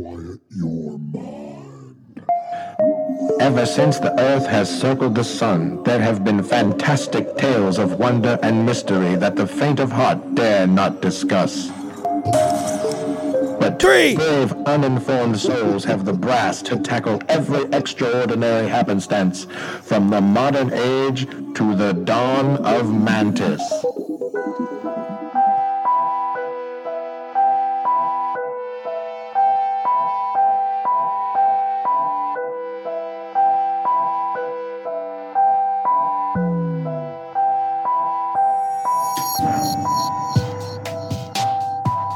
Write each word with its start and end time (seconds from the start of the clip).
quiet 0.00 0.40
your 0.50 0.98
mind. 0.98 2.22
Ever 3.40 3.66
since 3.66 3.98
the 3.98 4.14
earth 4.20 4.46
has 4.46 4.68
circled 4.80 5.14
the 5.16 5.24
sun, 5.24 5.82
there 5.82 5.98
have 5.98 6.24
been 6.24 6.42
fantastic 6.42 7.36
tales 7.36 7.78
of 7.78 7.98
wonder 7.98 8.38
and 8.42 8.64
mystery 8.64 9.16
that 9.16 9.34
the 9.34 9.46
faint 9.46 9.80
of 9.80 9.90
heart 9.90 10.36
dare 10.36 10.66
not 10.68 11.02
discuss. 11.02 11.70
But 13.60 13.80
Three. 13.80 14.14
brave, 14.14 14.52
uninformed 14.66 15.40
souls 15.40 15.84
have 15.84 16.04
the 16.04 16.12
brass 16.12 16.62
to 16.62 16.78
tackle 16.78 17.20
every 17.28 17.64
extraordinary 17.72 18.68
happenstance, 18.68 19.46
from 19.82 20.10
the 20.10 20.20
modern 20.20 20.72
age 20.72 21.26
to 21.54 21.74
the 21.74 21.92
dawn 21.92 22.64
of 22.64 22.92
Mantis. 22.92 23.62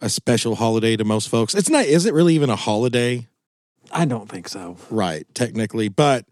a 0.00 0.08
special 0.08 0.56
holiday 0.56 0.96
to 0.96 1.04
most 1.04 1.28
folks. 1.28 1.54
It's 1.54 1.70
not, 1.70 1.84
is 1.84 2.04
it 2.04 2.12
really 2.12 2.34
even 2.34 2.50
a 2.50 2.56
holiday? 2.56 3.28
I 3.92 4.06
don't 4.06 4.28
think 4.28 4.48
so. 4.48 4.76
Right, 4.90 5.24
technically, 5.34 5.88
but 5.88 6.24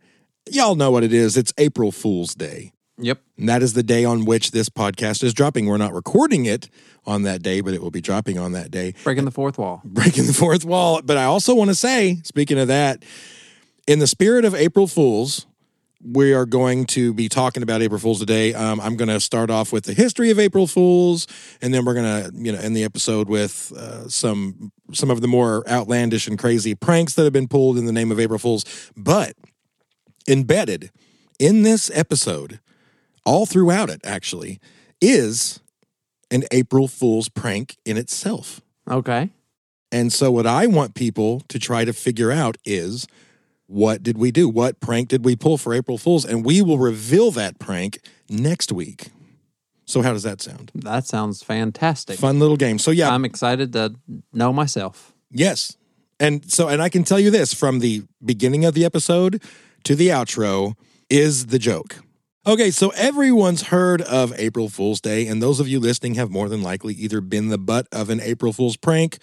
y'all 0.50 0.74
know 0.74 0.90
what 0.90 1.04
it 1.04 1.12
is. 1.12 1.36
It's 1.36 1.52
April 1.58 1.92
Fool's 1.92 2.34
Day. 2.34 2.72
Yep. 2.98 3.20
And 3.36 3.48
that 3.48 3.62
is 3.62 3.74
the 3.74 3.84
day 3.84 4.04
on 4.04 4.24
which 4.24 4.50
this 4.50 4.68
podcast 4.68 5.22
is 5.22 5.32
dropping. 5.32 5.66
We're 5.66 5.76
not 5.76 5.94
recording 5.94 6.44
it 6.44 6.68
on 7.06 7.22
that 7.22 7.40
day, 7.40 7.60
but 7.60 7.72
it 7.72 7.80
will 7.80 7.92
be 7.92 8.00
dropping 8.00 8.36
on 8.36 8.50
that 8.50 8.72
day. 8.72 8.94
Breaking 9.04 9.26
the 9.26 9.30
fourth 9.30 9.58
wall. 9.58 9.80
breaking 9.84 10.26
the 10.26 10.34
fourth 10.34 10.64
wall. 10.64 11.02
But 11.02 11.16
I 11.16 11.22
also 11.22 11.54
want 11.54 11.70
to 11.70 11.76
say, 11.76 12.18
speaking 12.24 12.58
of 12.58 12.66
that, 12.66 13.04
in 13.86 14.00
the 14.00 14.08
spirit 14.08 14.44
of 14.44 14.56
April 14.56 14.88
Fools, 14.88 15.46
we 16.00 16.32
are 16.32 16.46
going 16.46 16.86
to 16.86 17.12
be 17.12 17.28
talking 17.28 17.62
about 17.62 17.82
April 17.82 17.98
Fools 17.98 18.20
today. 18.20 18.54
Um, 18.54 18.80
I'm 18.80 18.96
going 18.96 19.08
to 19.08 19.20
start 19.20 19.50
off 19.50 19.72
with 19.72 19.84
the 19.84 19.94
history 19.94 20.30
of 20.30 20.38
April 20.38 20.66
Fools, 20.66 21.26
and 21.60 21.74
then 21.74 21.84
we're 21.84 21.94
going 21.94 22.22
to, 22.24 22.30
you 22.34 22.52
know, 22.52 22.58
end 22.58 22.76
the 22.76 22.84
episode 22.84 23.28
with 23.28 23.72
uh, 23.76 24.08
some 24.08 24.72
some 24.92 25.10
of 25.10 25.20
the 25.20 25.28
more 25.28 25.68
outlandish 25.68 26.28
and 26.28 26.38
crazy 26.38 26.74
pranks 26.74 27.14
that 27.14 27.24
have 27.24 27.32
been 27.32 27.48
pulled 27.48 27.76
in 27.76 27.86
the 27.86 27.92
name 27.92 28.12
of 28.12 28.20
April 28.20 28.38
Fools. 28.38 28.64
But 28.96 29.34
embedded 30.28 30.90
in 31.38 31.62
this 31.62 31.90
episode, 31.92 32.60
all 33.24 33.46
throughout 33.46 33.90
it, 33.90 34.00
actually, 34.04 34.60
is 35.00 35.60
an 36.30 36.44
April 36.52 36.86
Fool's 36.86 37.28
prank 37.28 37.76
in 37.84 37.96
itself. 37.96 38.60
Okay. 38.88 39.30
And 39.90 40.12
so, 40.12 40.30
what 40.30 40.46
I 40.46 40.66
want 40.66 40.94
people 40.94 41.40
to 41.48 41.58
try 41.58 41.84
to 41.84 41.92
figure 41.92 42.30
out 42.30 42.56
is 42.64 43.06
what 43.68 44.02
did 44.02 44.18
we 44.18 44.32
do? 44.32 44.48
What 44.48 44.80
prank 44.80 45.08
did 45.08 45.24
we 45.24 45.36
pull 45.36 45.58
for 45.58 45.74
April 45.74 45.98
Fools? 45.98 46.24
And 46.24 46.44
we 46.44 46.62
will 46.62 46.78
reveal 46.78 47.30
that 47.32 47.58
prank 47.58 48.00
next 48.28 48.72
week. 48.72 49.10
So, 49.84 50.02
how 50.02 50.12
does 50.12 50.22
that 50.24 50.42
sound? 50.42 50.70
That 50.74 51.06
sounds 51.06 51.42
fantastic. 51.42 52.18
Fun 52.18 52.40
little 52.40 52.56
game. 52.56 52.78
So, 52.78 52.90
yeah, 52.90 53.10
I'm 53.10 53.24
excited 53.24 53.72
to 53.74 53.94
know 54.32 54.52
myself. 54.52 55.12
yes. 55.30 55.76
And 56.20 56.50
so, 56.50 56.66
and 56.66 56.82
I 56.82 56.88
can 56.88 57.04
tell 57.04 57.20
you 57.20 57.30
this 57.30 57.54
from 57.54 57.78
the 57.78 58.02
beginning 58.24 58.64
of 58.64 58.74
the 58.74 58.84
episode 58.84 59.40
to 59.84 59.94
the 59.94 60.08
outro 60.08 60.74
is 61.08 61.46
the 61.46 61.60
joke. 61.60 61.98
Okay, 62.44 62.72
so 62.72 62.88
everyone's 62.96 63.64
heard 63.68 64.02
of 64.02 64.32
April 64.36 64.68
Fool's 64.68 65.00
Day, 65.00 65.28
and 65.28 65.40
those 65.40 65.60
of 65.60 65.68
you 65.68 65.78
listening 65.78 66.16
have 66.16 66.28
more 66.28 66.48
than 66.48 66.60
likely 66.60 66.94
either 66.94 67.20
been 67.20 67.50
the 67.50 67.58
butt 67.58 67.86
of 67.92 68.10
an 68.10 68.20
April 68.20 68.52
Fool's 68.52 68.76
prank 68.76 69.18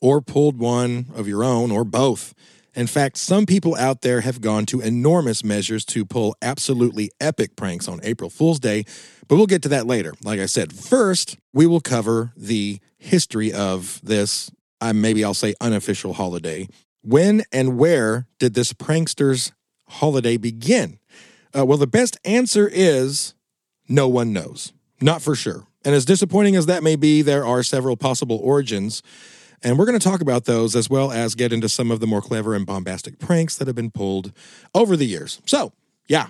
or 0.00 0.22
pulled 0.22 0.58
one 0.58 1.06
of 1.14 1.28
your 1.28 1.44
own 1.44 1.70
or 1.70 1.84
both. 1.84 2.32
In 2.78 2.86
fact, 2.86 3.16
some 3.16 3.44
people 3.44 3.74
out 3.74 4.02
there 4.02 4.20
have 4.20 4.40
gone 4.40 4.64
to 4.66 4.80
enormous 4.80 5.42
measures 5.42 5.84
to 5.86 6.04
pull 6.04 6.36
absolutely 6.40 7.10
epic 7.20 7.56
pranks 7.56 7.88
on 7.88 7.98
April 8.04 8.30
Fool's 8.30 8.60
Day, 8.60 8.84
but 9.26 9.34
we'll 9.34 9.46
get 9.46 9.62
to 9.62 9.68
that 9.70 9.88
later. 9.88 10.14
Like 10.22 10.38
I 10.38 10.46
said, 10.46 10.72
first, 10.72 11.38
we 11.52 11.66
will 11.66 11.80
cover 11.80 12.32
the 12.36 12.78
history 12.96 13.52
of 13.52 14.00
this, 14.04 14.52
uh, 14.80 14.92
maybe 14.92 15.24
I'll 15.24 15.34
say 15.34 15.54
unofficial 15.60 16.12
holiday. 16.12 16.68
When 17.02 17.42
and 17.50 17.78
where 17.78 18.28
did 18.38 18.54
this 18.54 18.72
prankster's 18.72 19.50
holiday 19.88 20.36
begin? 20.36 21.00
Uh, 21.52 21.66
well, 21.66 21.78
the 21.78 21.88
best 21.88 22.16
answer 22.24 22.70
is 22.72 23.34
no 23.88 24.06
one 24.06 24.32
knows. 24.32 24.72
Not 25.00 25.20
for 25.20 25.34
sure. 25.34 25.66
And 25.84 25.96
as 25.96 26.04
disappointing 26.04 26.54
as 26.54 26.66
that 26.66 26.84
may 26.84 26.94
be, 26.94 27.22
there 27.22 27.44
are 27.44 27.64
several 27.64 27.96
possible 27.96 28.36
origins. 28.36 29.02
And 29.62 29.78
we're 29.78 29.86
going 29.86 29.98
to 29.98 30.08
talk 30.08 30.20
about 30.20 30.44
those 30.44 30.76
as 30.76 30.88
well 30.88 31.10
as 31.10 31.34
get 31.34 31.52
into 31.52 31.68
some 31.68 31.90
of 31.90 32.00
the 32.00 32.06
more 32.06 32.22
clever 32.22 32.54
and 32.54 32.64
bombastic 32.64 33.18
pranks 33.18 33.56
that 33.56 33.66
have 33.66 33.76
been 33.76 33.90
pulled 33.90 34.32
over 34.74 34.96
the 34.96 35.06
years. 35.06 35.40
So, 35.46 35.72
yeah, 36.06 36.28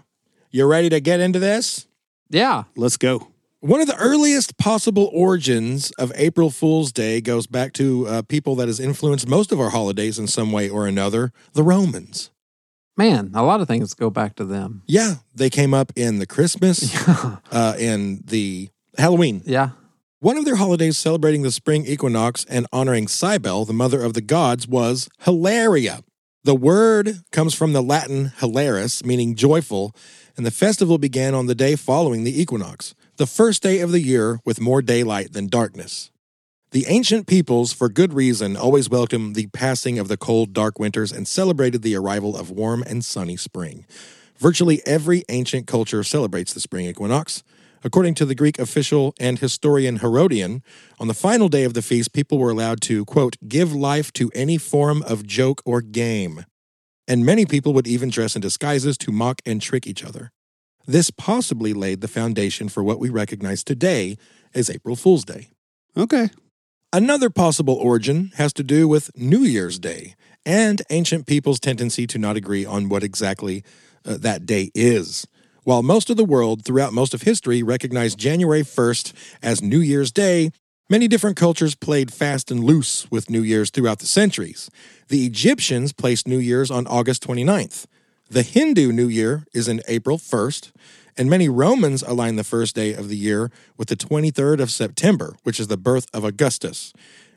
you 0.50 0.65
ready 0.66 0.89
to 0.89 1.00
get 1.00 1.21
into 1.21 1.39
this? 1.39 1.87
Yeah. 2.31 2.65
Let's 2.77 2.97
go. 2.97 3.28
One 3.61 3.81
of 3.81 3.87
the 3.89 3.97
earliest 3.97 4.56
possible 4.56 5.11
origins 5.12 5.91
of 5.93 6.12
April 6.15 6.50
Fool's 6.50 6.93
Day 6.93 7.21
goes 7.21 7.47
back 7.49 7.72
to 7.75 8.06
uh, 8.06 8.22
people 8.22 8.55
that 8.56 8.69
has 8.69 8.78
influenced 8.78 9.27
most 9.28 9.50
of 9.50 9.60
our 9.60 9.71
holidays 9.71 10.19
in 10.19 10.27
some 10.28 10.53
way 10.53 10.69
or 10.69 10.87
another 10.87 11.33
the 11.55 11.65
Romans. 11.65 12.31
Man, 12.97 13.31
a 13.34 13.43
lot 13.43 13.60
of 13.60 13.69
things 13.69 13.95
go 13.95 14.10
back 14.10 14.37
to 14.37 14.45
them. 14.45 14.83
Yeah, 14.87 15.16
they 15.34 15.50
came 15.50 15.75
up 15.75 15.93
in 15.97 16.19
the 16.19 16.27
Christmas, 16.27 16.95
uh, 17.53 17.75
in 17.78 18.22
the 18.27 18.71
Halloween. 18.97 19.43
yeah. 19.45 19.71
One 20.20 20.36
of 20.36 20.44
their 20.44 20.56
holidays 20.56 20.98
celebrating 20.98 21.42
the 21.42 21.52
spring 21.52 21.86
equinox 21.86 22.44
and 22.46 22.66
honoring 22.72 23.06
Cybele, 23.06 23.66
the 23.66 23.72
mother 23.72 24.02
of 24.02 24.14
the 24.14 24.20
gods, 24.20 24.66
was 24.66 25.08
Hilaria. 25.20 26.02
The 26.42 26.56
word 26.56 27.20
comes 27.30 27.54
from 27.54 27.72
the 27.72 27.84
Latin 27.84 28.32
hilaris, 28.40 29.04
meaning 29.04 29.36
joyful, 29.36 29.94
and 30.36 30.44
the 30.44 30.50
festival 30.50 30.98
began 30.98 31.36
on 31.36 31.46
the 31.46 31.54
day 31.54 31.76
following 31.76 32.24
the 32.24 32.40
equinox, 32.40 32.96
the 33.16 33.28
first 33.28 33.62
day 33.62 33.78
of 33.78 33.92
the 33.92 34.00
year 34.00 34.40
with 34.44 34.60
more 34.60 34.82
daylight 34.82 35.34
than 35.34 35.46
darkness. 35.46 36.10
The 36.72 36.86
ancient 36.88 37.28
peoples, 37.28 37.72
for 37.72 37.88
good 37.88 38.12
reason, 38.12 38.56
always 38.56 38.90
welcomed 38.90 39.36
the 39.36 39.46
passing 39.52 40.00
of 40.00 40.08
the 40.08 40.16
cold, 40.16 40.52
dark 40.52 40.80
winters 40.80 41.12
and 41.12 41.28
celebrated 41.28 41.82
the 41.82 41.94
arrival 41.94 42.36
of 42.36 42.50
warm 42.50 42.82
and 42.82 43.04
sunny 43.04 43.36
spring. 43.36 43.86
Virtually 44.36 44.82
every 44.84 45.22
ancient 45.28 45.68
culture 45.68 46.02
celebrates 46.02 46.52
the 46.52 46.60
spring 46.60 46.86
equinox. 46.86 47.44
According 47.84 48.15
to 48.15 48.25
the 48.25 48.34
Greek 48.34 48.59
official 48.59 49.15
and 49.21 49.39
historian 49.39 49.97
Herodian, 49.97 50.62
on 50.99 51.09
the 51.09 51.15
final 51.15 51.49
day 51.49 51.65
of 51.65 51.75
the 51.75 51.83
feast, 51.83 52.12
people 52.12 52.39
were 52.39 52.50
allowed 52.50 52.81
to, 52.83 53.05
quote, 53.05 53.37
give 53.47 53.72
life 53.72 54.12
to 54.15 54.31
any 54.34 54.59
form 54.59 55.03
of 55.03 55.27
joke 55.27 55.62
or 55.65 55.81
game. 55.81 56.44
And 57.06 57.25
many 57.25 57.47
people 57.47 57.72
would 57.75 57.87
even 57.87 58.11
dress 58.11 58.34
in 58.34 58.43
disguises 58.43 58.99
to 58.99 59.12
mock 59.12 59.41
and 59.47 59.62
trick 59.62 59.87
each 59.87 60.05
other. 60.05 60.33
This 60.87 61.11
possibly 61.11 61.72
laid 61.72 62.00
the 62.00 62.09
foundation 62.09 62.69
for 62.69 62.83
what 62.83 62.99
we 62.99 63.11
recognize 63.11 63.62
today 63.62 64.16
as 64.55 64.71
April 64.71 64.97
Fool's 64.97 65.25
Day. 65.25 65.50
Okay. 65.97 66.31
Another 66.93 67.28
possible 67.28 67.75
origin 67.75 68.33
has 68.36 68.53
to 68.54 68.63
do 68.63 68.89
with 68.89 69.10
New 69.15 69.41
Year's 69.41 69.78
Day 69.78 70.15
and 70.47 70.81
ancient 70.89 71.27
people's 71.27 71.60
tendency 71.60 72.07
to 72.07 72.19
not 72.19 72.36
agree 72.36 72.65
on 72.65 72.89
what 72.89 73.03
exactly 73.03 73.63
uh, 74.07 74.16
that 74.16 74.47
day 74.47 74.71
is. 74.74 75.27
While 75.65 75.83
most 75.83 76.09
of 76.09 76.16
the 76.16 76.25
world 76.25 76.65
throughout 76.65 76.93
most 76.93 77.15
of 77.15 77.22
history 77.22 77.63
recognized 77.63 78.19
January 78.19 78.63
1st 78.63 79.13
as 79.43 79.63
New 79.63 79.81
Year's 79.81 80.13
Day, 80.13 80.51
many 80.89 81.09
different 81.09 81.37
cultures 81.37 81.75
played 81.75 82.13
fast 82.13 82.51
and 82.51 82.65
loose 82.65 83.10
with 83.10 83.28
New 83.28 83.43
Year's 83.43 83.71
throughout 83.71 83.99
the 83.99 84.07
centuries. 84.07 84.71
The 85.09 85.27
Egyptians 85.27 85.93
placed 85.93 86.27
New 86.27 86.39
Year's 86.39 86.71
on 86.71 86.87
August 86.87 87.27
29th. 87.27 87.87
The 88.31 88.43
Hindu 88.43 88.93
New 88.93 89.09
Year 89.09 89.45
is 89.55 89.69
in 89.69 89.81
April 89.89 90.19
1st, 90.19 90.72
and 91.16 91.28
many 91.28 91.49
Romans 91.49 92.03
align 92.03 92.37
the 92.37 92.45
first 92.45 92.75
day 92.75 92.95
of 92.95 93.09
the 93.09 93.16
year 93.16 93.51
with 93.77 93.89
the 93.89 93.97
23rd 93.97 94.60
of 94.60 94.71
September, 94.71 95.34
which 95.43 95.59
is 95.59 95.66
the 95.66 95.77
birth 95.77 96.07
of 96.15 96.25
Augustus, 96.25 96.93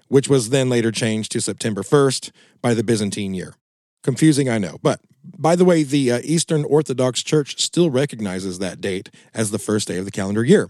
which 0.10 0.30
was 0.30 0.50
then 0.50 0.70
later 0.70 0.92
changed 0.92 1.32
to 1.32 1.42
September 1.42 1.82
1st 1.82 2.32
by 2.62 2.74
the 2.74 2.84
Byzantine 2.84 3.34
year. 3.34 3.56
Confusing, 4.04 4.50
I 4.50 4.58
know. 4.58 4.78
But 4.84 5.00
by 5.24 5.56
the 5.56 5.66
way, 5.66 5.84
the 5.84 6.12
uh, 6.12 6.20
Eastern 6.24 6.64
Orthodox 6.66 7.24
Church 7.24 7.62
still 7.62 7.90
recognizes 7.90 8.60
that 8.60 8.82
date 8.82 9.10
as 9.34 9.52
the 9.52 9.60
first 9.60 9.88
day 9.88 9.98
of 9.98 10.06
the 10.06 10.12
calendar 10.12 10.44
year. 10.44 10.70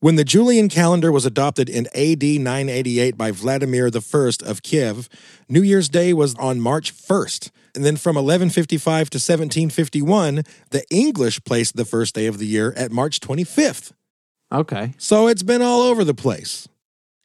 When 0.00 0.16
the 0.16 0.24
Julian 0.24 0.70
calendar 0.70 1.12
was 1.12 1.26
adopted 1.26 1.68
in 1.68 1.86
AD 1.88 2.22
988 2.22 3.18
by 3.18 3.32
Vladimir 3.32 3.90
I 3.92 4.30
of 4.46 4.62
Kiev, 4.62 5.10
New 5.46 5.60
Year's 5.60 5.90
Day 5.90 6.14
was 6.14 6.34
on 6.36 6.58
March 6.58 6.94
1st. 6.94 7.50
And 7.74 7.84
then 7.84 7.96
from 7.96 8.16
1155 8.16 9.10
to 9.10 9.16
1751, 9.16 10.42
the 10.70 10.84
English 10.90 11.44
placed 11.44 11.76
the 11.76 11.84
first 11.84 12.14
day 12.14 12.26
of 12.26 12.38
the 12.38 12.46
year 12.46 12.72
at 12.78 12.90
March 12.90 13.20
25th. 13.20 13.92
Okay. 14.50 14.94
So 14.96 15.28
it's 15.28 15.42
been 15.42 15.60
all 15.60 15.82
over 15.82 16.02
the 16.02 16.14
place. 16.14 16.66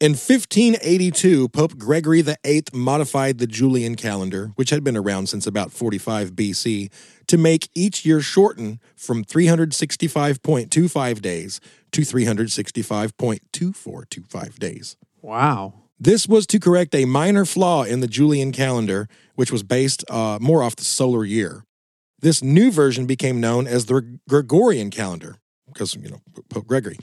In 0.02 0.12
1582, 0.12 1.48
Pope 1.48 1.78
Gregory 1.78 2.22
VIII 2.22 2.64
modified 2.74 3.38
the 3.38 3.48
Julian 3.48 3.96
calendar, 3.96 4.52
which 4.56 4.70
had 4.70 4.84
been 4.84 4.98
around 4.98 5.30
since 5.30 5.48
about 5.48 5.72
45 5.72 6.34
BC, 6.34 6.92
to 7.28 7.38
make 7.38 7.70
each 7.74 8.06
year 8.06 8.20
shorten 8.20 8.82
from 8.98 9.24
365.25 9.24 11.22
days 11.22 11.62
to 11.94 12.02
365.2425 12.02 14.60
days. 14.60 14.98
Wow. 15.22 15.76
This 15.98 16.28
was 16.28 16.46
to 16.48 16.60
correct 16.60 16.94
a 16.94 17.06
minor 17.06 17.46
flaw 17.46 17.84
in 17.84 18.02
the 18.02 18.08
Julian 18.08 18.52
calendar, 18.52 19.08
which 19.36 19.50
was 19.50 19.64
based 19.64 20.04
uh, 20.12 20.40
more 20.42 20.62
off 20.62 20.76
the 20.76 20.84
solar 20.84 21.24
year. 21.24 21.64
This 22.20 22.44
new 22.44 22.70
version 22.70 23.06
became 23.06 23.40
known 23.40 23.66
as 23.66 23.86
the 23.86 24.20
Gregorian 24.28 24.92
calendar, 24.92 25.38
because, 25.68 25.96
you 25.96 26.10
know, 26.10 26.20
Pope 26.50 26.68
Gregory, 26.68 26.98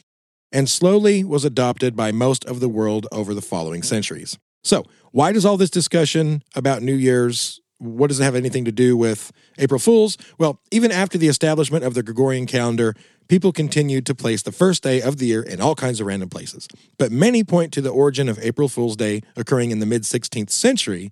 and 0.52 0.68
slowly 0.68 1.24
was 1.24 1.44
adopted 1.44 1.96
by 1.96 2.12
most 2.12 2.44
of 2.44 2.60
the 2.60 2.68
world 2.68 3.06
over 3.10 3.34
the 3.34 3.42
following 3.42 3.82
centuries. 3.82 4.38
So, 4.62 4.84
why 5.10 5.32
does 5.32 5.44
all 5.44 5.56
this 5.56 5.70
discussion 5.70 6.42
about 6.54 6.82
New 6.82 6.94
Year's, 6.94 7.60
what 7.78 8.08
does 8.08 8.20
it 8.20 8.24
have 8.24 8.36
anything 8.36 8.64
to 8.64 8.72
do 8.72 8.96
with 8.96 9.32
April 9.58 9.80
Fools? 9.80 10.16
Well, 10.38 10.60
even 10.70 10.92
after 10.92 11.18
the 11.18 11.28
establishment 11.28 11.84
of 11.84 11.94
the 11.94 12.02
Gregorian 12.02 12.46
calendar, 12.46 12.94
people 13.28 13.52
continued 13.52 14.06
to 14.06 14.14
place 14.14 14.42
the 14.42 14.52
first 14.52 14.82
day 14.82 15.02
of 15.02 15.18
the 15.18 15.26
year 15.26 15.42
in 15.42 15.60
all 15.60 15.74
kinds 15.74 16.00
of 16.00 16.06
random 16.06 16.28
places. 16.28 16.68
But 16.98 17.10
many 17.10 17.42
point 17.42 17.72
to 17.72 17.80
the 17.80 17.90
origin 17.90 18.28
of 18.28 18.38
April 18.40 18.68
Fool's 18.68 18.96
Day 18.96 19.22
occurring 19.36 19.70
in 19.70 19.80
the 19.80 19.86
mid 19.86 20.02
16th 20.02 20.50
century 20.50 21.10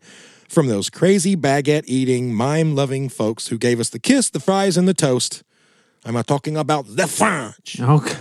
from 0.49 0.67
those 0.69 0.91
crazy 0.91 1.37
baguette 1.37 1.85
eating, 1.87 2.35
mime 2.35 2.75
loving 2.75 3.09
folks 3.09 3.49
who 3.49 3.59
gave 3.59 3.81
us 3.81 3.91
the 3.91 3.99
kiss, 3.99 4.31
the 4.31 4.41
fries, 4.41 4.77
and 4.77 4.87
the 4.87 4.95
toast. 4.95 5.43
I'm 6.05 6.15
not 6.15 6.27
talking 6.27 6.57
about 6.57 6.87
the 6.89 7.07
French. 7.07 7.81
Okay. 7.81 8.17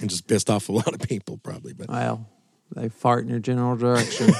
And 0.00 0.10
just 0.10 0.26
pissed 0.26 0.50
off 0.50 0.68
a 0.68 0.72
lot 0.80 0.94
of 0.94 1.00
people, 1.00 1.38
probably. 1.38 1.72
But 1.72 1.88
Well, 1.88 2.26
they 2.74 2.88
fart 2.88 3.24
in 3.24 3.30
your 3.30 3.38
general 3.38 3.76
direction. 3.76 4.32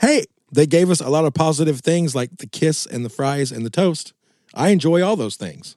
hey, 0.00 0.24
they 0.52 0.66
gave 0.66 0.90
us 0.90 1.00
a 1.00 1.08
lot 1.08 1.24
of 1.24 1.34
positive 1.34 1.80
things 1.80 2.14
like 2.14 2.36
the 2.38 2.46
kiss 2.46 2.86
and 2.86 3.04
the 3.04 3.08
fries 3.08 3.50
and 3.52 3.64
the 3.64 3.70
toast. 3.70 4.12
I 4.54 4.68
enjoy 4.70 5.02
all 5.02 5.16
those 5.16 5.36
things. 5.36 5.76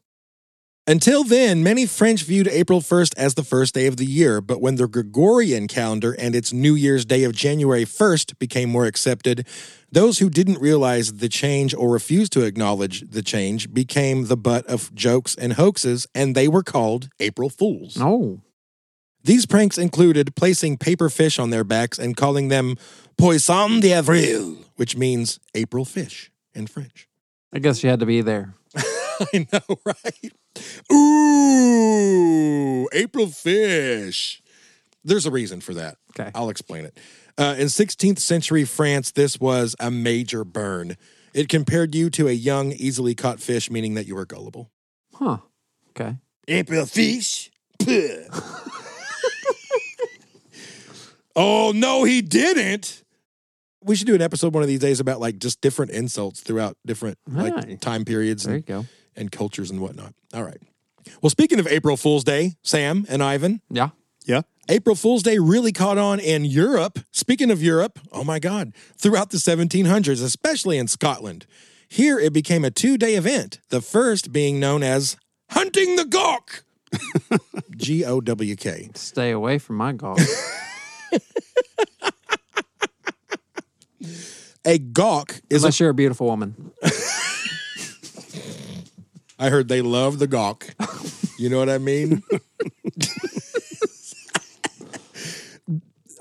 Until 0.90 1.24
then, 1.24 1.62
many 1.62 1.86
French 1.86 2.24
viewed 2.24 2.48
April 2.48 2.82
1st 2.82 3.14
as 3.16 3.36
the 3.36 3.44
first 3.44 3.76
day 3.76 3.86
of 3.86 3.98
the 3.98 4.08
year, 4.08 4.42
but 4.42 4.60
when 4.60 4.74
the 4.74 4.88
Gregorian 4.88 5.68
calendar 5.68 6.14
and 6.14 6.34
its 6.34 6.52
New 6.52 6.74
Year's 6.74 7.06
Day 7.06 7.24
of 7.26 7.32
January 7.32 7.86
1st 7.86 8.40
became 8.40 8.72
more 8.72 8.88
accepted, 8.88 9.46
those 9.92 10.18
who 10.18 10.32
didn't 10.32 10.60
realize 10.60 11.14
the 11.18 11.30
change 11.30 11.76
or 11.76 11.92
refused 11.92 12.34
to 12.34 12.42
acknowledge 12.42 13.08
the 13.08 13.22
change 13.22 13.72
became 13.72 14.26
the 14.26 14.36
butt 14.36 14.66
of 14.66 14.92
jokes 14.96 15.36
and 15.36 15.54
hoaxes, 15.54 16.08
and 16.16 16.34
they 16.34 16.48
were 16.48 16.64
called 16.64 17.10
April 17.20 17.52
Fools. 17.52 17.96
oh. 18.02 18.42
These 19.24 19.46
pranks 19.46 19.78
included 19.78 20.36
placing 20.36 20.78
paper 20.78 21.10
fish 21.10 21.38
on 21.38 21.52
their 21.52 21.64
backs 21.64 22.00
and 22.00 22.18
calling 22.18 22.48
them 22.48 22.78
Poisson 23.16 23.80
d'Avril, 23.80 24.58
which 24.76 24.98
means 24.98 25.40
April 25.54 25.86
fish 25.86 26.32
in 26.56 26.66
French. 26.66 27.08
I 27.54 27.60
guess 27.60 27.84
you 27.84 27.92
had 27.92 28.00
to 28.00 28.08
be 28.08 28.22
there. 28.22 28.56
I 28.76 29.46
know, 29.54 29.78
right? 29.86 30.34
Ooh, 30.92 32.88
April 32.94 33.28
fish. 33.28 34.42
There's 35.04 35.26
a 35.26 35.32
reason 35.32 35.62
for 35.62 35.74
that. 35.76 35.98
Okay. 36.20 36.32
I'll 36.36 36.50
explain 36.50 36.86
it. 36.86 36.98
Uh, 37.38 37.56
in 37.58 37.68
16th 37.68 38.20
century 38.20 38.66
France, 38.66 39.12
this 39.12 39.40
was 39.40 39.76
a 39.80 39.90
major 39.90 40.44
burn. 40.44 40.98
It 41.34 41.48
compared 41.48 41.96
you 41.96 42.10
to 42.12 42.28
a 42.28 42.32
young, 42.34 42.72
easily 42.74 43.16
caught 43.16 43.40
fish, 43.40 43.70
meaning 43.72 43.94
that 43.94 44.06
you 44.08 44.16
were 44.16 44.26
gullible. 44.26 44.72
Huh. 45.14 45.38
Okay. 45.92 46.18
April 46.48 46.86
fish? 46.86 47.50
Oh, 51.36 51.72
no, 51.74 52.04
he 52.04 52.22
didn't. 52.22 53.04
We 53.82 53.96
should 53.96 54.08
do 54.08 54.16
an 54.16 54.22
episode 54.22 54.54
one 54.54 54.62
of 54.62 54.68
these 54.68 54.80
days 54.80 55.00
about 55.00 55.22
like 55.22 55.38
just 55.40 55.62
different 55.62 55.92
insults 55.92 56.42
throughout 56.42 56.76
different 56.86 57.18
like 57.30 57.56
Right. 57.56 57.80
time 57.80 58.04
periods 58.04 58.44
There 58.44 58.58
you 58.58 58.62
go. 58.62 58.86
And 59.20 59.32
cultures 59.32 59.70
and 59.70 59.82
whatnot. 59.82 60.14
All 60.34 60.44
right. 60.44 60.62
Well, 61.22 61.30
speaking 61.30 61.60
of 61.60 61.68
April 61.68 61.98
Fool's 61.98 62.24
Day, 62.24 62.54
Sam 62.64 63.06
and 63.10 63.22
Ivan, 63.22 63.62
Yeah. 63.70 63.90
Yeah. 64.26 64.42
April 64.70 64.96
Fool's 64.96 65.24
Day 65.24 65.40
really 65.40 65.72
caught 65.74 65.98
on 65.98 66.20
in 66.20 66.46
Europe. 66.46 67.00
Speaking 67.12 67.52
of 67.52 67.62
Europe, 67.62 68.00
oh 68.12 68.24
my 68.24 68.40
God, 68.40 68.72
throughout 68.98 69.32
the 69.32 69.38
1700s, 69.38 70.24
especially 70.24 70.78
in 70.78 70.88
Scotland. 70.88 71.46
Here 71.90 72.20
it 72.20 72.32
became 72.34 72.64
a 72.64 72.72
two 72.72 72.98
day 72.98 73.16
event, 73.16 73.60
the 73.70 73.82
first 73.82 74.32
being 74.32 74.60
known 74.60 74.84
as 74.84 75.18
Hunting 75.50 75.96
the 75.96 76.06
Gowk. 76.06 76.64
G 77.76 78.06
O 78.06 78.22
W 78.22 78.56
K. 78.56 78.90
Stay 78.94 79.32
away 79.32 79.58
from 79.58 79.76
my 79.78 79.92
gowk. 79.94 80.20
A 84.66 84.78
gowk 84.78 85.42
is 85.50 85.64
a, 85.64 85.68
Unless 85.68 85.80
you're 85.80 85.90
a 85.90 85.94
beautiful 85.94 86.28
woman. 86.28 86.72
I 89.40 89.50
heard 89.50 89.68
they 89.70 89.82
love 89.82 90.20
the 90.20 90.28
gowk. 90.28 90.76
You 91.38 91.50
know 91.50 91.58
what 91.58 91.70
I 91.70 91.78
mean? 91.78 92.22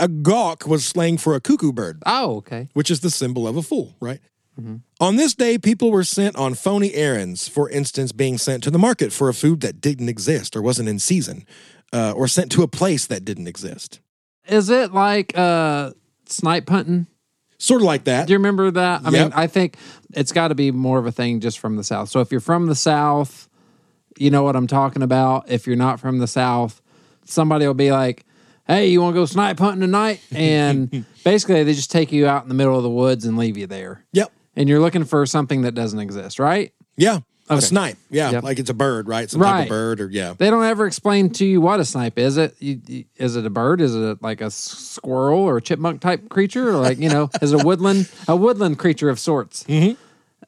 a 0.01 0.07
gowk 0.09 0.67
was 0.67 0.87
slang 0.87 1.19
for 1.19 1.35
a 1.35 1.41
cuckoo 1.41 1.73
bird. 1.73 2.03
Oh, 2.07 2.37
okay. 2.37 2.69
which 2.73 2.91
is 2.91 3.01
the 3.01 3.11
symbol 3.11 3.49
of 3.49 3.57
a 3.57 3.63
fool, 3.63 3.97
right? 4.01 4.21
On 5.01 5.15
this 5.15 5.35
day, 5.35 5.57
people 5.57 5.93
were 5.93 6.03
sent 6.03 6.35
on 6.35 6.55
phony 6.55 6.93
errands, 6.95 7.47
for 7.49 7.71
instance, 7.71 8.11
being 8.11 8.39
sent 8.39 8.65
to 8.65 8.73
the 8.73 8.79
market 8.79 9.13
for 9.13 9.29
a 9.29 9.35
food 9.35 9.61
that 9.61 9.81
didn't 9.81 10.09
exist 10.09 10.57
or 10.57 10.63
wasn't 10.63 10.89
in 10.89 10.99
season, 10.99 11.47
uh, 11.93 12.13
or 12.17 12.27
sent 12.27 12.51
to 12.53 12.65
a 12.65 12.69
place 12.69 13.07
that 13.07 13.25
didn't 13.25 13.47
exist. 13.47 14.01
Is 14.49 14.69
it 14.69 14.93
like 14.93 15.39
uh 15.39 15.93
snipe 16.27 16.69
hunting? 16.69 17.07
Sort 17.59 17.81
of 17.81 17.87
like 17.87 18.05
that. 18.05 18.27
Do 18.27 18.33
you 18.33 18.39
remember 18.39 18.71
that? 18.71 19.03
I 19.05 19.11
Yep. 19.11 19.13
mean, 19.13 19.33
I 19.35 19.47
think 19.49 19.77
it's 20.15 20.33
got 20.33 20.49
to 20.49 20.55
be 20.55 20.71
more 20.71 20.99
of 20.99 21.07
a 21.07 21.13
thing 21.13 21.41
just 21.41 21.59
from 21.59 21.77
the 21.77 21.85
South. 21.85 22.09
So 22.09 22.21
if 22.21 22.31
you're 22.31 22.41
from 22.41 22.67
the 22.67 22.75
South, 22.75 23.49
you 24.17 24.31
know 24.31 24.43
what 24.45 24.55
I'm 24.57 24.67
talking 24.67 25.03
about. 25.03 25.51
If 25.51 25.67
you're 25.67 25.77
not 25.77 25.99
from 26.01 26.19
the 26.19 26.27
South, 26.29 26.81
somebody 27.25 27.67
will 27.67 27.75
be 27.75 27.91
like, 27.91 28.25
hey, 28.67 28.87
you 28.89 29.01
want 29.01 29.15
to 29.15 29.21
go 29.21 29.27
snipe 29.27 29.59
hunting 29.59 29.81
tonight? 29.81 30.21
And 30.33 31.05
basically, 31.25 31.63
they 31.65 31.75
just 31.75 31.91
take 31.91 32.13
you 32.13 32.27
out 32.29 32.43
in 32.43 32.49
the 32.49 32.55
middle 32.55 32.77
of 32.77 32.83
the 32.83 32.91
woods 32.91 33.25
and 33.25 33.37
leave 33.37 33.57
you 33.57 33.67
there. 33.67 34.05
Yep. 34.13 34.31
And 34.57 34.69
you're 34.69 34.81
looking 34.81 35.05
for 35.05 35.25
something 35.27 35.63
that 35.63 35.73
doesn't 35.75 35.99
exist, 36.01 36.39
right? 36.39 36.73
Yeah. 36.97 37.21
A 37.51 37.63
snipe. 37.63 37.97
Yeah. 38.11 38.31
Yep. 38.33 38.43
Like 38.45 38.59
it's 38.59 38.71
a 38.71 38.75
bird, 38.75 39.09
right? 39.09 39.31
Some 39.31 39.41
type 39.41 39.63
of 39.65 39.69
bird 39.69 40.01
or, 40.01 40.11
yeah. 40.11 40.35
They 40.37 40.51
don't 40.51 40.65
ever 40.65 40.87
explain 40.87 41.31
to 41.35 41.45
you 41.47 41.61
what 41.61 41.81
a 41.81 41.85
snipe 41.85 42.19
is. 42.19 42.37
It 42.37 42.55
you, 42.61 42.81
you- 42.87 43.05
is 43.17 43.37
it 43.37 43.47
a 43.47 43.51
bird? 43.51 43.81
Is 43.81 43.95
it 43.95 44.23
like 44.23 44.41
a 44.41 44.51
squirrel 44.51 45.41
or 45.41 45.57
a 45.59 45.63
chipmunk 45.63 46.01
type 46.01 46.29
creature, 46.29 46.69
or 46.71 46.73
like 46.77 46.99
you 46.99 47.09
know, 47.09 47.31
is 47.43 47.53
it 47.53 47.61
a 47.63 47.65
woodland 47.65 48.11
a 48.29 48.37
woodland 48.37 48.79
creature 48.79 49.09
of 49.09 49.19
sorts? 49.19 49.65
Mhm. 49.65 49.97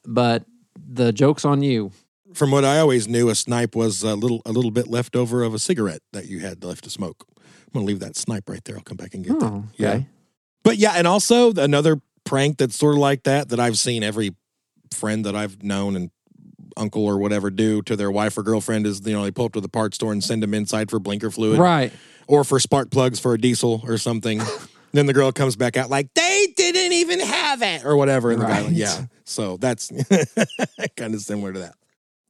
But 0.04 0.44
the 0.76 1.12
joke's 1.12 1.44
on 1.44 1.62
you. 1.62 1.92
From 2.34 2.50
what 2.52 2.64
I 2.64 2.78
always 2.78 3.08
knew, 3.08 3.28
a 3.28 3.34
snipe 3.34 3.74
was 3.74 4.02
a 4.04 4.14
little, 4.14 4.40
a 4.46 4.52
little 4.52 4.70
bit 4.70 4.86
left 4.86 5.16
over 5.16 5.42
of 5.42 5.52
a 5.52 5.58
cigarette 5.58 6.00
that 6.12 6.26
you 6.26 6.38
had 6.40 6.62
left 6.62 6.84
to 6.84 6.90
smoke. 6.90 7.26
I'm 7.36 7.72
going 7.74 7.84
to 7.86 7.88
leave 7.88 8.00
that 8.00 8.14
snipe 8.16 8.48
right 8.48 8.62
there. 8.64 8.76
I'll 8.76 8.82
come 8.82 8.96
back 8.96 9.14
and 9.14 9.24
get 9.24 9.38
that. 9.40 9.46
Oh, 9.52 9.64
Yeah. 9.76 9.88
okay. 9.90 10.06
But 10.62 10.76
yeah, 10.78 10.92
and 10.94 11.08
also 11.08 11.52
another 11.54 12.00
prank 12.24 12.58
that's 12.58 12.76
sort 12.76 12.94
of 12.94 13.00
like 13.00 13.24
that 13.24 13.48
that 13.48 13.58
I've 13.58 13.76
seen 13.78 14.04
every 14.04 14.34
friend 14.92 15.24
that 15.24 15.34
I've 15.34 15.62
known 15.64 15.96
and 15.96 16.10
uncle 16.80 17.04
or 17.04 17.18
whatever 17.18 17.50
do 17.50 17.82
to 17.82 17.94
their 17.94 18.10
wife 18.10 18.36
or 18.38 18.42
girlfriend 18.42 18.86
is 18.86 19.06
you 19.06 19.12
know 19.12 19.22
they 19.22 19.30
pull 19.30 19.44
up 19.46 19.52
to 19.52 19.60
the 19.60 19.68
parts 19.68 19.96
store 19.96 20.12
and 20.12 20.24
send 20.24 20.42
them 20.42 20.54
inside 20.54 20.90
for 20.90 20.98
blinker 20.98 21.30
fluid 21.30 21.58
Right. 21.58 21.92
or 22.26 22.42
for 22.44 22.58
spark 22.58 22.90
plugs 22.90 23.20
for 23.20 23.34
a 23.34 23.38
diesel 23.38 23.82
or 23.86 23.98
something. 23.98 24.40
then 24.92 25.06
the 25.06 25.12
girl 25.12 25.30
comes 25.30 25.54
back 25.56 25.76
out 25.76 25.90
like 25.90 26.12
they 26.14 26.46
didn't 26.56 26.92
even 26.92 27.20
have 27.20 27.62
it 27.62 27.84
or 27.84 27.96
whatever, 27.96 28.30
and 28.32 28.40
the 28.40 28.46
guy 28.46 28.62
Right. 28.62 28.72
yeah. 28.72 29.04
So 29.24 29.56
that's 29.58 29.92
kind 30.96 31.14
of 31.14 31.20
similar 31.20 31.52
to 31.52 31.58
that. 31.60 31.74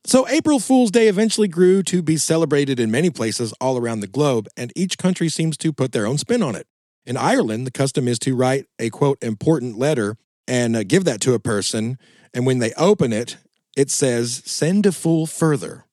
So 0.04 0.26
April 0.28 0.58
Fool's 0.58 0.90
Day 0.90 1.08
eventually 1.08 1.48
grew 1.48 1.82
to 1.84 2.02
be 2.02 2.16
celebrated 2.16 2.80
in 2.80 2.90
many 2.90 3.10
places 3.10 3.52
all 3.60 3.76
around 3.78 4.00
the 4.00 4.06
globe, 4.06 4.48
and 4.56 4.72
each 4.74 4.96
country 4.98 5.28
seems 5.28 5.56
to 5.58 5.72
put 5.72 5.92
their 5.92 6.06
own 6.06 6.18
spin 6.18 6.42
on 6.42 6.54
it. 6.56 6.66
In 7.06 7.16
Ireland, 7.16 7.66
the 7.66 7.70
custom 7.70 8.08
is 8.08 8.18
to 8.20 8.34
write 8.34 8.66
a 8.78 8.88
quote 8.90 9.22
important 9.22 9.78
letter 9.78 10.16
and 10.48 10.74
uh, 10.76 10.82
give 10.84 11.04
that 11.04 11.20
to 11.22 11.34
a 11.34 11.38
person, 11.38 11.98
and 12.34 12.46
when 12.46 12.58
they 12.60 12.72
open 12.74 13.12
it, 13.12 13.36
it 13.80 13.90
says 13.90 14.42
"Send 14.44 14.86
a 14.86 14.92
fool 14.92 15.26
further." 15.26 15.84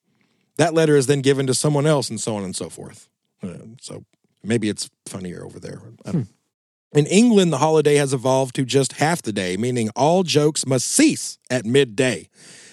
That 0.57 0.73
letter 0.73 0.95
is 0.97 1.05
then 1.07 1.21
given 1.21 1.45
to 1.47 1.53
someone 1.53 1.85
else, 1.85 2.09
and 2.09 2.19
so 2.19 2.35
on 2.37 2.43
and 2.43 2.55
so 2.55 2.69
forth. 2.69 3.07
Uh, 3.43 3.75
so 3.81 4.03
maybe 4.43 4.69
it's 4.69 4.89
funnier 5.07 5.43
over 5.45 5.59
there. 5.59 5.79
Don't- 6.03 6.27
In 6.93 7.05
England, 7.05 7.51
the 7.53 7.57
holiday 7.59 7.95
has 7.95 8.13
evolved 8.13 8.55
to 8.55 8.63
just 8.65 8.93
half 8.93 9.21
the 9.21 9.33
day, 9.33 9.57
meaning 9.57 9.89
all 9.95 10.23
jokes 10.23 10.65
must 10.65 10.87
cease 10.87 11.37
at 11.49 11.65
midday. 11.65 12.27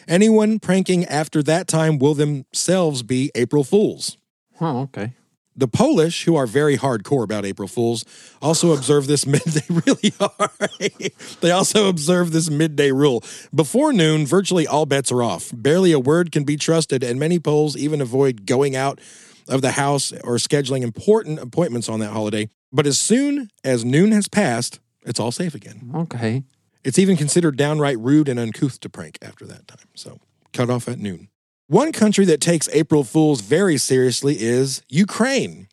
Anyone 0.07 0.59
pranking 0.61 1.05
after 1.07 1.43
that 1.43 1.67
time 1.67 1.99
will 1.99 2.15
themselves 2.15 3.03
be 3.03 3.31
April 3.35 3.65
Fools. 3.65 4.17
Oh, 4.61 4.83
okay. 4.83 5.13
The 5.57 5.69
Polish, 5.69 6.25
who 6.25 6.35
are 6.35 6.47
very 6.47 6.77
hardcore 6.77 7.23
about 7.23 7.45
April 7.45 7.69
Fools, 7.69 8.05
also 8.43 8.73
observe 8.73 9.07
this 9.07 9.27
mid. 9.35 9.43
They 9.43 9.67
really 9.69 10.13
are. 10.21 10.51
they 11.41 11.51
also 11.51 11.89
observe 11.89 12.33
this 12.33 12.51
midday 12.51 12.91
rule. 12.91 13.23
Before 13.55 13.93
noon, 13.93 14.27
virtually 14.27 14.67
all 14.67 14.87
bets 14.87 15.13
are 15.13 15.23
off. 15.23 15.53
Barely 15.55 15.93
a 15.93 16.01
word 16.01 16.33
can 16.33 16.45
be 16.45 16.57
trusted, 16.57 17.03
and 17.03 17.21
many 17.21 17.39
Poles 17.39 17.77
even 17.77 18.01
avoid 18.01 18.47
going 18.47 18.75
out 18.75 19.01
of 19.49 19.63
the 19.63 19.73
house 19.73 20.13
or 20.25 20.37
scheduling 20.37 20.83
important 20.83 21.39
appointments 21.39 21.89
on 21.89 22.01
that 22.01 22.11
holiday. 22.11 22.49
But 22.73 22.87
as 22.87 22.99
soon 22.99 23.51
as 23.63 23.85
noon 23.85 24.13
has 24.13 24.27
passed, 24.27 24.81
it's 25.05 25.21
all 25.21 25.31
safe 25.31 25.55
again. 25.55 25.91
Okay. 25.95 26.43
It's 26.83 26.99
even 26.99 27.17
considered 27.17 27.57
downright 27.57 27.99
rude 27.99 28.29
and 28.29 28.39
uncouth 28.39 28.81
to 28.81 28.89
prank 28.89 29.19
after 29.23 29.47
that 29.47 29.69
time. 29.69 29.89
So 29.95 30.19
cut 30.53 30.71
off 30.71 30.89
at 30.89 30.99
noon. 30.99 31.29
One 31.69 31.93
country 31.93 32.27
that 32.27 32.43
takes 32.43 32.69
April 32.75 33.05
Fools 33.05 33.41
very 33.41 33.79
seriously 33.79 34.37
is 34.39 34.83
Ukraine, 34.91 35.69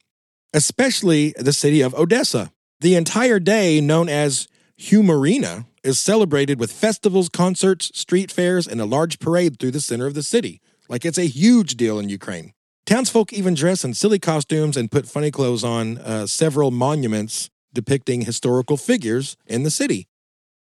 especially 0.53 1.33
the 1.37 1.51
city 1.51 1.81
of 1.81 1.93
Odessa. 1.95 2.53
The 2.79 2.95
entire 2.95 3.39
day, 3.39 3.81
known 3.81 4.07
as 4.07 4.47
Humorina, 4.79 5.65
is 5.83 5.99
celebrated 5.99 6.61
with 6.61 6.71
festivals, 6.71 7.27
concerts, 7.27 7.91
street 7.93 8.31
fairs, 8.31 8.69
and 8.69 8.79
a 8.79 8.85
large 8.85 9.19
parade 9.19 9.59
through 9.59 9.71
the 9.71 9.81
center 9.81 10.07
of 10.07 10.13
the 10.13 10.23
city. 10.23 10.61
Like 10.87 11.03
it's 11.03 11.17
a 11.17 11.27
huge 11.27 11.75
deal 11.75 11.99
in 11.99 12.07
Ukraine. 12.07 12.53
Townsfolk 12.85 13.33
even 13.33 13.53
dress 13.53 13.83
in 13.83 13.93
silly 13.93 14.17
costumes 14.17 14.77
and 14.77 14.89
put 14.89 15.09
funny 15.09 15.29
clothes 15.29 15.63
on 15.63 15.97
uh, 15.97 16.25
several 16.25 16.71
monuments 16.71 17.49
depicting 17.73 18.21
historical 18.21 18.77
figures 18.77 19.35
in 19.45 19.63
the 19.63 19.69
city. 19.69 20.07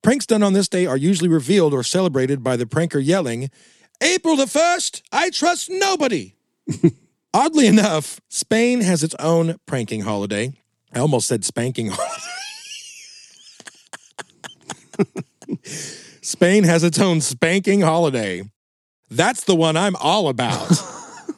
Pranks 0.03 0.27
done 0.27 0.43
on 0.43 0.55
this 0.55 0.69
day 0.69 0.87
are 0.87 0.97
usually 0.97 1.29
revealed 1.29 1.73
or 1.73 1.85
celebrated 1.85 2.43
by 2.43 2.57
the 2.57 2.65
pranker 2.65 3.05
yelling, 3.05 3.51
April 4.03 4.37
the 4.37 4.47
1st, 4.47 5.03
I 5.13 5.31
trust 5.31 5.69
nobody. 5.71 6.35
Oddly 7.35 7.67
enough, 7.67 8.21
Spain 8.29 8.81
has 8.81 9.03
its 9.03 9.15
own 9.19 9.57
pranking 9.67 10.03
holiday. 10.03 10.53
I 10.93 10.99
almost 10.99 11.29
said 11.29 11.45
spanking 11.45 11.91
holiday. 11.93 12.25
Spain 16.23 16.65
has 16.65 16.83
its 16.83 16.99
own 16.99 17.21
spanking 17.21 17.83
holiday. 17.83 18.43
That's 19.11 19.45
the 19.45 19.55
one 19.55 19.77
I'm 19.77 19.97
all 19.97 20.29
about. 20.29 20.71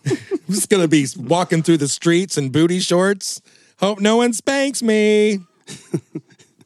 I'm 0.04 0.54
just 0.54 0.68
going 0.68 0.82
to 0.82 0.88
be 0.88 1.06
walking 1.16 1.62
through 1.62 1.78
the 1.78 1.88
streets 1.88 2.36
in 2.36 2.50
booty 2.50 2.80
shorts. 2.80 3.40
Hope 3.78 4.00
no 4.00 4.16
one 4.16 4.32
spanks 4.32 4.82
me. 4.82 5.40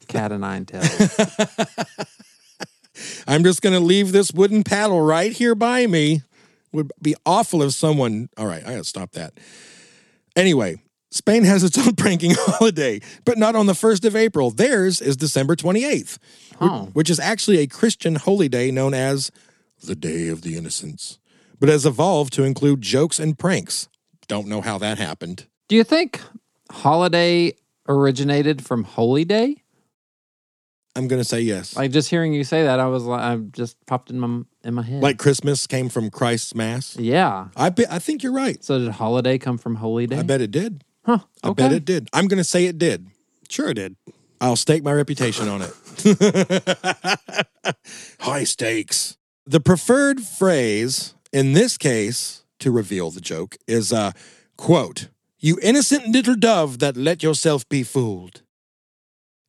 Cat 0.07 0.31
of 0.31 0.39
nine 0.39 0.65
tails. 0.65 0.89
I'm 3.27 3.43
just 3.43 3.61
going 3.61 3.73
to 3.73 3.79
leave 3.79 4.11
this 4.11 4.31
wooden 4.31 4.63
paddle 4.63 5.01
right 5.01 5.31
here 5.31 5.55
by 5.55 5.87
me. 5.87 6.21
Would 6.73 6.91
be 7.01 7.15
awful 7.25 7.63
if 7.63 7.73
someone. 7.73 8.29
All 8.37 8.45
right, 8.45 8.63
I 8.65 8.71
got 8.71 8.77
to 8.77 8.83
stop 8.83 9.11
that. 9.13 9.33
Anyway, 10.35 10.81
Spain 11.11 11.43
has 11.43 11.63
its 11.63 11.77
own 11.87 11.95
pranking 11.95 12.33
holiday, 12.37 12.99
but 13.25 13.37
not 13.37 13.55
on 13.55 13.65
the 13.65 13.73
1st 13.73 14.05
of 14.05 14.15
April. 14.15 14.51
Theirs 14.51 15.01
is 15.01 15.17
December 15.17 15.55
28th, 15.55 16.17
wh- 16.59 16.63
Oh. 16.63 16.89
which 16.93 17.09
is 17.09 17.19
actually 17.19 17.59
a 17.59 17.67
Christian 17.67 18.15
holy 18.15 18.49
day 18.49 18.69
known 18.71 18.93
as 18.93 19.31
the 19.83 19.95
Day 19.95 20.27
of 20.27 20.41
the 20.41 20.57
Innocents, 20.57 21.19
but 21.59 21.69
has 21.69 21.85
evolved 21.85 22.33
to 22.33 22.43
include 22.43 22.81
jokes 22.81 23.19
and 23.19 23.37
pranks. 23.39 23.87
Don't 24.27 24.47
know 24.47 24.61
how 24.61 24.77
that 24.79 24.97
happened. 24.97 25.45
Do 25.69 25.75
you 25.75 25.83
think 25.83 26.19
holiday 26.71 27.53
originated 27.87 28.65
from 28.65 28.83
holy 28.83 29.23
day? 29.23 29.63
I'm 30.97 31.07
going 31.07 31.21
to 31.21 31.23
say 31.27 31.41
yes. 31.41 31.75
Like 31.75 31.91
just 31.91 32.09
hearing 32.09 32.33
you 32.33 32.43
say 32.43 32.63
that, 32.63 32.79
I 32.79 32.87
was 32.87 33.03
like, 33.03 33.21
I 33.21 33.35
just 33.37 33.77
popped 33.85 34.09
in 34.09 34.19
my 34.19 34.41
in 34.63 34.73
my 34.73 34.81
head. 34.81 35.01
Like 35.03 35.17
Christmas 35.19 35.67
came 35.67 35.89
from 35.89 36.09
Christ's 36.09 36.55
Mass. 36.55 36.97
yeah. 36.97 37.47
I, 37.55 37.69
be, 37.69 37.85
I 37.89 37.99
think 37.99 38.23
you're 38.23 38.33
right. 38.33 38.63
So 38.63 38.79
did 38.79 38.89
holiday 38.89 39.37
come 39.37 39.57
from 39.57 39.75
holy 39.75 40.07
day? 40.07 40.17
I 40.17 40.23
bet 40.23 40.41
it 40.41 40.51
did. 40.51 40.83
Huh. 41.05 41.19
I 41.43 41.49
Okay. 41.49 41.63
bet 41.63 41.71
it 41.71 41.85
did. 41.85 42.09
I'm 42.13 42.27
going 42.27 42.39
to 42.39 42.43
say 42.43 42.65
it 42.65 42.77
did. 42.77 43.07
Sure 43.49 43.69
it 43.69 43.75
did. 43.75 43.95
I'll 44.41 44.55
stake 44.57 44.83
my 44.83 44.91
reputation 44.91 45.47
on 45.47 45.61
it. 45.61 45.73
High 48.19 48.43
stakes. 48.43 49.17
The 49.45 49.59
preferred 49.59 50.21
phrase 50.21 51.13
in 51.31 51.53
this 51.53 51.77
case 51.77 52.43
to 52.59 52.71
reveal 52.71 53.11
the 53.11 53.21
joke 53.21 53.55
is 53.67 53.93
uh 53.93 54.11
quote, 54.57 55.07
"You 55.39 55.57
innocent 55.61 56.07
little 56.07 56.35
dove 56.35 56.79
that 56.79 56.97
let 56.97 57.23
yourself 57.23 57.67
be 57.69 57.83
fooled." 57.83 58.41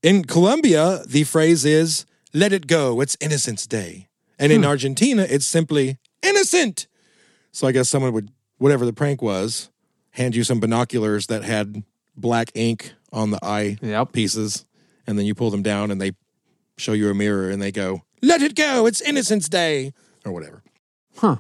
In 0.02 0.25
Colombia, 0.25 1.02
the 1.07 1.25
phrase 1.25 1.64
is 1.64 2.07
"Let 2.33 2.52
it 2.52 2.67
go, 2.67 3.00
it's 3.00 3.17
Innocence 3.21 3.67
Day." 3.67 4.09
And 4.38 4.52
in 4.52 4.62
hmm. 4.62 4.69
Argentina, 4.69 5.26
it's 5.28 5.47
simply 5.47 5.99
"innocent." 6.23 6.87
So 7.50 7.67
I 7.67 7.73
guess 7.73 7.88
someone 7.88 8.12
would 8.12 8.31
whatever 8.59 8.87
the 8.87 8.93
prank 8.93 9.23
was, 9.23 9.71
hand 10.12 10.37
you 10.37 10.45
some 10.45 10.61
binoculars 10.61 11.26
that 11.26 11.43
had 11.43 11.83
black 12.17 12.50
ink 12.55 12.93
on 13.12 13.31
the 13.31 13.38
eye 13.43 13.78
Yep. 13.81 14.12
pieces, 14.12 14.64
and 15.07 15.19
then 15.19 15.26
you 15.26 15.35
pull 15.35 15.50
them 15.50 15.62
down 15.62 15.90
and 15.90 16.00
they 16.00 16.12
show 16.76 16.93
you 16.93 17.11
a 17.11 17.14
mirror 17.14 17.50
and 17.50 17.61
they 17.62 17.73
go, 17.73 18.02
Let 18.23 18.43
it 18.43 18.55
go, 18.55 18.87
it's 18.87 19.00
Innocence 19.00 19.49
Day, 19.49 19.93
or 20.25 20.33
whatever. 20.33 20.62
Huh. 21.17 21.37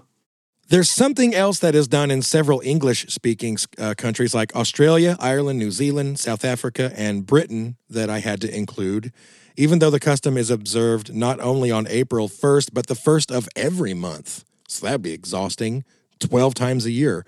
There's 0.70 0.90
something 0.90 1.34
else 1.34 1.60
that 1.60 1.74
is 1.74 1.88
done 1.88 2.10
in 2.10 2.20
several 2.20 2.60
English 2.62 3.06
speaking 3.06 3.56
uh, 3.78 3.94
countries 3.96 4.34
like 4.34 4.54
Australia, 4.54 5.16
Ireland, 5.18 5.58
New 5.58 5.70
Zealand, 5.70 6.18
South 6.18 6.44
Africa, 6.44 6.92
and 6.94 7.24
Britain 7.24 7.76
that 7.88 8.10
I 8.10 8.18
had 8.18 8.42
to 8.42 8.54
include, 8.54 9.10
even 9.56 9.78
though 9.78 9.88
the 9.88 9.98
custom 9.98 10.36
is 10.36 10.50
observed 10.50 11.14
not 11.14 11.40
only 11.40 11.70
on 11.70 11.86
April 11.88 12.28
1st, 12.28 12.74
but 12.74 12.86
the 12.86 12.94
first 12.94 13.30
of 13.32 13.48
every 13.56 13.94
month. 13.94 14.44
So 14.68 14.84
that'd 14.84 15.00
be 15.00 15.14
exhausting 15.14 15.84
12 16.18 16.52
times 16.52 16.84
a 16.84 16.90
year. 16.90 17.24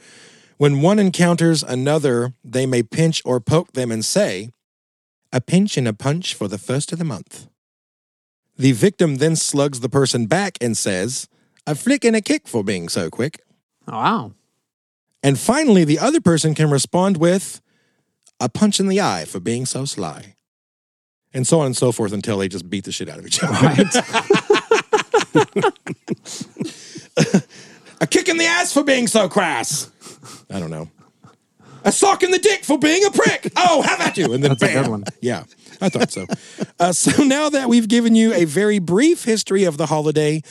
When 0.58 0.82
one 0.82 0.98
encounters 0.98 1.62
another, 1.62 2.34
they 2.44 2.66
may 2.66 2.82
pinch 2.82 3.22
or 3.24 3.40
poke 3.40 3.72
them 3.72 3.90
and 3.90 4.04
say, 4.04 4.50
a 5.32 5.40
pinch 5.40 5.78
and 5.78 5.88
a 5.88 5.94
punch 5.94 6.34
for 6.34 6.46
the 6.46 6.58
first 6.58 6.92
of 6.92 6.98
the 6.98 7.06
month. 7.06 7.48
The 8.58 8.72
victim 8.72 9.14
then 9.16 9.34
slugs 9.34 9.80
the 9.80 9.88
person 9.88 10.26
back 10.26 10.58
and 10.60 10.76
says, 10.76 11.26
a 11.66 11.74
flick 11.74 12.04
and 12.04 12.16
a 12.16 12.20
kick 12.20 12.48
for 12.48 12.64
being 12.64 12.88
so 12.88 13.10
quick. 13.10 13.40
Oh, 13.88 13.92
wow. 13.92 14.32
And 15.22 15.38
finally, 15.38 15.84
the 15.84 15.98
other 15.98 16.20
person 16.20 16.54
can 16.54 16.70
respond 16.70 17.18
with, 17.18 17.60
a 18.40 18.48
punch 18.48 18.80
in 18.80 18.88
the 18.88 19.00
eye 19.00 19.26
for 19.26 19.38
being 19.38 19.66
so 19.66 19.84
sly. 19.84 20.34
And 21.32 21.46
so 21.46 21.60
on 21.60 21.66
and 21.66 21.76
so 21.76 21.92
forth 21.92 22.12
until 22.12 22.38
they 22.38 22.48
just 22.48 22.68
beat 22.68 22.84
the 22.84 22.92
shit 22.92 23.08
out 23.08 23.18
of 23.18 23.26
each 23.26 23.40
other. 23.42 23.54
a 28.00 28.06
kick 28.06 28.28
in 28.28 28.36
the 28.36 28.46
ass 28.46 28.72
for 28.72 28.82
being 28.82 29.06
so 29.06 29.28
crass. 29.28 29.90
I 30.50 30.58
don't 30.58 30.70
know. 30.70 30.90
A 31.84 31.92
sock 31.92 32.22
in 32.22 32.30
the 32.30 32.38
dick 32.38 32.64
for 32.64 32.78
being 32.78 33.04
a 33.04 33.10
prick. 33.10 33.52
Oh, 33.56 33.82
how 33.82 33.94
about 33.94 34.18
you? 34.18 34.32
And 34.32 34.42
then 34.42 34.50
That's 34.50 34.62
a 34.62 34.72
good 34.72 34.88
one. 34.88 35.04
Yeah, 35.20 35.44
I 35.80 35.88
thought 35.88 36.10
so. 36.10 36.26
Uh, 36.78 36.92
so 36.92 37.22
now 37.22 37.48
that 37.50 37.68
we've 37.68 37.88
given 37.88 38.14
you 38.14 38.34
a 38.34 38.44
very 38.44 38.78
brief 38.78 39.24
history 39.24 39.64
of 39.64 39.76
the 39.76 39.86
holiday, 39.86 40.42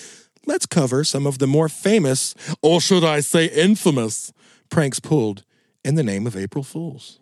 let's 0.49 0.65
cover 0.65 1.03
some 1.03 1.27
of 1.27 1.37
the 1.37 1.45
more 1.45 1.69
famous, 1.69 2.33
or 2.63 2.81
should 2.81 3.03
I 3.03 3.19
say 3.19 3.45
infamous, 3.45 4.33
pranks 4.69 4.99
pulled 4.99 5.45
in 5.85 5.93
the 5.93 6.03
name 6.03 6.25
of 6.25 6.35
April 6.35 6.63
Fools. 6.63 7.19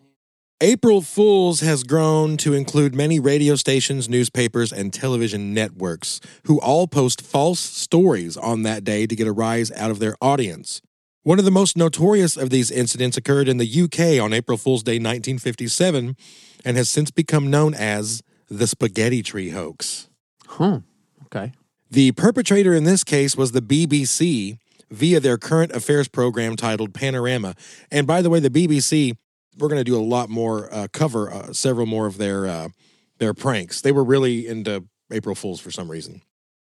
April 0.62 1.02
Fools 1.02 1.60
has 1.60 1.84
grown 1.84 2.38
to 2.38 2.54
include 2.54 2.94
many 2.94 3.20
radio 3.20 3.54
stations, 3.54 4.08
newspapers, 4.08 4.72
and 4.72 4.92
television 4.92 5.52
networks 5.52 6.20
who 6.44 6.58
all 6.60 6.88
post 6.88 7.20
false 7.20 7.60
stories 7.60 8.36
on 8.36 8.62
that 8.62 8.82
day 8.82 9.06
to 9.06 9.14
get 9.14 9.28
a 9.28 9.32
rise 9.32 9.70
out 9.72 9.90
of 9.90 9.98
their 9.98 10.16
audience. 10.22 10.80
One 11.22 11.38
of 11.38 11.44
the 11.44 11.50
most 11.50 11.76
notorious 11.76 12.36
of 12.36 12.48
these 12.48 12.70
incidents 12.70 13.18
occurred 13.18 13.48
in 13.48 13.58
the 13.58 13.82
UK 13.82 14.20
on 14.24 14.32
April 14.32 14.56
Fool's 14.56 14.82
Day 14.82 14.94
1957 14.94 16.16
and 16.64 16.76
has 16.78 16.88
since 16.88 17.10
become 17.10 17.50
known 17.50 17.74
as 17.74 18.22
the 18.48 18.66
Spaghetti 18.66 19.22
Tree 19.22 19.50
hoax. 19.50 20.08
Huh. 20.46 20.80
Okay. 21.26 21.52
The 21.90 22.12
perpetrator 22.12 22.74
in 22.74 22.84
this 22.84 23.02
case 23.04 23.36
was 23.36 23.52
the 23.52 23.62
BBC 23.62 24.58
via 24.90 25.20
their 25.20 25.38
current 25.38 25.72
affairs 25.72 26.08
program 26.08 26.56
titled 26.56 26.92
Panorama. 26.94 27.54
And 27.90 28.06
by 28.06 28.22
the 28.22 28.30
way, 28.30 28.40
the 28.40 28.50
BBC, 28.50 29.16
we're 29.58 29.68
going 29.68 29.80
to 29.80 29.84
do 29.84 29.96
a 29.96 30.00
lot 30.02 30.28
more, 30.28 30.72
uh, 30.72 30.88
cover 30.92 31.30
uh, 31.32 31.52
several 31.52 31.86
more 31.86 32.06
of 32.06 32.18
their 32.18 32.46
uh, 32.46 32.68
their 33.18 33.34
pranks. 33.34 33.80
They 33.80 33.90
were 33.92 34.04
really 34.04 34.46
into 34.46 34.84
April 35.10 35.34
Fools 35.34 35.60
for 35.60 35.70
some 35.70 35.90
reason. 35.90 36.22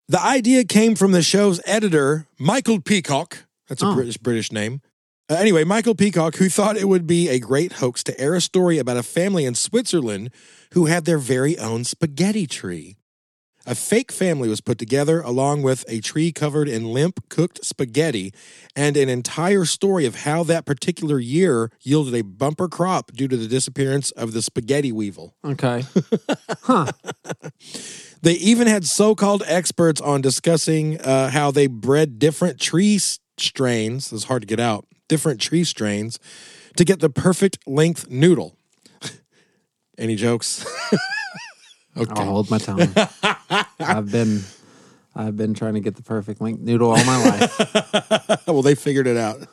The 0.08 0.22
idea 0.22 0.66
came 0.66 0.96
from 0.96 1.12
the 1.14 1.24
show's 1.24 1.60
editor, 1.66 2.28
Michael 2.38 2.80
Peacock. 2.82 3.46
That's 3.68 3.82
a 3.82 3.88
Oh. 3.88 3.96
British 3.96 4.18
British 4.18 4.52
name. 4.52 4.82
Uh, 5.30 5.36
anyway, 5.36 5.64
Michael 5.64 5.96
Peacock, 5.96 6.36
who 6.36 6.50
thought 6.50 6.76
it 6.78 6.88
would 6.90 7.08
be 7.08 7.30
a 7.30 7.40
great 7.40 7.74
hoax 7.74 8.04
to 8.04 8.20
air 8.20 8.36
a 8.36 8.42
story 8.42 8.78
about 8.78 8.98
a 8.98 9.04
family 9.04 9.46
in 9.46 9.56
Switzerland 9.56 10.30
who 10.74 10.86
had 10.86 11.06
their 11.06 11.18
very 11.18 11.58
own 11.58 11.86
spaghetti 11.86 12.46
tree. 12.46 12.98
A 13.66 13.76
fake 13.76 14.12
family 14.12 14.50
was 14.50 14.60
put 14.60 14.78
together 14.78 15.22
along 15.22 15.62
with 15.62 15.86
a 15.88 16.02
tree 16.02 16.34
covered 16.34 16.68
in 16.68 16.92
limp 16.92 17.30
cooked 17.30 17.64
spaghetti 17.64 18.34
and 18.76 18.98
an 18.98 19.08
entire 19.08 19.64
story 19.64 20.06
of 20.06 20.16
how 20.16 20.44
that 20.44 20.66
particular 20.66 21.18
year 21.18 21.72
yielded 21.82 22.14
a 22.14 22.24
bumper 22.24 22.68
crop 22.68 23.14
due 23.14 23.30
to 23.30 23.38
the 23.38 23.48
disappearance 23.48 24.12
of 24.12 24.34
the 24.34 24.42
spaghetti 24.42 24.92
weevil. 24.92 25.34
Okay. 25.46 25.86
huh. 26.64 26.92
They 28.22 28.34
even 28.34 28.68
had 28.68 28.86
so 28.86 29.16
called 29.16 29.44
experts 29.48 30.02
on 30.02 30.20
discussing 30.20 31.00
uh, 31.00 31.30
how 31.30 31.50
they 31.52 31.68
bred 31.68 32.20
different 32.20 32.60
tree 32.60 33.00
strains, 33.38 34.12
it's 34.12 34.26
hard 34.26 34.42
to 34.42 34.46
get 34.46 34.60
out, 34.60 34.86
different 35.08 35.40
tree 35.40 35.64
strains 35.64 36.20
to 36.76 36.84
get 36.84 37.00
the 37.00 37.10
perfect 37.10 37.60
length 37.66 38.10
noodle. 38.10 38.58
Any 39.98 40.16
jokes? 40.16 40.66
okay. 41.98 42.12
I'll 42.16 42.26
hold 42.26 42.50
my 42.50 42.58
tongue. 42.58 42.82
I've 43.80 44.12
been 44.12 44.42
I've 45.16 45.38
been 45.38 45.54
trying 45.54 45.76
to 45.76 45.80
get 45.80 45.96
the 45.96 46.02
perfect 46.02 46.42
link 46.42 46.60
noodle 46.60 46.92
all 46.92 47.06
my 47.06 47.24
life. 47.24 48.48
well, 48.48 48.62
they 48.62 48.76
figured 48.76 49.08
it 49.08 49.18
out. 49.18 49.48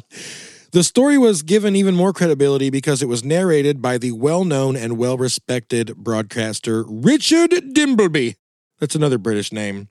the 0.72 0.82
story 0.82 1.18
was 1.18 1.42
given 1.42 1.76
even 1.76 1.94
more 1.94 2.12
credibility 2.12 2.70
because 2.70 3.02
it 3.02 3.08
was 3.08 3.22
narrated 3.22 3.82
by 3.82 3.98
the 3.98 4.12
well 4.12 4.44
known 4.44 4.74
and 4.76 4.96
well 4.96 5.18
respected 5.18 5.96
broadcaster 5.96 6.84
Richard 6.88 7.50
Dimbleby. 7.50 8.36
That's 8.78 8.94
another 8.94 9.18
British 9.18 9.52
name. 9.52 9.88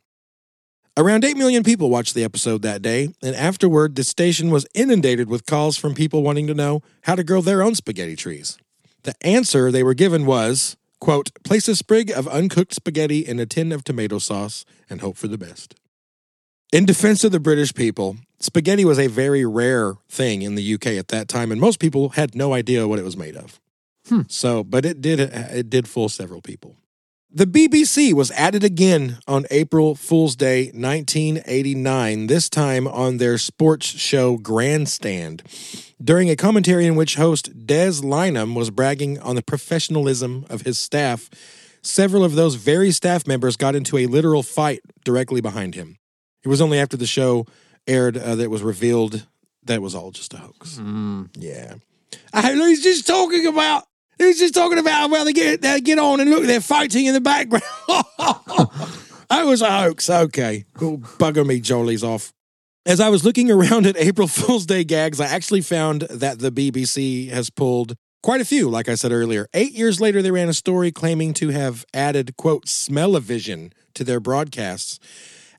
Around 0.97 1.25
8 1.25 1.35
million 1.35 1.63
people 1.63 1.89
watched 1.89 2.13
the 2.13 2.23
episode 2.23 2.61
that 2.61 2.81
day, 2.81 3.09
and 3.21 3.35
afterward, 3.35 3.95
the 3.95 4.03
station 4.03 4.49
was 4.49 4.65
inundated 4.73 5.29
with 5.29 5.45
calls 5.45 5.75
from 5.75 5.93
people 5.93 6.23
wanting 6.23 6.47
to 6.47 6.53
know 6.53 6.81
how 7.01 7.15
to 7.15 7.23
grow 7.23 7.41
their 7.41 7.61
own 7.61 7.75
spaghetti 7.75 8.15
trees. 8.15 8.57
The 9.03 9.13
answer 9.21 9.71
they 9.71 9.83
were 9.83 9.93
given 9.93 10.25
was, 10.25 10.77
quote, 11.05 11.31
place 11.43 11.67
a 11.67 11.75
sprig 11.75 12.09
of 12.09 12.27
uncooked 12.27 12.73
spaghetti 12.73 13.19
in 13.19 13.39
a 13.39 13.45
tin 13.45 13.71
of 13.71 13.83
tomato 13.83 14.17
sauce 14.17 14.65
and 14.89 15.01
hope 15.01 15.17
for 15.17 15.27
the 15.27 15.37
best. 15.37 15.75
In 16.73 16.83
defense 16.83 17.23
of 17.23 17.31
the 17.31 17.39
British 17.39 17.75
people, 17.75 18.17
spaghetti 18.39 18.83
was 18.83 18.97
a 18.97 19.05
very 19.05 19.45
rare 19.45 19.93
thing 20.09 20.41
in 20.41 20.55
the 20.55 20.73
UK 20.73 20.87
at 20.87 21.09
that 21.09 21.27
time, 21.27 21.51
and 21.51 21.61
most 21.61 21.79
people 21.79 22.09
had 22.09 22.33
no 22.33 22.53
idea 22.53 22.87
what 22.87 22.97
it 22.97 23.05
was 23.05 23.15
made 23.15 23.35
of. 23.35 23.59
Hmm. 24.07 24.21
So, 24.27 24.63
but 24.63 24.83
it 24.83 24.99
did 24.99 25.19
it 25.19 25.69
did 25.69 25.87
fool 25.87 26.09
several 26.09 26.41
people. 26.41 26.75
The 27.37 27.45
BBC 27.45 28.13
was 28.13 28.31
added 28.31 28.63
again 28.63 29.17
on 29.27 29.45
April 29.51 29.93
Fool's 29.93 30.37
Day 30.37 30.67
1989, 30.67 32.27
this 32.27 32.47
time 32.47 32.87
on 32.87 33.17
their 33.17 33.37
sports 33.37 33.87
show 33.87 34.37
Grandstand, 34.37 35.43
during 36.01 36.29
a 36.29 36.37
commentary 36.37 36.85
in 36.85 36.95
which 36.95 37.15
host 37.15 37.67
Des 37.67 37.99
Lynam 38.01 38.55
was 38.55 38.69
bragging 38.69 39.19
on 39.19 39.35
the 39.35 39.41
professionalism 39.41 40.45
of 40.49 40.61
his 40.61 40.79
staff. 40.79 41.29
Several 41.81 42.23
of 42.23 42.35
those 42.35 42.55
very 42.55 42.91
staff 42.91 43.27
members 43.27 43.57
got 43.57 43.75
into 43.75 43.97
a 43.97 44.05
literal 44.05 44.41
fight 44.41 44.79
directly 45.03 45.41
behind 45.41 45.75
him. 45.75 45.97
It 46.41 46.47
was 46.47 46.61
only 46.61 46.79
after 46.79 46.95
the 46.95 47.05
show 47.05 47.45
aired 47.85 48.15
uh, 48.15 48.35
that 48.35 48.43
it 48.43 48.49
was 48.49 48.63
revealed 48.63 49.27
that 49.65 49.75
it 49.75 49.81
was 49.81 49.93
all 49.93 50.11
just 50.11 50.33
a 50.33 50.37
hoax. 50.37 50.79
Yeah. 51.37 51.73
I 52.31 52.53
he's 52.53 52.81
just 52.81 53.05
talking 53.05 53.45
about 53.45 53.83
he's 54.17 54.39
just 54.39 54.53
talking 54.53 54.77
about 54.77 55.09
well 55.09 55.25
they 55.25 55.33
get 55.33 55.61
they 55.61 55.81
get 55.81 55.99
on 55.99 56.19
and 56.19 56.29
look 56.29 56.45
they're 56.45 56.61
fighting 56.61 57.05
in 57.05 57.13
the 57.13 57.21
background. 57.21 57.63
that 59.29 59.43
was 59.43 59.61
a 59.61 59.71
hoax. 59.71 60.09
Okay. 60.09 60.65
Cool. 60.75 60.99
Bugger 60.99 61.45
me 61.45 61.59
jollies 61.59 62.03
off. 62.03 62.31
As 62.85 62.99
I 62.99 63.09
was 63.09 63.25
looking 63.25 63.49
around 63.49 63.87
at 63.87 63.97
April 63.97 64.27
Fool's 64.29 64.65
Day 64.65 64.83
gags, 64.83 65.19
I 65.19 65.25
actually 65.25 65.61
found 65.61 66.03
that 66.03 66.39
the 66.39 66.51
BBC 66.51 67.29
has 67.31 67.49
pulled 67.49 67.95
quite 68.21 68.41
a 68.41 68.45
few, 68.45 68.69
like 68.69 68.89
I 68.89 68.95
said 68.95 69.11
earlier. 69.11 69.47
Eight 69.53 69.73
years 69.73 69.99
later, 69.99 70.21
they 70.21 70.31
ran 70.31 70.49
a 70.49 70.53
story 70.53 70.91
claiming 70.91 71.33
to 71.35 71.49
have 71.49 71.85
added, 71.93 72.35
quote, 72.37 72.67
smell-o-vision 72.67 73.73
to 73.95 74.03
their 74.03 74.19
broadcasts, 74.19 74.99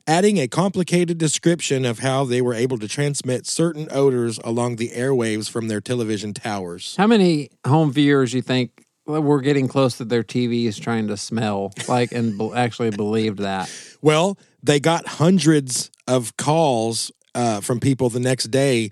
adding 0.07 0.37
a 0.37 0.47
complicated 0.47 1.17
description 1.17 1.85
of 1.85 1.99
how 1.99 2.23
they 2.23 2.41
were 2.41 2.53
able 2.53 2.77
to 2.79 2.87
transmit 2.87 3.45
certain 3.45 3.87
odors 3.91 4.39
along 4.43 4.77
the 4.77 4.89
airwaves 4.89 5.49
from 5.49 5.67
their 5.67 5.81
television 5.81 6.33
towers. 6.33 6.95
How 6.95 7.07
many 7.07 7.49
home 7.65 7.91
viewers 7.91 8.33
you 8.33 8.41
think 8.41 8.85
were 9.05 9.41
getting 9.41 9.67
close 9.67 9.97
to 9.97 10.05
their 10.05 10.23
TVs 10.23 10.79
trying 10.79 11.07
to 11.09 11.17
smell 11.17 11.73
like 11.87 12.11
and 12.13 12.37
be- 12.37 12.53
actually 12.55 12.91
believed 12.91 13.39
that? 13.39 13.69
Well, 14.01 14.37
they 14.63 14.79
got 14.79 15.05
hundreds 15.05 15.91
of 16.07 16.35
calls 16.37 17.11
uh, 17.35 17.59
from 17.59 17.79
people 17.79 18.09
the 18.09 18.19
next 18.19 18.45
day 18.45 18.89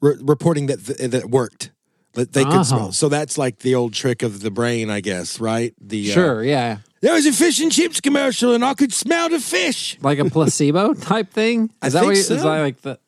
re- 0.00 0.16
reporting 0.20 0.66
that 0.66 0.84
th- 0.84 0.98
that 0.98 1.14
it 1.14 1.30
worked. 1.30 1.70
That 2.14 2.32
they 2.32 2.44
could 2.44 2.52
Oh. 2.54 2.62
smell. 2.62 2.92
So 2.92 3.08
that's 3.08 3.38
like 3.38 3.60
the 3.60 3.74
old 3.74 3.94
trick 3.94 4.22
of 4.22 4.40
the 4.40 4.50
brain, 4.50 4.90
I 4.90 5.00
guess, 5.00 5.40
right? 5.40 5.74
The 5.80 6.10
uh, 6.10 6.14
Sure, 6.14 6.44
yeah. 6.44 6.78
There 7.00 7.14
was 7.14 7.24
a 7.26 7.32
fish 7.32 7.58
and 7.60 7.72
chips 7.72 8.00
commercial, 8.00 8.54
and 8.54 8.64
I 8.64 8.74
could 8.74 8.92
smell 8.92 9.28
the 9.30 9.40
fish. 9.40 9.96
Like 10.02 10.18
a 10.18 10.26
placebo 10.26 10.94
type 11.00 11.32
thing? 11.32 11.70
I 11.80 11.86
Is 11.88 11.92
that 11.94 12.00
think 12.00 12.10
what 12.10 12.16
you- 12.18 12.22
so. 12.22 12.34
is 12.34 12.42
that 12.42 12.60
like 12.60 12.82
the 12.82 12.98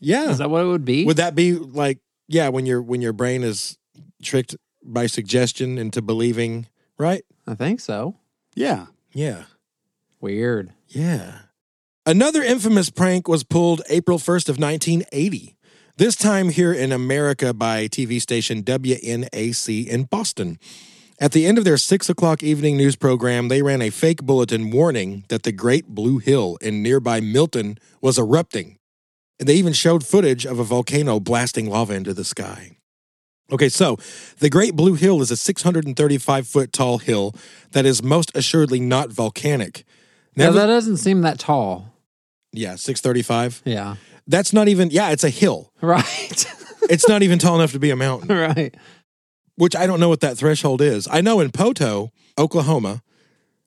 Yeah. 0.00 0.30
is 0.30 0.38
that 0.38 0.50
what 0.50 0.62
it 0.62 0.66
would 0.66 0.84
be? 0.84 1.04
Would 1.04 1.18
that 1.18 1.34
be 1.34 1.52
like 1.54 1.98
yeah 2.26 2.48
when 2.48 2.64
your 2.66 2.80
when 2.82 3.00
your 3.02 3.12
brain 3.12 3.42
is 3.44 3.76
tricked 4.22 4.56
by 4.82 5.06
suggestion 5.06 5.76
into 5.78 6.00
believing 6.02 6.66
right? 6.98 7.24
I 7.46 7.54
think 7.54 7.80
so. 7.80 8.16
Yeah. 8.54 8.86
Yeah. 9.12 9.44
Weird. 10.20 10.72
Yeah. 10.88 11.40
Another 12.06 12.42
infamous 12.42 12.88
prank 12.90 13.28
was 13.28 13.44
pulled 13.44 13.82
April 13.90 14.18
1st 14.18 14.48
of 14.48 14.58
1980. 14.58 15.56
This 15.98 16.14
time 16.14 16.50
here 16.50 16.72
in 16.72 16.92
America 16.92 17.52
by 17.52 17.88
TV 17.88 18.20
station 18.20 18.62
WNAC 18.62 19.84
in 19.84 20.04
Boston. 20.04 20.60
At 21.18 21.32
the 21.32 21.44
end 21.44 21.58
of 21.58 21.64
their 21.64 21.76
six 21.76 22.08
o'clock 22.08 22.40
evening 22.40 22.76
news 22.76 22.94
program, 22.94 23.48
they 23.48 23.62
ran 23.62 23.82
a 23.82 23.90
fake 23.90 24.22
bulletin 24.22 24.70
warning 24.70 25.24
that 25.26 25.42
the 25.42 25.50
Great 25.50 25.88
Blue 25.88 26.18
Hill 26.18 26.56
in 26.60 26.84
nearby 26.84 27.18
Milton 27.18 27.78
was 28.00 28.16
erupting. 28.16 28.78
And 29.40 29.48
they 29.48 29.56
even 29.56 29.72
showed 29.72 30.06
footage 30.06 30.46
of 30.46 30.60
a 30.60 30.64
volcano 30.64 31.18
blasting 31.18 31.68
lava 31.68 31.94
into 31.94 32.14
the 32.14 32.22
sky. 32.22 32.76
Okay, 33.50 33.68
so 33.68 33.96
the 34.38 34.48
Great 34.48 34.76
Blue 34.76 34.94
Hill 34.94 35.20
is 35.20 35.32
a 35.32 35.36
635 35.36 36.46
foot 36.46 36.72
tall 36.72 36.98
hill 36.98 37.34
that 37.72 37.84
is 37.84 38.04
most 38.04 38.30
assuredly 38.36 38.78
not 38.78 39.10
volcanic. 39.10 39.82
Now, 40.36 40.52
that 40.52 40.66
doesn't 40.66 40.98
seem 40.98 41.22
that 41.22 41.40
tall. 41.40 41.92
yeah, 42.52 42.76
635. 42.76 43.62
Yeah. 43.64 43.96
That's 44.28 44.52
not 44.52 44.68
even, 44.68 44.90
yeah, 44.90 45.10
it's 45.10 45.24
a 45.24 45.30
hill. 45.30 45.72
Right. 45.80 46.46
It's 46.88 47.08
not 47.08 47.22
even 47.22 47.38
tall 47.38 47.56
enough 47.56 47.72
to 47.72 47.78
be 47.78 47.90
a 47.90 47.96
mountain, 47.96 48.34
right. 48.34 48.74
which 49.56 49.76
I 49.76 49.86
don't 49.86 50.00
know 50.00 50.08
what 50.08 50.20
that 50.20 50.38
threshold 50.38 50.80
is. 50.80 51.06
I 51.10 51.20
know 51.20 51.40
in 51.40 51.50
Poteau, 51.50 52.12
Oklahoma, 52.38 53.02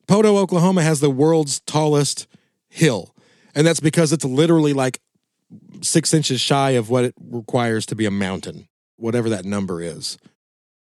Poteau, 0.08 0.38
Oklahoma 0.38 0.82
has 0.82 1.02
the 1.02 1.10
world's 1.10 1.60
tallest 1.60 2.26
hill. 2.70 3.14
And 3.54 3.68
that's 3.68 3.80
because 3.80 4.12
it's 4.12 4.26
literally 4.26 4.74
like 4.74 5.02
six 5.82 6.14
inches 6.14 6.42
shy 6.42 6.72
of 6.72 6.90
what 6.90 7.06
it 7.06 7.14
requires 7.20 7.86
to 7.88 7.96
be 7.96 8.06
a 8.06 8.12
mountain, 8.12 8.68
whatever 8.96 9.30
that 9.30 9.46
number 9.46 9.82
is. 9.82 10.18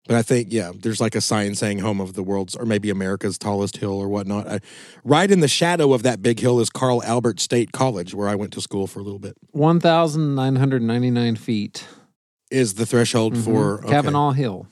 But 0.09 0.17
I 0.17 0.23
think, 0.23 0.49
yeah, 0.51 0.73
there's 0.75 1.01
like 1.03 1.15
a 1.15 1.21
sign 1.21 1.55
saying 1.55 1.81
home 1.81 2.01
of 2.01 2.15
the 2.15 2.23
world's, 2.23 2.57
or 2.57 2.65
maybe 2.65 2.89
America's 2.89 3.37
tallest 3.37 3.77
hill 3.77 3.93
or 3.93 4.09
whatnot. 4.09 4.49
I, 4.49 4.61
right 5.05 5.31
in 5.31 5.41
the 5.41 5.49
shadow 5.49 5.93
of 5.93 6.03
that 6.03 6.23
big 6.23 6.41
hill 6.41 6.61
is 6.61 6.71
Carl 6.71 7.03
Albert 7.05 7.39
State 7.41 7.73
College, 7.73 8.15
where 8.15 8.27
I 8.27 8.35
went 8.35 8.55
to 8.55 8.63
school 8.63 8.87
for 8.87 9.01
a 9.01 9.03
little 9.03 9.19
bit. 9.19 9.37
1,999 9.53 11.37
feet. 11.37 11.87
Is 12.51 12.75
the 12.75 12.87
threshold 12.87 13.35
Mhm. 13.35 13.45
for 13.45 13.81
okay. 13.85 13.91
Cavanal 13.91 14.33
Hill. 14.33 14.67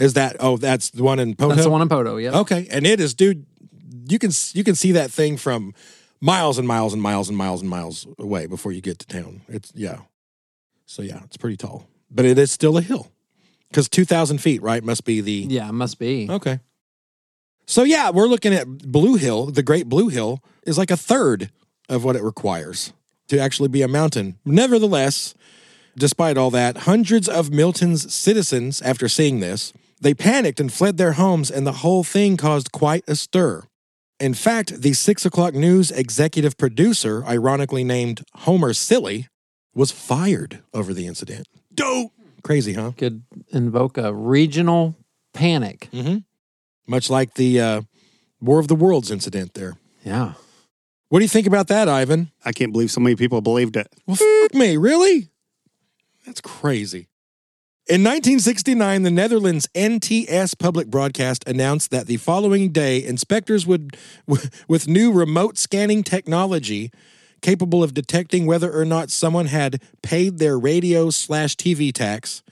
Is 0.00 0.14
that 0.14 0.36
oh 0.40 0.56
that's 0.56 0.90
the 0.90 1.04
one 1.04 1.20
in 1.20 1.34
Poteau? 1.36 1.50
That's 1.50 1.62
the 1.62 1.70
one 1.70 1.82
in 1.82 1.88
Poteau. 1.88 2.20
yeah. 2.20 2.36
Okay, 2.40 2.66
and 2.72 2.84
it 2.84 2.98
is, 2.98 3.14
dude. 3.14 3.46
You 4.08 4.18
can 4.18 4.32
you 4.54 4.64
can 4.64 4.74
see 4.74 4.90
that 4.92 5.12
thing 5.12 5.36
from 5.36 5.74
miles 6.20 6.58
and 6.58 6.66
miles 6.66 6.92
and 6.92 7.00
miles 7.00 7.28
and 7.28 7.38
miles 7.38 7.60
and 7.60 7.70
miles 7.70 8.06
away 8.18 8.46
before 8.46 8.72
you 8.72 8.80
get 8.80 8.98
to 8.98 9.06
town. 9.06 9.42
It's 9.48 9.70
yeah. 9.76 9.98
So 10.86 11.02
yeah, 11.02 11.20
it's 11.24 11.36
pretty 11.36 11.56
tall, 11.56 11.86
but 12.10 12.24
it 12.24 12.36
is 12.36 12.50
still 12.50 12.76
a 12.76 12.82
hill 12.82 13.12
because 13.70 13.88
two 13.88 14.04
thousand 14.04 14.38
feet, 14.38 14.62
right? 14.62 14.82
Must 14.82 15.04
be 15.04 15.20
the 15.20 15.46
Yeah, 15.48 15.68
it 15.68 15.72
must 15.72 15.98
be. 15.98 16.28
okay. 16.30 16.60
So 17.66 17.82
yeah, 17.84 18.10
we're 18.10 18.26
looking 18.28 18.54
at 18.54 18.66
Blue 18.66 19.16
Hill. 19.16 19.46
The 19.46 19.62
Great 19.62 19.88
Blue 19.88 20.08
Hill 20.08 20.42
is 20.64 20.78
like 20.78 20.90
a 20.90 20.96
third 20.96 21.50
of 21.88 22.02
what 22.04 22.16
it 22.16 22.22
requires 22.22 22.92
to 23.28 23.38
actually 23.38 23.68
be 23.68 23.82
a 23.82 23.88
mountain. 23.88 24.38
Nevertheless, 24.44 25.34
despite 25.96 26.38
all 26.38 26.50
that, 26.52 26.78
hundreds 26.78 27.28
of 27.28 27.50
Milton's 27.50 28.12
citizens, 28.14 28.80
after 28.80 29.06
seeing 29.08 29.40
this, 29.40 29.72
they 30.00 30.14
panicked 30.14 30.60
and 30.60 30.72
fled 30.72 30.96
their 30.96 31.12
homes, 31.12 31.50
and 31.50 31.66
the 31.66 31.72
whole 31.84 32.04
thing 32.04 32.36
caused 32.38 32.72
quite 32.72 33.04
a 33.06 33.14
stir. 33.16 33.64
In 34.20 34.32
fact, 34.32 34.80
the 34.80 34.94
six 34.94 35.26
o'clock 35.26 35.54
news 35.54 35.90
executive 35.90 36.56
producer, 36.56 37.22
ironically 37.26 37.84
named 37.84 38.22
Homer 38.34 38.72
Cilley, 38.72 39.26
was 39.74 39.90
fired 39.92 40.60
over 40.72 40.94
the 40.94 41.06
incident. 41.06 41.46
Dope. 41.74 42.12
Crazy, 42.42 42.74
huh? 42.74 42.92
Could 42.96 43.22
invoke 43.50 43.98
a 43.98 44.12
regional 44.12 44.96
panic. 45.34 45.88
Mm-hmm. 45.92 46.18
Much 46.86 47.10
like 47.10 47.34
the 47.34 47.60
uh, 47.60 47.82
War 48.40 48.58
of 48.58 48.68
the 48.68 48.74
Worlds 48.74 49.10
incident 49.10 49.54
there. 49.54 49.76
Yeah. 50.04 50.34
What 51.08 51.20
do 51.20 51.24
you 51.24 51.28
think 51.28 51.46
about 51.46 51.68
that, 51.68 51.88
Ivan? 51.88 52.30
I 52.44 52.52
can't 52.52 52.72
believe 52.72 52.90
so 52.90 53.00
many 53.00 53.16
people 53.16 53.40
believed 53.40 53.76
it. 53.76 53.88
Well, 54.06 54.16
fuck 54.16 54.54
me, 54.54 54.76
really? 54.76 55.28
That's 56.26 56.40
crazy. 56.40 57.08
In 57.86 58.02
1969, 58.04 59.02
the 59.02 59.10
Netherlands 59.10 59.66
NTS 59.74 60.58
public 60.58 60.88
broadcast 60.88 61.42
announced 61.48 61.90
that 61.90 62.06
the 62.06 62.18
following 62.18 62.70
day, 62.70 63.02
inspectors 63.02 63.66
would, 63.66 63.96
with 64.68 64.86
new 64.86 65.10
remote 65.10 65.56
scanning 65.56 66.02
technology 66.02 66.90
capable 67.42 67.82
of 67.82 67.94
detecting 67.94 68.46
whether 68.46 68.72
or 68.72 68.84
not 68.84 69.10
someone 69.10 69.46
had 69.46 69.82
paid 70.02 70.38
their 70.38 70.58
radio 70.58 71.10
slash 71.10 71.56
TV 71.56 71.92
tax, 71.92 72.42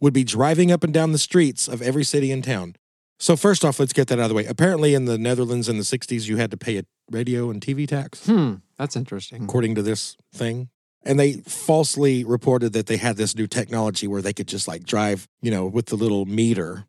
would 0.00 0.12
be 0.12 0.24
driving 0.24 0.70
up 0.70 0.84
and 0.84 0.92
down 0.92 1.12
the 1.12 1.18
streets 1.18 1.68
of 1.68 1.80
every 1.82 2.04
city 2.04 2.30
and 2.30 2.44
town. 2.44 2.76
So, 3.18 3.34
first 3.34 3.64
off, 3.64 3.80
let's 3.80 3.94
get 3.94 4.08
that 4.08 4.18
out 4.18 4.24
of 4.24 4.28
the 4.28 4.34
way. 4.34 4.44
Apparently, 4.44 4.92
in 4.94 5.06
the 5.06 5.16
Netherlands 5.16 5.68
in 5.70 5.78
the 5.78 5.84
60s, 5.84 6.28
you 6.28 6.36
had 6.36 6.50
to 6.50 6.56
pay 6.58 6.76
a 6.78 6.82
radio 7.10 7.48
and 7.50 7.62
TV 7.62 7.86
tax 7.88 8.26
Hmm. 8.26 8.54
That's 8.76 8.94
interesting. 8.96 9.44
according 9.44 9.74
to 9.76 9.82
this 9.82 10.16
thing. 10.34 10.68
and 11.02 11.18
they 11.20 11.34
falsely 11.46 12.24
reported 12.24 12.72
that 12.72 12.86
they 12.86 12.96
had 12.98 13.16
this 13.16 13.34
new 13.36 13.46
technology 13.46 14.06
where 14.08 14.20
they 14.20 14.32
could 14.32 14.48
just 14.48 14.66
like 14.68 14.84
drive, 14.84 15.28
you 15.40 15.50
know, 15.50 15.64
with 15.64 15.86
the 15.86 15.96
little 15.96 16.26
meter 16.26 16.84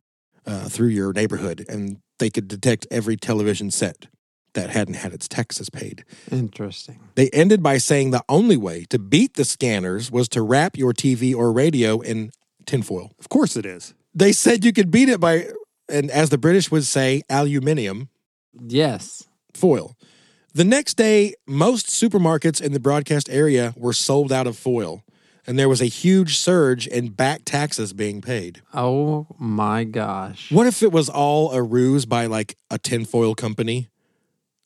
uh, 0.45 0.67
through 0.67 0.87
your 0.87 1.13
neighborhood, 1.13 1.63
and 1.69 1.97
they 2.19 2.29
could 2.29 2.47
detect 2.47 2.87
every 2.91 3.15
television 3.15 3.69
set 3.71 4.07
that 4.57 4.71
hadn't 4.71 4.95
had 4.95 5.13
its 5.13 5.27
taxes 5.27 5.69
paid. 5.69 6.03
Interesting. 6.31 6.99
They 7.15 7.29
ended 7.29 7.61
by 7.63 7.77
saying 7.77 8.09
the 8.11 8.23
only 8.27 8.57
way 8.57 8.85
to 8.89 8.97
beat 8.99 9.35
the 9.35 9.45
scanners 9.45 10.11
was 10.11 10.27
to 10.29 10.41
wrap 10.41 10.75
your 10.77 10.93
TV 10.93 11.33
or 11.35 11.53
radio 11.53 11.99
in 12.01 12.31
tinfoil. 12.65 13.11
Of 13.19 13.29
course 13.29 13.55
it 13.55 13.65
is. 13.65 13.93
They 14.15 14.31
said 14.31 14.65
you 14.65 14.73
could 14.73 14.89
beat 14.91 15.09
it 15.09 15.19
by, 15.19 15.47
and 15.87 16.09
as 16.09 16.31
the 16.31 16.37
British 16.39 16.71
would 16.71 16.85
say, 16.85 17.21
aluminium 17.29 18.09
Yes. 18.67 19.23
foil. 19.53 19.95
The 20.55 20.63
next 20.63 20.95
day, 20.97 21.35
most 21.45 21.85
supermarkets 21.87 22.59
in 22.59 22.73
the 22.73 22.79
broadcast 22.79 23.29
area 23.29 23.73
were 23.77 23.93
sold 23.93 24.31
out 24.31 24.47
of 24.47 24.57
foil, 24.57 25.03
and 25.45 25.59
there 25.59 25.69
was 25.69 25.81
a 25.81 25.85
huge 25.85 26.35
surge 26.35 26.87
in 26.87 27.09
back 27.09 27.41
taxes 27.45 27.93
being 27.93 28.21
paid. 28.21 28.61
Oh 28.73 29.27
my 29.37 29.83
gosh. 29.83 30.51
What 30.51 30.65
if 30.65 30.81
it 30.81 30.91
was 30.91 31.09
all 31.09 31.51
a 31.51 31.61
ruse 31.61 32.07
by 32.07 32.25
like 32.25 32.57
a 32.71 32.79
tinfoil 32.79 33.35
company? 33.35 33.89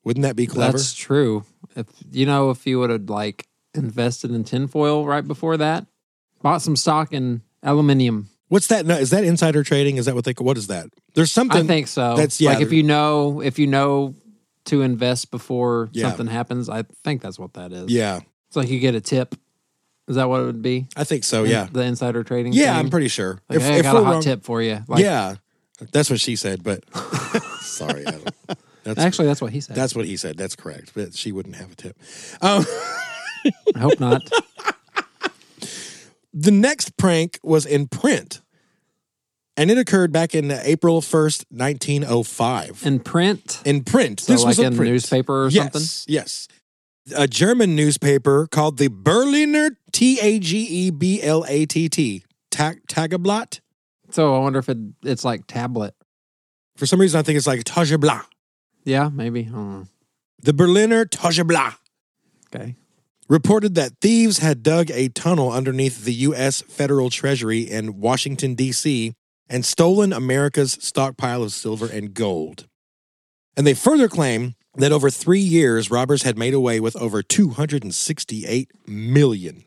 Wouldn't 0.04 0.24
that 0.24 0.36
be 0.36 0.48
clever? 0.48 0.78
That's 0.78 0.94
true. 0.94 1.46
If 1.76 1.86
you 2.12 2.26
know, 2.26 2.50
if 2.50 2.66
you 2.66 2.80
would 2.80 2.90
have 2.90 3.10
like 3.10 3.48
invested 3.74 4.32
in 4.32 4.44
tinfoil 4.44 5.06
right 5.06 5.26
before 5.26 5.58
that, 5.58 5.86
bought 6.42 6.62
some 6.62 6.76
stock 6.76 7.14
in 7.14 7.42
aluminium. 7.64 8.30
What's 8.50 8.68
that? 8.68 8.86
Is 8.90 9.12
that 9.12 9.24
insider 9.24 9.64
trading? 9.64 9.98
Is 9.98 10.06
that 10.08 10.16
what 10.16 10.26
they? 10.26 10.34
What 10.38 10.58
is 10.58 10.68
that? 10.68 10.88
There's 11.14 11.32
something. 11.32 11.64
I 11.64 11.68
think 11.68 11.88
so. 11.88 12.16
that's- 12.16 12.42
yeah, 12.42 12.52
Like 12.52 12.62
if 12.62 12.72
you 12.74 12.84
know, 12.84 13.42
if 13.42 13.58
you 13.60 13.68
know 13.68 14.16
to 14.66 14.82
invest 14.82 15.32
before 15.32 15.90
Yeah. 15.94 16.10
something 16.10 16.28
happens, 16.28 16.68
I 16.70 16.84
think 17.04 17.22
that's 17.22 17.40
what 17.40 17.54
that 17.54 17.72
is. 17.72 17.90
Yeah, 17.92 18.20
It's 18.48 18.56
like 18.56 18.70
you 18.70 18.80
get 18.80 18.94
a 18.96 19.02
tip. 19.02 19.36
Is 20.08 20.16
that 20.18 20.28
what 20.30 20.42
it 20.42 20.46
would 20.46 20.62
be? 20.62 20.88
I 20.98 21.04
think 21.06 21.24
so. 21.24 21.44
Yeah, 21.46 21.68
The 21.72 21.82
insider 21.84 22.24
trading. 22.24 22.52
yeah, 22.54 22.76
thing? 22.76 22.86
I'm 22.86 22.90
pretty 22.90 23.08
sure. 23.08 23.40
Like, 23.50 23.62
hey, 23.62 23.80
I 23.80 23.82
got 23.82 23.96
a 23.96 24.04
hot 24.04 24.12
wrong- 24.14 24.22
tip 24.22 24.44
for 24.44 24.62
you. 24.62 24.84
Like, 24.88 25.02
yeah, 25.04 25.36
that's 25.94 26.10
what 26.10 26.20
she 26.20 26.36
said. 26.36 26.64
But 26.64 26.84
sorry, 27.62 28.06
Adam. 28.06 28.24
That's, 28.84 29.00
Actually, 29.00 29.28
that's 29.28 29.42
what 29.42 29.52
he 29.52 29.62
said. 29.62 29.76
that's 29.76 29.96
what 29.96 30.06
he 30.06 30.18
said. 30.18 30.38
That's 30.38 30.56
correct. 30.56 30.92
But 30.96 31.14
she 31.14 31.32
wouldn't 31.32 31.56
have 31.56 31.72
a 31.72 31.76
tip. 31.76 31.98
Um, 32.42 32.66
I 33.76 33.80
hope 33.80 34.00
not. 34.00 34.22
the 36.34 36.52
next 36.52 36.98
prank 36.98 37.40
was 37.44 37.66
in 37.66 37.88
print, 37.88 38.42
and 39.56 39.70
it 39.70 39.78
occurred 39.78 40.12
back 40.12 40.34
in 40.34 40.52
April 40.52 41.02
1st, 41.02 41.46
1905. 41.50 42.84
In 42.86 43.00
print. 43.00 43.62
in 43.66 43.84
print. 43.84 44.22
So 44.22 44.34
this 44.34 44.42
like 44.42 44.50
was 44.50 44.60
a 44.60 44.64
in 44.64 44.76
print. 44.76 44.92
newspaper 44.92 45.46
or 45.46 45.50
yes, 45.50 45.64
something? 45.64 46.14
Yes. 46.14 46.48
A 47.16 47.28
German 47.28 47.76
newspaper 47.76 48.48
called 48.48 48.78
the 48.78 48.88
Berliner 48.88 49.78
T 49.92 50.20
A 50.22 50.40
G 50.40 50.60
E 50.60 50.90
B 50.90 51.22
L 51.22 51.46
A 51.48 51.66
T 51.66 51.90
T 51.90 52.24
Tag 52.50 52.82
Tageblatt. 52.88 53.60
So 54.12 54.36
I 54.36 54.40
wonder 54.40 54.60
if 54.60 54.70
it, 54.70 54.78
it's 55.04 55.24
like 55.24 55.48
tablet. 55.48 55.96
For 56.78 56.86
some 56.86 57.00
reason, 57.00 57.20
I 57.20 57.24
think 57.24 57.38
it's 57.38 57.48
like 57.48 57.64
Tageblatt. 57.64 58.26
Yeah, 58.84 59.10
maybe. 59.10 59.42
I 59.42 59.52
don't 59.52 59.72
know. 59.72 59.88
The 60.44 60.54
Berliner 60.54 61.06
Tageblatt 61.06 61.76
Okay. 62.54 62.76
reported 63.30 63.76
that 63.76 63.94
thieves 64.02 64.40
had 64.40 64.64
dug 64.64 64.90
a 64.92 65.10
tunnel 65.10 65.52
underneath 65.52 66.04
the 66.04 66.14
U.S. 66.14 66.62
federal 66.62 67.10
treasury 67.10 67.62
in 67.62 68.00
Washington, 68.00 68.56
D.C., 68.56 69.14
and 69.50 69.66
stolen 69.66 70.14
America's 70.14 70.78
stockpile 70.82 71.44
of 71.44 71.52
silver 71.52 71.86
and 71.86 72.14
gold. 72.14 72.68
And 73.58 73.68
they 73.68 73.74
further 73.74 74.08
claim 74.08 74.56
that 74.76 74.92
over 74.94 75.10
three 75.10 75.42
years, 75.42 75.92
robbers 75.92 76.24
had 76.24 76.38
made 76.38 76.54
away 76.54 76.80
with 76.80 76.96
over 76.96 77.22
268 77.22 78.72
million. 78.88 79.64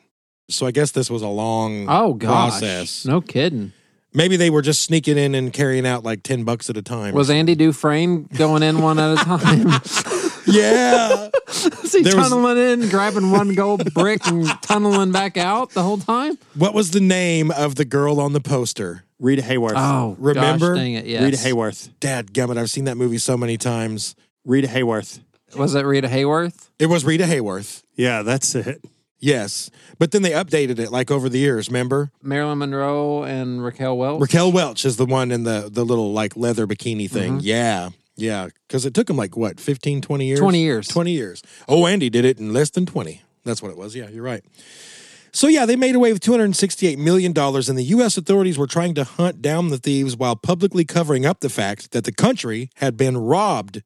So 0.48 0.66
I 0.66 0.70
guess 0.70 0.90
this 0.90 1.10
was 1.10 1.22
a 1.22 1.28
long 1.28 1.86
Oh 1.88 2.14
gosh. 2.14 2.58
process. 2.60 3.04
No 3.04 3.20
kidding. 3.20 3.72
Maybe 4.16 4.36
they 4.36 4.48
were 4.48 4.62
just 4.62 4.82
sneaking 4.82 5.18
in 5.18 5.34
and 5.34 5.52
carrying 5.52 5.84
out 5.86 6.04
like 6.04 6.22
10 6.22 6.44
bucks 6.44 6.70
at 6.70 6.76
a 6.76 6.82
time. 6.82 7.14
Was 7.14 7.30
Andy 7.30 7.54
Dufresne 7.56 8.24
going 8.36 8.62
in 8.62 8.80
one 8.80 8.98
at 9.00 9.12
a 9.12 9.16
time? 9.16 9.66
yeah. 10.46 11.30
Is 11.48 11.92
he 11.92 12.02
There 12.02 12.16
was- 12.16 12.28
tunneling 12.28 12.58
in, 12.58 12.88
grabbing 12.90 13.30
one 13.32 13.54
gold 13.54 13.92
brick 13.92 14.24
and 14.26 14.46
tunneling 14.62 15.10
back 15.12 15.36
out 15.36 15.70
the 15.70 15.82
whole 15.82 15.98
time? 15.98 16.38
what 16.54 16.74
was 16.74 16.92
the 16.92 17.00
name 17.00 17.50
of 17.50 17.74
the 17.74 17.84
girl 17.84 18.20
on 18.20 18.32
the 18.32 18.40
poster? 18.40 19.04
Rita 19.18 19.42
Hayworth. 19.42 19.72
Oh, 19.76 20.16
Remember? 20.18 20.74
Gosh, 20.74 20.78
dang 20.82 20.94
it! 20.94 21.06
Yes. 21.06 21.22
Rita 21.22 21.36
Hayworth. 21.36 21.88
Dad 22.00 22.32
gummit, 22.32 22.58
I've 22.58 22.68
seen 22.70 22.84
that 22.84 22.96
movie 22.96 23.18
so 23.18 23.36
many 23.36 23.56
times. 23.56 24.14
Rita 24.44 24.68
Hayworth. 24.68 25.20
Was 25.56 25.74
it 25.74 25.82
Rita 25.86 26.08
Hayworth? 26.08 26.68
It 26.78 26.86
was 26.86 27.04
Rita 27.04 27.24
Hayworth. 27.24 27.82
Yeah, 27.94 28.22
that's 28.22 28.54
it. 28.54 28.84
Yes. 29.18 29.70
But 29.98 30.10
then 30.10 30.22
they 30.22 30.32
updated 30.32 30.78
it 30.78 30.90
like 30.90 31.10
over 31.10 31.28
the 31.28 31.38
years, 31.38 31.68
remember? 31.68 32.10
Marilyn 32.22 32.58
Monroe 32.58 33.22
and 33.22 33.64
Raquel 33.64 33.96
Welch. 33.96 34.20
Raquel 34.20 34.52
Welch 34.52 34.84
is 34.84 34.96
the 34.96 35.06
one 35.06 35.30
in 35.30 35.44
the 35.44 35.68
the 35.72 35.84
little 35.84 36.12
like 36.12 36.36
leather 36.36 36.66
bikini 36.66 37.08
thing. 37.10 37.38
Mm-hmm. 37.38 37.46
Yeah. 37.46 37.90
Yeah. 38.16 38.48
Because 38.68 38.84
it 38.86 38.94
took 38.94 39.06
them 39.06 39.16
like 39.16 39.36
what, 39.36 39.58
15, 39.60 40.00
20 40.00 40.26
years? 40.26 40.38
20 40.38 40.60
years. 40.60 40.88
20 40.88 41.10
years. 41.10 41.42
Oh, 41.68 41.86
Andy 41.86 42.10
did 42.10 42.24
it 42.24 42.38
in 42.38 42.52
less 42.52 42.70
than 42.70 42.86
20. 42.86 43.22
That's 43.44 43.62
what 43.62 43.70
it 43.70 43.76
was. 43.76 43.94
Yeah, 43.94 44.08
you're 44.08 44.22
right. 44.22 44.44
So, 45.32 45.48
yeah, 45.48 45.66
they 45.66 45.74
made 45.74 45.96
away 45.96 46.12
with 46.12 46.22
$268 46.22 46.96
million, 46.96 47.36
and 47.36 47.78
the 47.78 47.82
U.S. 47.82 48.16
authorities 48.16 48.56
were 48.56 48.68
trying 48.68 48.94
to 48.94 49.02
hunt 49.02 49.42
down 49.42 49.70
the 49.70 49.78
thieves 49.78 50.16
while 50.16 50.36
publicly 50.36 50.84
covering 50.84 51.26
up 51.26 51.40
the 51.40 51.48
fact 51.48 51.90
that 51.90 52.04
the 52.04 52.12
country 52.12 52.70
had 52.76 52.96
been 52.96 53.16
robbed. 53.16 53.82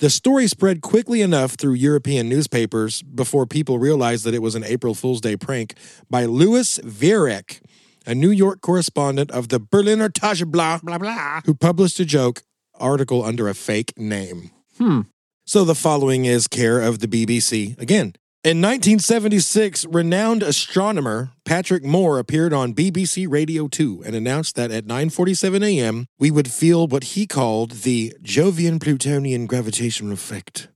The 0.00 0.10
story 0.10 0.46
spread 0.46 0.80
quickly 0.80 1.22
enough 1.22 1.54
through 1.54 1.74
European 1.74 2.28
newspapers 2.28 3.02
before 3.02 3.46
people 3.46 3.80
realized 3.80 4.24
that 4.24 4.34
it 4.34 4.42
was 4.42 4.54
an 4.54 4.62
April 4.62 4.94
Fool's 4.94 5.20
Day 5.20 5.36
prank 5.36 5.74
by 6.08 6.24
Louis 6.24 6.78
Viereck, 6.84 7.60
a 8.06 8.14
New 8.14 8.30
York 8.30 8.60
correspondent 8.60 9.32
of 9.32 9.48
the 9.48 9.58
Berliner 9.58 10.08
Tageblatt, 10.08 10.82
blah, 10.82 10.98
blah, 10.98 11.40
who 11.46 11.52
published 11.52 11.98
a 11.98 12.04
joke 12.04 12.42
article 12.74 13.24
under 13.24 13.48
a 13.48 13.54
fake 13.54 13.92
name. 13.98 14.52
Hmm. 14.76 15.00
So 15.44 15.64
the 15.64 15.74
following 15.74 16.26
is 16.26 16.46
care 16.46 16.80
of 16.80 17.00
the 17.00 17.08
BBC. 17.08 17.76
Again, 17.80 18.14
in 18.48 18.62
1976, 18.62 19.84
renowned 19.90 20.42
astronomer 20.42 21.32
Patrick 21.44 21.84
Moore 21.84 22.18
appeared 22.18 22.54
on 22.54 22.72
BBC 22.72 23.30
Radio 23.30 23.68
2 23.68 24.04
and 24.06 24.16
announced 24.16 24.56
that 24.56 24.70
at 24.70 24.86
9:47 24.86 25.62
a.m. 25.62 26.06
we 26.18 26.30
would 26.30 26.50
feel 26.50 26.86
what 26.86 27.12
he 27.12 27.26
called 27.26 27.82
the 27.82 28.14
Jovian 28.22 28.80
Plutonian 28.80 29.46
gravitational 29.46 30.12
effect. 30.12 30.68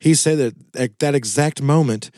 He 0.00 0.12
said 0.12 0.38
that 0.38 0.54
at 0.74 0.98
that 0.98 1.14
exact 1.14 1.62
moment, 1.62 2.10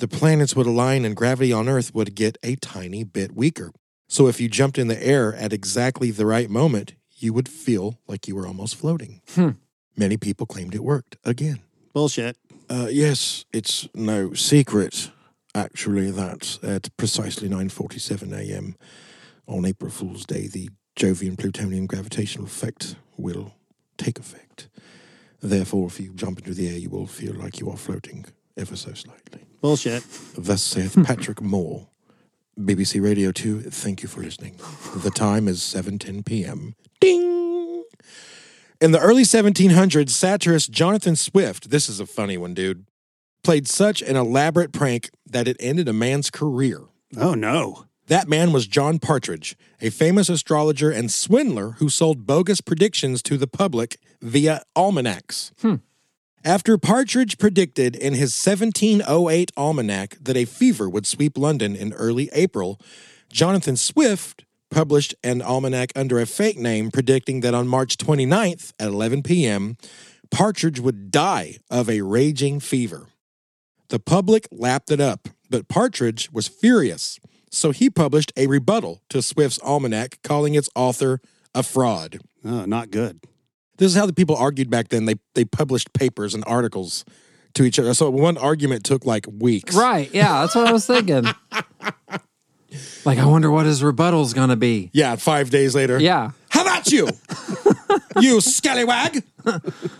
the 0.00 0.08
planets 0.08 0.54
would 0.54 0.66
align 0.66 1.06
and 1.06 1.16
gravity 1.16 1.50
on 1.50 1.66
Earth 1.66 1.94
would 1.94 2.14
get 2.14 2.36
a 2.42 2.56
tiny 2.56 3.04
bit 3.04 3.34
weaker. 3.34 3.72
So 4.06 4.26
if 4.26 4.38
you 4.38 4.50
jumped 4.50 4.76
in 4.76 4.88
the 4.88 5.02
air 5.02 5.34
at 5.34 5.54
exactly 5.54 6.10
the 6.10 6.26
right 6.26 6.50
moment, 6.50 6.92
you 7.16 7.32
would 7.32 7.48
feel 7.48 8.00
like 8.06 8.28
you 8.28 8.36
were 8.36 8.46
almost 8.46 8.76
floating. 8.76 9.22
Hmm. 9.30 9.52
Many 9.96 10.18
people 10.18 10.44
claimed 10.44 10.74
it 10.74 10.84
worked 10.84 11.16
again. 11.24 11.62
Bullshit. 11.96 12.36
Uh, 12.68 12.88
yes, 12.90 13.46
it's 13.54 13.88
no 13.94 14.34
secret, 14.34 15.10
actually, 15.54 16.10
that 16.10 16.58
at 16.62 16.94
precisely 16.98 17.48
9.47 17.48 18.36
a.m. 18.36 18.76
on 19.48 19.64
April 19.64 19.90
Fool's 19.90 20.26
Day, 20.26 20.46
the 20.46 20.68
Jovian 20.94 21.38
Plutonian 21.38 21.86
gravitational 21.86 22.44
effect 22.44 22.96
will 23.16 23.54
take 23.96 24.18
effect. 24.18 24.68
Therefore, 25.40 25.86
if 25.86 25.98
you 25.98 26.12
jump 26.12 26.40
into 26.40 26.52
the 26.52 26.68
air, 26.68 26.76
you 26.76 26.90
will 26.90 27.06
feel 27.06 27.32
like 27.32 27.60
you 27.60 27.70
are 27.70 27.78
floating 27.78 28.26
ever 28.58 28.76
so 28.76 28.92
slightly. 28.92 29.46
Bullshit. 29.62 30.04
Thus 30.36 30.62
saith 30.62 31.02
Patrick 31.06 31.40
Moore. 31.40 31.88
BBC 32.60 33.02
Radio 33.02 33.32
2, 33.32 33.62
thank 33.70 34.02
you 34.02 34.08
for 34.10 34.20
listening. 34.20 34.60
The 34.96 35.10
time 35.10 35.48
is 35.48 35.60
7.10 35.60 36.26
p.m. 36.26 36.74
Ding! 37.00 37.35
In 38.78 38.92
the 38.92 39.00
early 39.00 39.22
1700s, 39.22 40.10
satirist 40.10 40.70
Jonathan 40.70 41.16
Swift, 41.16 41.70
this 41.70 41.88
is 41.88 41.98
a 41.98 42.06
funny 42.06 42.36
one, 42.36 42.52
dude, 42.52 42.84
played 43.42 43.66
such 43.66 44.02
an 44.02 44.16
elaborate 44.16 44.72
prank 44.72 45.08
that 45.24 45.48
it 45.48 45.56
ended 45.60 45.88
a 45.88 45.94
man's 45.94 46.30
career. 46.30 46.82
Oh 47.16 47.34
no. 47.34 47.86
That 48.08 48.28
man 48.28 48.52
was 48.52 48.66
John 48.66 48.98
Partridge, 48.98 49.56
a 49.80 49.90
famous 49.90 50.28
astrologer 50.28 50.90
and 50.90 51.10
swindler 51.10 51.70
who 51.78 51.88
sold 51.88 52.26
bogus 52.26 52.60
predictions 52.60 53.22
to 53.22 53.38
the 53.38 53.46
public 53.46 53.96
via 54.20 54.62
almanacs. 54.76 55.52
Hmm. 55.60 55.76
After 56.44 56.78
Partridge 56.78 57.38
predicted 57.38 57.96
in 57.96 58.12
his 58.12 58.36
1708 58.36 59.50
almanac 59.56 60.16
that 60.20 60.36
a 60.36 60.44
fever 60.44 60.88
would 60.88 61.06
sweep 61.06 61.36
London 61.38 61.74
in 61.74 61.92
early 61.94 62.28
April, 62.32 62.78
Jonathan 63.32 63.76
Swift 63.76 64.44
published 64.70 65.14
an 65.22 65.42
almanac 65.42 65.92
under 65.96 66.20
a 66.20 66.26
fake 66.26 66.58
name 66.58 66.90
predicting 66.90 67.40
that 67.40 67.54
on 67.54 67.68
March 67.68 67.96
29th 67.96 68.72
at 68.78 68.88
11 68.88 69.22
p.m., 69.22 69.76
Partridge 70.30 70.80
would 70.80 71.10
die 71.10 71.56
of 71.70 71.88
a 71.88 72.02
raging 72.02 72.60
fever. 72.60 73.06
The 73.88 73.98
public 73.98 74.48
lapped 74.50 74.90
it 74.90 75.00
up, 75.00 75.28
but 75.48 75.68
Partridge 75.68 76.30
was 76.32 76.48
furious, 76.48 77.20
so 77.50 77.70
he 77.70 77.88
published 77.88 78.32
a 78.36 78.48
rebuttal 78.48 79.02
to 79.10 79.22
Swift's 79.22 79.60
almanac, 79.60 80.18
calling 80.22 80.54
its 80.54 80.68
author 80.74 81.20
a 81.54 81.62
fraud. 81.62 82.18
Oh, 82.44 82.64
not 82.64 82.90
good. 82.90 83.20
This 83.78 83.92
is 83.92 83.96
how 83.96 84.06
the 84.06 84.12
people 84.12 84.36
argued 84.36 84.70
back 84.70 84.88
then. 84.88 85.04
They 85.04 85.16
they 85.34 85.44
published 85.44 85.92
papers 85.92 86.34
and 86.34 86.42
articles 86.46 87.04
to 87.54 87.64
each 87.64 87.78
other. 87.78 87.94
So 87.94 88.10
one 88.10 88.38
argument 88.38 88.84
took 88.84 89.04
like 89.04 89.26
weeks. 89.30 89.74
Right. 89.74 90.12
Yeah, 90.12 90.40
that's 90.40 90.54
what 90.54 90.66
I 90.66 90.72
was 90.72 90.86
thinking. 90.86 91.26
like, 93.04 93.18
I 93.18 93.24
wonder 93.26 93.50
what 93.50 93.66
his 93.66 93.82
rebuttal's 93.82 94.32
going 94.34 94.48
to 94.50 94.56
be. 94.56 94.90
Yeah, 94.92 95.16
five 95.16 95.50
days 95.50 95.74
later. 95.74 95.98
Yeah. 96.00 96.32
How 96.48 96.62
about 96.62 96.90
you? 96.90 97.08
you 98.20 98.40
scallywag. 98.40 99.22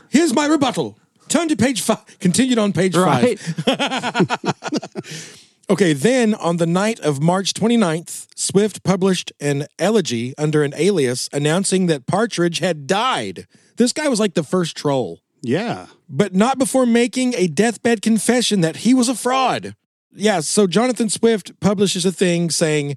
Here's 0.08 0.32
my 0.34 0.46
rebuttal. 0.46 0.98
Turn 1.28 1.48
to 1.48 1.56
page 1.56 1.80
five. 1.82 2.04
Continued 2.20 2.58
on 2.58 2.72
page 2.72 2.96
Right. 2.96 3.38
five. 3.38 4.28
Okay, 5.68 5.94
then 5.94 6.32
on 6.36 6.58
the 6.58 6.66
night 6.66 7.00
of 7.00 7.20
March 7.20 7.52
29th, 7.52 8.28
Swift 8.36 8.84
published 8.84 9.32
an 9.40 9.66
elegy 9.80 10.32
under 10.38 10.62
an 10.62 10.72
alias 10.76 11.28
announcing 11.32 11.86
that 11.86 12.06
Partridge 12.06 12.60
had 12.60 12.86
died. 12.86 13.48
This 13.76 13.92
guy 13.92 14.06
was 14.06 14.20
like 14.20 14.34
the 14.34 14.44
first 14.44 14.76
troll, 14.76 15.18
Yeah. 15.42 15.86
but 16.08 16.32
not 16.36 16.56
before 16.58 16.86
making 16.86 17.34
a 17.34 17.48
deathbed 17.48 18.00
confession 18.00 18.60
that 18.60 18.76
he 18.78 18.94
was 18.94 19.08
a 19.08 19.14
fraud. 19.16 19.74
Yeah, 20.16 20.40
so 20.40 20.66
Jonathan 20.66 21.08
Swift 21.08 21.58
publishes 21.60 22.04
a 22.04 22.12
thing 22.12 22.50
saying 22.50 22.96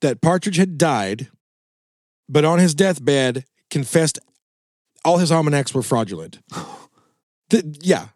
that 0.00 0.20
Partridge 0.20 0.56
had 0.56 0.78
died, 0.78 1.28
but 2.28 2.44
on 2.44 2.58
his 2.58 2.74
deathbed 2.74 3.44
confessed 3.70 4.18
all 5.04 5.18
his 5.18 5.32
almanacs 5.32 5.72
were 5.74 5.82
fraudulent. 5.82 6.38
Th- 7.50 7.64
yeah. 7.80 8.08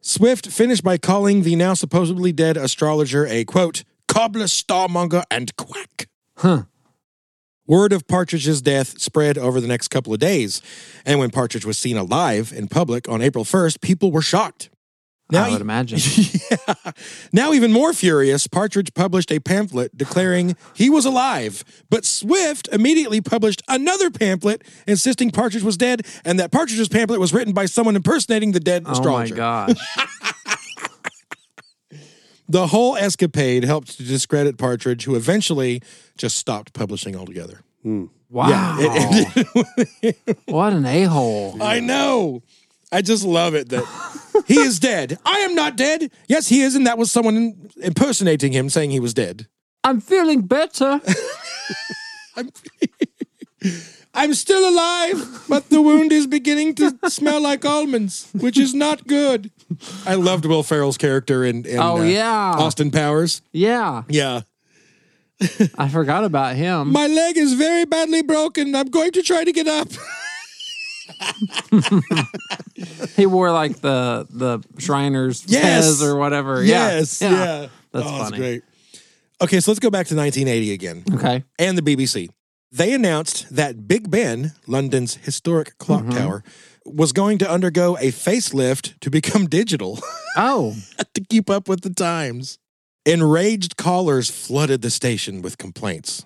Swift 0.00 0.48
finished 0.48 0.82
by 0.82 0.98
calling 0.98 1.42
the 1.42 1.56
now 1.56 1.74
supposedly 1.74 2.32
dead 2.32 2.56
astrologer 2.56 3.26
a 3.26 3.44
quote, 3.44 3.84
cobbler, 4.08 4.46
starmonger, 4.46 5.22
and 5.30 5.54
quack. 5.56 6.08
Huh. 6.38 6.64
Word 7.66 7.92
of 7.92 8.08
Partridge's 8.08 8.60
death 8.60 9.00
spread 9.00 9.38
over 9.38 9.60
the 9.60 9.68
next 9.68 9.88
couple 9.88 10.12
of 10.12 10.18
days, 10.18 10.60
and 11.06 11.20
when 11.20 11.30
Partridge 11.30 11.64
was 11.64 11.78
seen 11.78 11.96
alive 11.96 12.52
in 12.54 12.66
public 12.66 13.08
on 13.08 13.22
April 13.22 13.44
1st, 13.44 13.80
people 13.80 14.10
were 14.10 14.22
shocked. 14.22 14.70
I 15.40 15.50
would 15.50 15.60
imagine. 15.60 15.98
yeah. 16.50 16.74
Now, 17.32 17.52
even 17.52 17.72
more 17.72 17.92
furious, 17.92 18.46
Partridge 18.46 18.92
published 18.94 19.30
a 19.32 19.40
pamphlet 19.40 19.96
declaring 19.96 20.56
he 20.74 20.90
was 20.90 21.04
alive. 21.04 21.64
But 21.90 22.04
Swift 22.04 22.68
immediately 22.72 23.20
published 23.20 23.62
another 23.68 24.10
pamphlet 24.10 24.62
insisting 24.86 25.30
Partridge 25.30 25.62
was 25.62 25.76
dead 25.76 26.06
and 26.24 26.38
that 26.38 26.52
Partridge's 26.52 26.88
pamphlet 26.88 27.20
was 27.20 27.32
written 27.32 27.52
by 27.52 27.66
someone 27.66 27.96
impersonating 27.96 28.52
the 28.52 28.60
dead 28.60 28.84
Oh 28.86 29.02
my 29.02 29.28
gosh. 29.28 29.96
The 32.48 32.66
whole 32.66 32.96
escapade 32.96 33.64
helped 33.64 33.96
to 33.96 34.02
discredit 34.02 34.58
Partridge, 34.58 35.04
who 35.04 35.14
eventually 35.14 35.80
just 36.18 36.36
stopped 36.36 36.74
publishing 36.74 37.16
altogether. 37.16 37.62
Hmm. 37.82 38.06
Wow. 38.28 38.76
what 40.46 40.74
an 40.74 40.84
a 40.84 41.04
hole. 41.04 41.62
I 41.62 41.80
know. 41.80 42.42
I 42.92 43.00
just 43.02 43.24
love 43.24 43.54
it 43.54 43.70
that 43.70 43.84
he 44.46 44.58
is 44.60 44.78
dead. 44.78 45.18
I 45.24 45.38
am 45.40 45.54
not 45.54 45.76
dead. 45.76 46.10
Yes, 46.28 46.48
he 46.48 46.60
is, 46.60 46.74
and 46.76 46.86
that 46.86 46.98
was 46.98 47.10
someone 47.10 47.70
impersonating 47.76 48.52
him 48.52 48.68
saying 48.68 48.90
he 48.90 49.00
was 49.00 49.14
dead. 49.14 49.46
I'm 49.82 50.00
feeling 50.00 50.42
better. 50.42 51.00
I'm 54.14 54.34
still 54.34 54.68
alive, 54.68 55.44
but 55.48 55.70
the 55.70 55.80
wound 55.80 56.12
is 56.12 56.26
beginning 56.26 56.74
to 56.76 56.98
smell 57.08 57.40
like 57.42 57.64
almonds, 57.64 58.28
which 58.34 58.58
is 58.58 58.74
not 58.74 59.06
good. 59.06 59.50
I 60.04 60.14
loved 60.16 60.44
Will 60.44 60.62
Ferrell's 60.62 60.98
character 60.98 61.44
in, 61.44 61.64
in 61.64 61.78
Oh, 61.78 61.98
uh, 61.98 62.02
yeah. 62.02 62.52
Austin 62.58 62.90
Powers. 62.90 63.40
Yeah. 63.52 64.02
Yeah. 64.08 64.42
I 65.78 65.88
forgot 65.88 66.24
about 66.24 66.56
him. 66.56 66.92
My 66.92 67.06
leg 67.06 67.36
is 67.38 67.54
very 67.54 67.84
badly 67.86 68.22
broken. 68.22 68.74
I'm 68.76 68.88
going 68.90 69.12
to 69.12 69.22
try 69.22 69.44
to 69.44 69.52
get 69.52 69.66
up. 69.66 69.88
He 73.16 73.26
wore 73.26 73.50
like 73.52 73.80
the 73.80 74.26
the 74.30 74.60
Shriners 74.78 75.44
Yes. 75.46 75.84
fez 75.86 76.02
or 76.02 76.16
whatever. 76.16 76.62
yes. 76.62 77.20
Yeah. 77.20 77.30
Yeah. 77.30 77.66
That's 77.92 78.06
oh, 78.06 78.08
funny. 78.08 78.18
That's 78.22 78.36
great. 78.36 78.62
Okay, 79.42 79.60
so 79.60 79.70
let's 79.70 79.80
go 79.80 79.90
back 79.90 80.06
to 80.06 80.16
1980 80.16 80.72
again 80.72 81.04
Okay. 81.14 81.44
and 81.58 81.76
the 81.76 81.82
BBC. 81.82 82.28
They 82.70 82.92
announced 82.94 83.54
that 83.54 83.86
Big 83.86 84.10
Ben, 84.10 84.52
London's 84.66 85.16
historic 85.16 85.76
clock 85.78 86.02
Mm-hmm. 86.04 86.16
tower, 86.16 86.44
was 86.86 87.12
going 87.12 87.38
to 87.38 87.50
undergo 87.50 87.96
a 87.98 88.10
facelift 88.12 88.98
to 89.00 89.10
become 89.10 89.46
digital. 89.60 89.98
Oh, 90.36 90.74
to 91.14 91.20
keep 91.28 91.50
up 91.50 91.68
with 91.68 91.82
the 91.82 91.92
times. 91.92 92.58
Enraged 93.04 93.76
callers 93.76 94.30
flooded 94.30 94.80
the 94.80 94.90
station 94.90 95.42
with 95.42 95.58
complaints. 95.58 96.24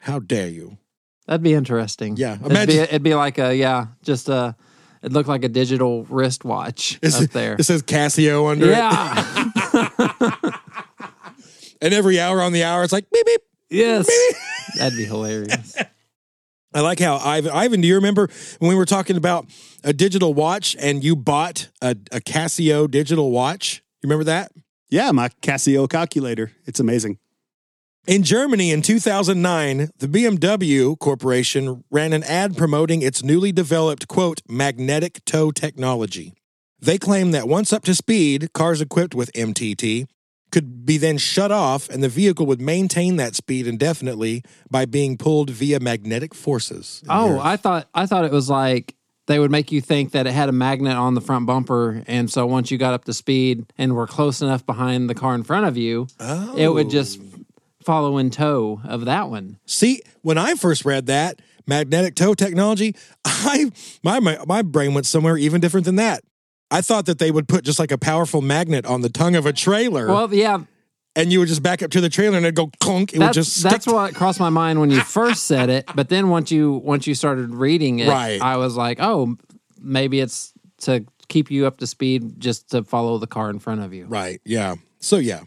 How 0.00 0.18
dare 0.18 0.48
you? 0.48 0.78
That'd 1.26 1.42
be 1.42 1.54
interesting. 1.54 2.16
Yeah, 2.16 2.34
It'd 2.34 2.44
be, 2.44 2.50
imagine- 2.50 2.80
it'd 2.84 3.02
be 3.02 3.14
like 3.14 3.38
a 3.38 3.54
yeah, 3.56 3.86
just 4.02 4.28
a. 4.28 4.56
It 5.02 5.12
looked 5.12 5.28
like 5.28 5.42
a 5.42 5.48
digital 5.48 6.04
wristwatch 6.04 6.98
It's- 7.02 7.20
up 7.20 7.30
there. 7.30 7.56
It 7.58 7.64
says 7.64 7.82
Casio 7.82 8.50
under 8.50 8.66
it. 8.66 8.76
Yeah. 8.76 10.30
And 11.80 11.92
every 11.92 12.20
hour 12.20 12.40
on 12.40 12.52
the 12.52 12.62
hour, 12.62 12.84
it's 12.84 12.92
like 12.92 13.10
beep, 13.10 13.26
beep. 13.26 13.40
yes. 13.68 14.08
That'd 14.78 14.96
be 14.96 15.04
hilarious. 15.04 15.76
I 16.74 16.80
like 16.80 17.00
how 17.00 17.16
Ivan, 17.16 17.50
Ivan, 17.50 17.80
do 17.80 17.88
you 17.88 17.96
remember 17.96 18.30
when 18.60 18.68
we 18.68 18.76
were 18.76 18.86
talking 18.86 19.16
about 19.16 19.46
a 19.82 19.92
digital 19.92 20.32
watch 20.32 20.76
and 20.78 21.02
you 21.02 21.16
bought 21.16 21.68
a, 21.82 21.90
a 22.12 22.20
Casio 22.20 22.88
digital 22.88 23.32
watch? 23.32 23.82
You 24.00 24.06
remember 24.08 24.24
that? 24.24 24.52
Yeah, 24.90 25.10
my 25.10 25.28
Casio 25.42 25.90
calculator. 25.90 26.52
It's 26.66 26.78
amazing. 26.78 27.18
In 28.04 28.24
Germany 28.24 28.72
in 28.72 28.82
2009, 28.82 29.90
the 29.98 30.08
BMW 30.08 30.98
Corporation 30.98 31.84
ran 31.88 32.12
an 32.12 32.24
ad 32.24 32.56
promoting 32.56 33.00
its 33.00 33.22
newly 33.22 33.52
developed, 33.52 34.08
quote, 34.08 34.40
magnetic 34.48 35.24
tow 35.24 35.52
technology. 35.52 36.34
They 36.80 36.98
claim 36.98 37.30
that 37.30 37.46
once 37.46 37.72
up 37.72 37.84
to 37.84 37.94
speed, 37.94 38.52
cars 38.54 38.80
equipped 38.80 39.14
with 39.14 39.32
MTT 39.34 40.06
could 40.50 40.84
be 40.84 40.98
then 40.98 41.16
shut 41.16 41.52
off 41.52 41.88
and 41.88 42.02
the 42.02 42.08
vehicle 42.08 42.44
would 42.44 42.60
maintain 42.60 43.16
that 43.16 43.36
speed 43.36 43.68
indefinitely 43.68 44.42
by 44.68 44.84
being 44.84 45.16
pulled 45.16 45.48
via 45.50 45.78
magnetic 45.78 46.34
forces. 46.34 47.04
Oh. 47.08 47.38
I 47.40 47.56
thought 47.56 47.88
I 47.94 48.06
thought 48.06 48.24
it 48.24 48.32
was 48.32 48.50
like 48.50 48.96
they 49.28 49.38
would 49.38 49.52
make 49.52 49.70
you 49.70 49.80
think 49.80 50.10
that 50.10 50.26
it 50.26 50.32
had 50.32 50.48
a 50.48 50.52
magnet 50.52 50.96
on 50.96 51.14
the 51.14 51.20
front 51.20 51.46
bumper, 51.46 52.02
and 52.08 52.28
so 52.28 52.44
once 52.44 52.72
you 52.72 52.76
got 52.76 52.92
up 52.92 53.04
to 53.04 53.12
speed 53.12 53.72
and 53.78 53.94
were 53.94 54.08
close 54.08 54.42
enough 54.42 54.66
behind 54.66 55.08
the 55.08 55.14
car 55.14 55.34
in 55.36 55.44
front 55.44 55.66
of 55.66 55.76
you, 55.76 56.08
it 56.56 56.68
would 56.68 56.90
just 56.90 57.20
oh. 57.20 57.31
Follow 57.84 58.18
in 58.18 58.30
tow 58.30 58.80
of 58.84 59.04
that 59.04 59.28
one. 59.30 59.58
See, 59.66 60.00
when 60.22 60.38
I 60.38 60.54
first 60.54 60.84
read 60.84 61.06
that 61.06 61.40
magnetic 61.66 62.14
tow 62.14 62.34
technology, 62.34 62.94
I 63.24 63.70
my, 64.02 64.20
my 64.20 64.38
my 64.46 64.62
brain 64.62 64.94
went 64.94 65.06
somewhere 65.06 65.36
even 65.36 65.60
different 65.60 65.86
than 65.86 65.96
that. 65.96 66.24
I 66.70 66.80
thought 66.80 67.06
that 67.06 67.18
they 67.18 67.30
would 67.30 67.48
put 67.48 67.64
just 67.64 67.78
like 67.78 67.92
a 67.92 67.98
powerful 67.98 68.40
magnet 68.40 68.86
on 68.86 69.02
the 69.02 69.10
tongue 69.10 69.36
of 69.36 69.44
a 69.44 69.52
trailer, 69.52 70.06
Well, 70.06 70.32
yeah, 70.32 70.60
and 71.14 71.30
you 71.30 71.38
would 71.40 71.48
just 71.48 71.62
back 71.62 71.82
up 71.82 71.90
to 71.90 72.00
the 72.00 72.08
trailer 72.08 72.38
and 72.38 72.46
it'd 72.46 72.54
go 72.54 72.70
clunk. 72.80 73.12
It 73.12 73.18
would 73.18 73.34
just 73.34 73.54
stick. 73.58 73.70
that's 73.72 73.86
what 73.86 74.14
crossed 74.14 74.40
my 74.40 74.48
mind 74.48 74.80
when 74.80 74.90
you 74.90 75.00
first 75.02 75.44
said 75.44 75.68
it. 75.68 75.84
But 75.94 76.08
then 76.08 76.30
once 76.30 76.50
you 76.50 76.72
once 76.72 77.06
you 77.06 77.14
started 77.14 77.54
reading 77.54 77.98
it, 77.98 78.08
Right. 78.08 78.40
I 78.40 78.56
was 78.56 78.74
like, 78.76 78.98
oh, 79.00 79.36
maybe 79.78 80.20
it's 80.20 80.52
to 80.78 81.04
keep 81.28 81.50
you 81.50 81.66
up 81.66 81.76
to 81.78 81.86
speed, 81.86 82.40
just 82.40 82.70
to 82.70 82.82
follow 82.84 83.18
the 83.18 83.26
car 83.26 83.50
in 83.50 83.58
front 83.58 83.82
of 83.82 83.92
you. 83.92 84.06
right. 84.06 84.40
Yeah. 84.44 84.76
So 84.98 85.18
yeah. 85.18 85.42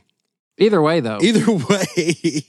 Either 0.58 0.82
way, 0.82 1.00
though. 1.00 1.20
Either 1.22 1.52
way, 1.70 2.44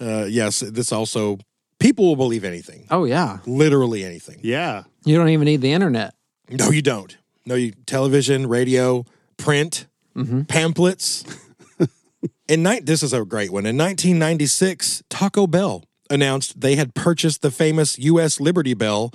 uh, 0.00 0.24
yes. 0.28 0.60
This 0.60 0.92
also 0.92 1.38
people 1.78 2.04
will 2.06 2.16
believe 2.16 2.44
anything, 2.44 2.86
oh 2.90 3.04
yeah, 3.04 3.38
literally 3.46 4.04
anything. 4.04 4.38
Yeah. 4.42 4.84
you 5.04 5.16
don't 5.16 5.30
even 5.30 5.46
need 5.46 5.60
the 5.60 5.72
internet. 5.72 6.14
No, 6.48 6.70
you 6.70 6.82
don't. 6.82 7.16
No, 7.46 7.54
you 7.54 7.72
television, 7.86 8.46
radio, 8.48 9.04
print, 9.36 9.86
pamphlets. 10.48 11.24
In 12.48 12.62
night, 12.62 12.84
this 12.84 13.02
is 13.02 13.12
a 13.12 13.24
great 13.24 13.50
one. 13.50 13.64
In 13.64 13.78
1996, 13.78 15.04
Taco 15.08 15.46
Bell 15.46 15.84
announced 16.10 16.60
they 16.60 16.74
had 16.74 16.94
purchased 16.94 17.42
the 17.42 17.50
famous 17.50 17.98
U.S. 17.98 18.40
Liberty 18.40 18.74
Bell, 18.74 19.12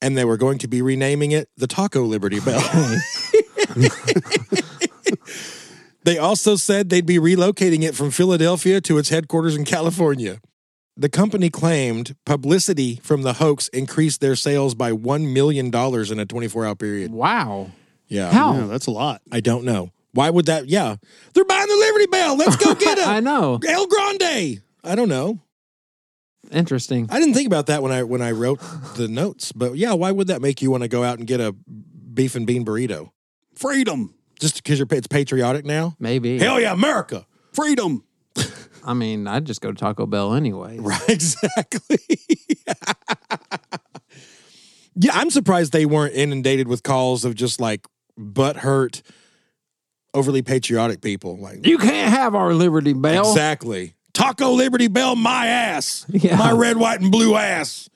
and 0.00 0.16
they 0.16 0.24
were 0.24 0.38
going 0.38 0.58
to 0.58 0.66
be 0.68 0.80
renaming 0.82 1.30
it 1.32 1.48
the 1.56 1.66
Taco 1.66 2.02
Liberty 2.02 2.40
Bell. 2.40 2.62
they 6.08 6.16
also 6.16 6.56
said 6.56 6.88
they'd 6.88 7.04
be 7.04 7.18
relocating 7.18 7.82
it 7.82 7.94
from 7.94 8.10
Philadelphia 8.10 8.80
to 8.80 8.96
its 8.96 9.10
headquarters 9.10 9.54
in 9.54 9.66
California. 9.66 10.40
The 10.96 11.10
company 11.10 11.50
claimed 11.50 12.16
publicity 12.24 12.98
from 13.02 13.20
the 13.22 13.34
hoax 13.34 13.68
increased 13.68 14.22
their 14.22 14.34
sales 14.34 14.74
by 14.74 14.90
$1 14.90 15.32
million 15.34 15.66
in 15.66 16.18
a 16.18 16.24
24 16.24 16.66
hour 16.66 16.74
period. 16.74 17.12
Wow. 17.12 17.72
Yeah. 18.06 18.32
How? 18.32 18.54
Yeah, 18.54 18.66
that's 18.68 18.86
a 18.86 18.90
lot. 18.90 19.20
I 19.30 19.40
don't 19.40 19.64
know. 19.64 19.90
Why 20.12 20.30
would 20.30 20.46
that? 20.46 20.66
Yeah. 20.66 20.96
They're 21.34 21.44
buying 21.44 21.68
the 21.68 21.76
Liberty 21.76 22.06
Bell. 22.06 22.38
Let's 22.38 22.56
go 22.56 22.74
get 22.74 22.96
it. 22.98 23.06
I 23.06 23.20
know. 23.20 23.60
El 23.68 23.86
Grande. 23.86 24.62
I 24.82 24.94
don't 24.94 25.10
know. 25.10 25.42
Interesting. 26.50 27.06
I 27.10 27.18
didn't 27.20 27.34
think 27.34 27.46
about 27.46 27.66
that 27.66 27.82
when 27.82 27.92
I 27.92 28.04
when 28.04 28.22
I 28.22 28.30
wrote 28.30 28.60
the 28.96 29.08
notes, 29.08 29.52
but 29.52 29.76
yeah, 29.76 29.92
why 29.92 30.10
would 30.10 30.28
that 30.28 30.40
make 30.40 30.62
you 30.62 30.70
want 30.70 30.82
to 30.82 30.88
go 30.88 31.04
out 31.04 31.18
and 31.18 31.26
get 31.26 31.40
a 31.40 31.52
beef 31.52 32.34
and 32.34 32.46
bean 32.46 32.64
burrito? 32.64 33.10
Freedom. 33.54 34.14
Just 34.40 34.56
because 34.62 34.78
you're 34.78 34.88
it's 34.92 35.06
patriotic 35.08 35.64
now? 35.64 35.96
Maybe. 35.98 36.38
Hell 36.38 36.60
yeah, 36.60 36.72
America! 36.72 37.26
Freedom. 37.52 38.04
I 38.84 38.94
mean, 38.94 39.26
I'd 39.26 39.44
just 39.44 39.60
go 39.60 39.70
to 39.72 39.76
Taco 39.76 40.06
Bell 40.06 40.34
anyway. 40.34 40.78
Right, 40.80 41.08
exactly. 41.08 41.98
yeah, 44.94 45.12
I'm 45.14 45.30
surprised 45.30 45.72
they 45.72 45.86
weren't 45.86 46.14
inundated 46.14 46.68
with 46.68 46.82
calls 46.82 47.24
of 47.24 47.34
just 47.34 47.60
like 47.60 47.86
butt 48.16 48.58
hurt 48.58 49.02
overly 50.14 50.42
patriotic 50.42 51.00
people. 51.00 51.36
Like 51.38 51.66
You 51.66 51.78
can't 51.78 52.10
have 52.12 52.34
our 52.34 52.52
Liberty 52.54 52.92
Bell. 52.92 53.28
exactly, 53.30 53.94
Taco 54.12 54.52
Liberty 54.52 54.88
Bell, 54.88 55.16
my 55.16 55.46
ass, 55.46 56.06
Yeah. 56.08 56.36
my 56.36 56.52
red, 56.52 56.76
white, 56.76 57.00
and 57.00 57.10
blue 57.10 57.36
ass 57.36 57.88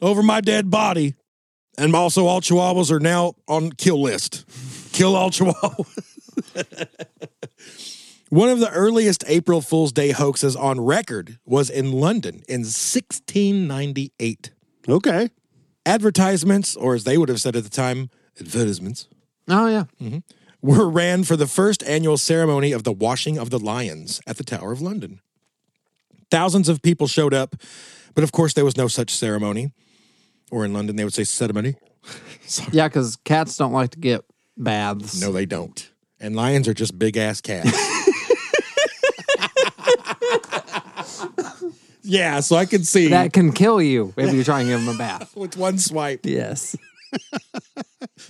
over 0.00 0.22
my 0.22 0.40
dead 0.40 0.70
body. 0.70 1.14
And 1.78 1.94
also, 1.94 2.26
all 2.26 2.40
Chihuahuas 2.40 2.90
are 2.90 3.00
now 3.00 3.34
on 3.48 3.70
kill 3.72 4.00
list. 4.00 4.46
Kill 4.92 5.16
all 5.16 5.30
Chihuahuas. 5.30 6.02
One 8.28 8.48
of 8.48 8.58
the 8.58 8.70
earliest 8.70 9.22
April 9.28 9.60
Fool's 9.60 9.92
Day 9.92 10.10
hoaxes 10.10 10.56
on 10.56 10.80
record 10.80 11.38
was 11.44 11.70
in 11.70 11.92
London 11.92 12.42
in 12.48 12.60
1698. 12.62 14.50
Okay. 14.88 15.30
Advertisements, 15.84 16.74
or 16.74 16.94
as 16.94 17.04
they 17.04 17.16
would 17.16 17.28
have 17.28 17.40
said 17.40 17.54
at 17.54 17.62
the 17.62 17.70
time, 17.70 18.10
advertisements, 18.40 19.06
Oh 19.48 19.68
yeah. 19.68 19.84
Mm-hmm, 20.02 20.18
were 20.60 20.90
ran 20.90 21.22
for 21.22 21.36
the 21.36 21.46
first 21.46 21.84
annual 21.84 22.16
ceremony 22.16 22.72
of 22.72 22.82
the 22.82 22.92
washing 22.92 23.38
of 23.38 23.50
the 23.50 23.60
lions 23.60 24.20
at 24.26 24.38
the 24.38 24.44
Tower 24.44 24.72
of 24.72 24.80
London. 24.80 25.20
Thousands 26.28 26.68
of 26.68 26.82
people 26.82 27.06
showed 27.06 27.32
up, 27.32 27.54
but 28.14 28.24
of 28.24 28.32
course 28.32 28.54
there 28.54 28.64
was 28.64 28.76
no 28.76 28.88
such 28.88 29.14
ceremony. 29.14 29.70
Or 30.50 30.64
in 30.64 30.72
London, 30.72 30.96
they 30.96 31.04
would 31.04 31.14
say 31.14 31.24
ceremony. 31.24 31.76
Yeah, 32.70 32.86
because 32.86 33.16
cats 33.16 33.56
don't 33.56 33.72
like 33.72 33.90
to 33.90 33.98
get 33.98 34.24
baths. 34.56 35.20
No, 35.20 35.32
they 35.32 35.46
don't. 35.46 35.90
And 36.20 36.34
lions 36.34 36.68
are 36.68 36.74
just 36.74 36.98
big 36.98 37.16
ass 37.16 37.40
cats. 37.40 37.70
yeah, 42.02 42.40
so 42.40 42.56
I 42.56 42.64
can 42.64 42.84
see 42.84 43.08
That 43.08 43.32
can 43.32 43.52
kill 43.52 43.82
you 43.82 44.14
if 44.16 44.32
you're 44.32 44.44
trying 44.44 44.66
to 44.66 44.72
give 44.72 44.84
them 44.84 44.94
a 44.94 44.98
bath. 44.98 45.36
with 45.36 45.56
one 45.56 45.78
swipe. 45.78 46.24
Yes. 46.24 46.76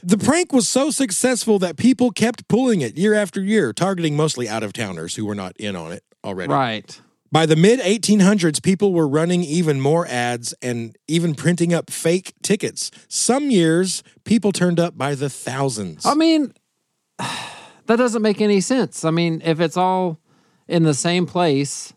The 0.02 0.18
prank 0.18 0.52
was 0.52 0.68
so 0.68 0.90
successful 0.90 1.58
that 1.60 1.76
people 1.76 2.10
kept 2.10 2.48
pulling 2.48 2.80
it 2.80 2.96
year 2.96 3.14
after 3.14 3.40
year, 3.40 3.72
targeting 3.72 4.16
mostly 4.16 4.48
out 4.48 4.62
of 4.62 4.72
towners 4.72 5.16
who 5.16 5.24
were 5.24 5.34
not 5.34 5.56
in 5.58 5.74
on 5.74 5.92
it 5.92 6.04
already. 6.24 6.52
Right. 6.52 7.00
By 7.32 7.46
the 7.46 7.56
mid 7.56 7.80
1800s, 7.80 8.62
people 8.62 8.92
were 8.92 9.08
running 9.08 9.42
even 9.42 9.80
more 9.80 10.06
ads 10.06 10.54
and 10.62 10.96
even 11.08 11.34
printing 11.34 11.74
up 11.74 11.90
fake 11.90 12.34
tickets. 12.42 12.90
Some 13.08 13.50
years, 13.50 14.02
people 14.24 14.52
turned 14.52 14.78
up 14.78 14.96
by 14.96 15.14
the 15.14 15.28
thousands. 15.28 16.06
I 16.06 16.14
mean, 16.14 16.52
that 17.18 17.96
doesn't 17.96 18.22
make 18.22 18.40
any 18.40 18.60
sense. 18.60 19.04
I 19.04 19.10
mean, 19.10 19.42
if 19.44 19.60
it's 19.60 19.76
all 19.76 20.20
in 20.68 20.84
the 20.84 20.94
same 20.94 21.26
place, 21.26 21.92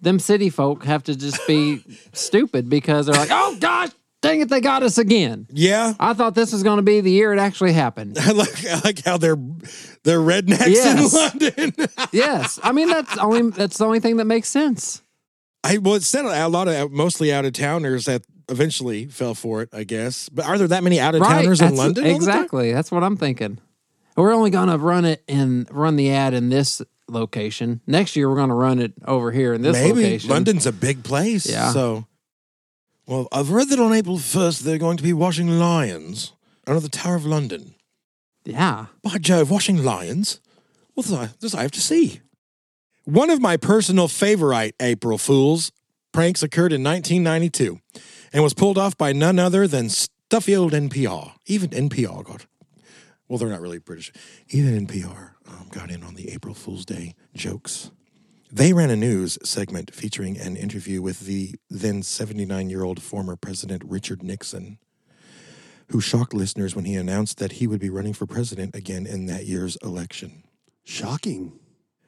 them 0.00 0.18
city 0.18 0.50
folk 0.50 0.84
have 0.84 1.02
to 1.04 1.16
just 1.16 1.46
be 1.46 1.82
stupid 2.12 2.68
because 2.68 3.06
they're 3.06 3.14
like, 3.14 3.30
oh 3.30 3.56
gosh, 3.58 3.90
dang 4.22 4.40
it, 4.40 4.48
they 4.48 4.60
got 4.62 4.82
us 4.82 4.96
again. 4.98 5.46
yeah, 5.50 5.92
I 6.00 6.14
thought 6.14 6.34
this 6.34 6.52
was 6.52 6.62
going 6.62 6.78
to 6.78 6.82
be 6.82 7.00
the 7.02 7.10
year 7.10 7.32
it 7.34 7.38
actually 7.38 7.72
happened. 7.74 8.16
I 8.20 8.30
like, 8.32 8.64
I 8.66 8.80
like 8.84 9.04
how 9.04 9.18
they're 9.18 9.36
they're 10.04 10.18
rednecks 10.20 10.68
Yes. 10.68 11.12
in 11.14 11.18
London. 11.18 11.88
yes, 12.12 12.58
I 12.62 12.72
mean 12.72 12.88
that's 12.88 13.18
only 13.18 13.50
that's 13.50 13.76
the 13.78 13.84
only 13.84 14.00
thing 14.00 14.16
that 14.16 14.24
makes 14.24 14.48
sense. 14.48 15.02
I 15.64 15.78
well, 15.78 15.94
it 15.94 16.02
said 16.02 16.24
a 16.24 16.48
lot 16.48 16.66
of 16.68 16.90
mostly 16.90 17.32
out 17.32 17.44
of 17.44 17.52
towners 17.52 18.06
that 18.06 18.22
eventually 18.48 19.06
fell 19.06 19.34
for 19.34 19.62
it. 19.62 19.68
I 19.72 19.84
guess, 19.84 20.28
but 20.28 20.44
are 20.46 20.58
there 20.58 20.68
that 20.68 20.82
many 20.82 20.98
out 20.98 21.14
of 21.14 21.20
Right? 21.20 21.42
towners 21.42 21.60
in 21.60 21.66
That's- 21.66 21.78
London? 21.78 22.04
all 22.04 22.18
the 22.18 22.26
time? 22.26 22.34
Exactly. 22.36 22.72
That's 22.72 22.90
what 22.90 23.04
I'm 23.04 23.16
thinking. 23.16 23.58
We're 24.16 24.32
only 24.34 24.50
going 24.50 24.68
to 24.68 24.76
run 24.78 25.04
it 25.04 25.22
and 25.28 25.66
run 25.70 25.96
the 25.96 26.10
ad 26.10 26.34
in 26.34 26.48
this 26.50 26.82
location. 27.08 27.80
Next 27.86 28.14
year, 28.16 28.28
we're 28.28 28.36
going 28.36 28.50
to 28.50 28.54
run 28.54 28.78
it 28.78 28.92
over 29.06 29.30
here 29.32 29.54
in 29.54 29.62
this 29.62 29.72
Maybe 29.74 30.02
location. 30.02 30.28
London's 30.30 30.66
a 30.66 30.72
big 30.72 31.02
place. 31.02 31.48
Yeah. 31.48 31.70
So, 31.70 32.06
well, 33.12 33.28
I've 33.30 33.50
read 33.50 33.68
that 33.68 33.78
on 33.78 33.92
April 33.92 34.16
first 34.16 34.64
they're 34.64 34.78
going 34.78 34.96
to 34.96 35.02
be 35.02 35.12
washing 35.12 35.58
lions 35.58 36.32
under 36.66 36.80
the 36.80 36.88
Tower 36.88 37.14
of 37.14 37.26
London. 37.26 37.74
Yeah. 38.42 38.86
By 39.02 39.18
Jove, 39.18 39.50
washing 39.50 39.84
lions? 39.84 40.40
What 40.94 41.04
does 41.04 41.12
I, 41.12 41.28
does 41.38 41.54
I 41.54 41.60
have 41.60 41.72
to 41.72 41.80
see? 41.82 42.22
One 43.04 43.28
of 43.28 43.38
my 43.38 43.58
personal 43.58 44.08
favorite 44.08 44.74
April 44.80 45.18
Fools 45.18 45.72
pranks 46.12 46.42
occurred 46.42 46.72
in 46.72 46.82
1992 46.82 47.80
and 48.32 48.42
was 48.42 48.54
pulled 48.54 48.78
off 48.78 48.96
by 48.96 49.12
none 49.12 49.38
other 49.38 49.68
than 49.68 49.90
stuffy 49.90 50.56
old 50.56 50.72
NPR. 50.72 51.32
Even 51.44 51.68
NPR 51.68 52.24
got, 52.24 52.46
well, 53.28 53.36
they're 53.36 53.50
not 53.50 53.60
really 53.60 53.78
British. 53.78 54.10
Even 54.48 54.86
NPR 54.86 55.32
um, 55.48 55.68
got 55.70 55.90
in 55.90 56.02
on 56.02 56.14
the 56.14 56.30
April 56.30 56.54
Fool's 56.54 56.86
Day 56.86 57.14
jokes. 57.34 57.90
They 58.54 58.74
ran 58.74 58.90
a 58.90 58.96
news 58.96 59.38
segment 59.42 59.94
featuring 59.94 60.38
an 60.38 60.56
interview 60.56 61.00
with 61.00 61.20
the 61.20 61.54
then 61.70 62.02
79 62.02 62.68
year 62.68 62.84
old 62.84 63.02
former 63.02 63.34
President 63.34 63.82
Richard 63.82 64.22
Nixon 64.22 64.78
who 65.92 66.00
shocked 66.00 66.34
listeners 66.34 66.76
when 66.76 66.84
he 66.84 66.94
announced 66.94 67.38
that 67.38 67.52
he 67.52 67.66
would 67.66 67.80
be 67.80 67.90
running 67.90 68.12
for 68.12 68.26
president 68.26 68.74
again 68.74 69.06
in 69.06 69.26
that 69.26 69.46
year's 69.46 69.76
election. 69.76 70.42
Shocking. 70.84 71.52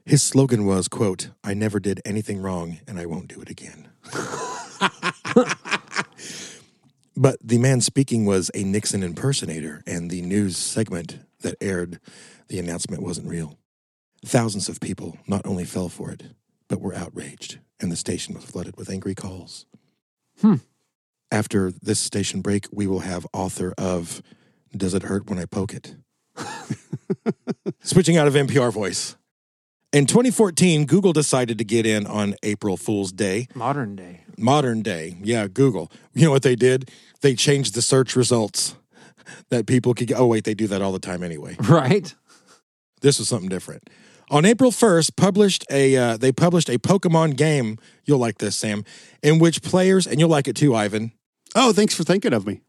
His 0.07 0.23
slogan 0.23 0.67
was, 0.67 0.89
quote, 0.89 1.31
I 1.43 1.55
never 1.55 1.81
did 1.81 2.01
anything 2.05 2.41
wrong 2.41 2.81
and 2.87 2.99
I 2.99 3.07
won't 3.07 3.29
do 3.29 3.41
it 3.41 3.49
again. 3.51 3.89
but 7.17 7.37
the 7.43 7.59
man 7.59 7.81
speaking 7.81 8.27
was 8.27 8.51
a 8.55 8.65
Nixon 8.65 9.03
impersonator, 9.03 9.83
and 9.87 10.11
the 10.11 10.23
news 10.23 10.57
segment 10.57 11.21
that 11.41 11.57
aired 11.61 12.01
the 12.49 12.59
announcement 12.59 13.03
wasn't 13.03 13.29
real. 13.29 13.59
Thousands 14.25 14.69
of 14.69 14.81
people 14.81 15.19
not 15.27 15.45
only 15.45 15.65
fell 15.65 15.89
for 15.89 16.11
it, 16.11 16.23
but 16.69 16.81
were 16.81 16.95
outraged, 16.95 17.59
and 17.81 17.93
the 17.93 17.97
station 17.97 18.35
was 18.35 18.45
flooded 18.45 18.77
with 18.77 18.89
angry 18.91 19.15
calls. 19.15 19.67
Hmm. 20.41 20.57
After 21.31 21.71
this 21.71 22.01
station 22.01 22.41
break, 22.41 22.67
we 22.73 22.87
will 22.87 23.01
have 23.01 23.27
author 23.33 23.75
of 23.77 24.23
Does 24.75 24.95
It 24.95 25.03
Hurt 25.05 25.29
When 25.29 25.39
I 25.39 25.45
Poke 25.45 25.75
It? 25.75 25.97
Switching 27.83 28.17
out 28.17 28.27
of 28.27 28.35
NPR 28.35 28.73
voice. 28.73 29.17
In 29.93 30.07
2014, 30.07 30.87
Google 30.87 31.13
decided 31.13 31.59
to 31.59 31.65
get 31.65 31.87
in 31.87 32.07
on 32.07 32.35
April 32.43 32.77
Fool's 32.77 33.13
Day, 33.13 33.47
Modern 33.55 33.95
day. 33.95 34.23
modern 34.39 34.83
day. 34.83 35.17
Yeah, 35.23 35.47
Google. 35.47 35.91
You 36.15 36.25
know 36.25 36.31
what 36.33 36.43
they 36.43 36.57
did? 36.57 36.91
They 37.21 37.35
changed 37.35 37.75
the 37.75 37.83
search 37.83 38.17
results 38.17 38.75
that 39.51 39.67
people 39.67 39.95
could. 39.95 40.09
get. 40.09 40.19
Oh, 40.19 40.27
wait, 40.27 40.45
they 40.45 40.55
do 40.55 40.67
that 40.69 40.83
all 40.83 40.93
the 40.93 40.99
time 40.99 41.23
anyway. 41.23 41.57
Right. 41.69 42.13
This 43.03 43.19
was 43.19 43.29
something 43.29 43.51
different. 43.51 43.89
On 44.31 44.45
April 44.45 44.71
1st, 44.71 45.17
published 45.17 45.65
a 45.71 45.97
uh, 45.97 46.17
they 46.17 46.33
published 46.33 46.69
a 46.69 46.79
Pokemon 46.79 47.37
game. 47.37 47.79
You'll 48.05 48.19
like 48.19 48.39
this, 48.39 48.57
Sam, 48.57 48.85
in 49.23 49.39
which 49.39 49.63
players 49.63 50.07
and 50.07 50.19
you'll 50.19 50.31
like 50.31 50.49
it 50.49 50.57
too, 50.57 50.75
Ivan. 50.75 51.13
Oh, 51.55 51.73
thanks 51.73 51.95
for 51.95 52.05
thinking 52.05 52.33
of 52.33 52.47
me. 52.47 52.63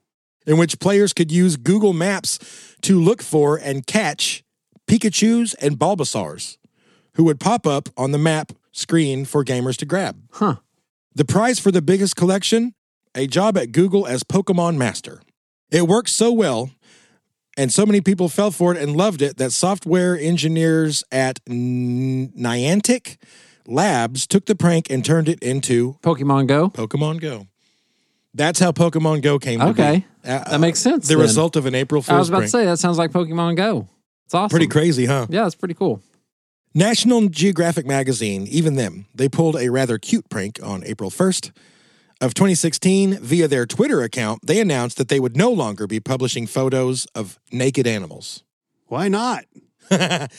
in 0.46 0.58
which 0.58 0.80
players 0.80 1.12
could 1.12 1.32
use 1.32 1.58
Google 1.58 1.94
Maps 1.94 2.38
to 2.82 3.02
look 3.02 3.22
for 3.22 3.58
and 3.58 3.88
catch 3.88 4.44
Pikachus 4.88 5.56
and 5.60 5.80
Bulbasaurs, 5.80 6.58
who 7.16 7.24
would 7.24 7.40
pop 7.40 7.66
up 7.66 7.90
on 7.98 8.12
the 8.12 8.20
map 8.20 8.52
screen 8.72 9.26
for 9.26 9.44
gamers 9.44 9.78
to 9.78 9.86
grab. 9.86 10.22
Huh. 10.34 10.58
The 11.16 11.26
prize 11.26 11.60
for 11.60 11.72
the 11.72 11.82
biggest 11.82 12.16
collection 12.16 12.74
a 13.16 13.28
job 13.28 13.58
at 13.58 13.72
Google 13.72 14.06
as 14.06 14.24
Pokemon 14.24 14.76
Master. 14.76 15.22
It 15.72 15.88
worked 15.88 16.10
so 16.10 16.32
well, 16.32 16.72
and 17.58 17.72
so 17.72 17.86
many 17.86 18.02
people 18.02 18.30
fell 18.30 18.52
for 18.52 18.74
it 18.76 18.82
and 18.82 18.96
loved 18.96 19.22
it 19.22 19.38
that 19.38 19.52
software 19.52 20.18
engineers 20.18 21.04
at 21.12 21.44
Niantic 21.46 23.18
Labs 23.68 24.28
took 24.28 24.46
the 24.46 24.56
prank 24.56 24.90
and 24.90 25.04
turned 25.04 25.28
it 25.30 25.40
into 25.42 25.98
Pokemon 26.04 26.48
Go. 26.48 26.70
Pokemon 26.70 27.20
Go. 27.20 27.48
That's 28.34 28.60
how 28.60 28.72
Pokemon 28.72 29.22
Go 29.22 29.40
came 29.40 29.62
Okay. 29.62 30.06
Uh, 30.24 30.44
That 30.50 30.60
makes 30.60 30.80
sense. 30.80 31.08
the 31.08 31.16
then. 31.16 31.22
result 31.22 31.56
of 31.56 31.66
an 31.66 31.74
April 31.76 32.02
Fool's 32.02 32.16
I 32.16 32.20
was 32.20 32.30
about 32.30 32.38
prank. 32.40 32.52
to 32.52 32.58
say 32.58 32.66
that 32.66 32.78
sounds 32.80 32.98
like 32.98 33.12
Pokemon 33.12 33.56
Go. 33.56 33.88
It's 34.26 34.34
awesome. 34.34 34.50
Pretty 34.50 34.68
crazy, 34.68 35.06
huh? 35.06 35.28
Yeah, 35.30 35.46
it's 35.46 35.56
pretty 35.56 35.74
cool. 35.76 36.02
National 36.74 37.30
Geographic 37.30 37.86
magazine, 37.86 38.48
even 38.48 38.76
them, 38.76 39.06
they 39.16 39.30
pulled 39.30 39.56
a 39.56 39.70
rather 39.70 39.98
cute 39.98 40.28
prank 40.30 40.60
on 40.62 40.84
April 40.84 41.10
1st 41.10 41.52
of 42.22 42.34
2016 42.34 43.20
via 43.20 43.48
their 43.48 43.66
Twitter 43.66 44.02
account. 44.02 44.40
They 44.46 44.60
announced 44.60 44.98
that 44.98 45.10
they 45.10 45.20
would 45.20 45.36
no 45.36 45.52
longer 45.52 45.88
be 45.88 46.00
publishing 46.00 46.48
photos 46.48 47.06
of 47.16 47.40
naked 47.52 47.88
animals. 47.88 48.44
Why 48.88 49.08
not? 49.08 49.46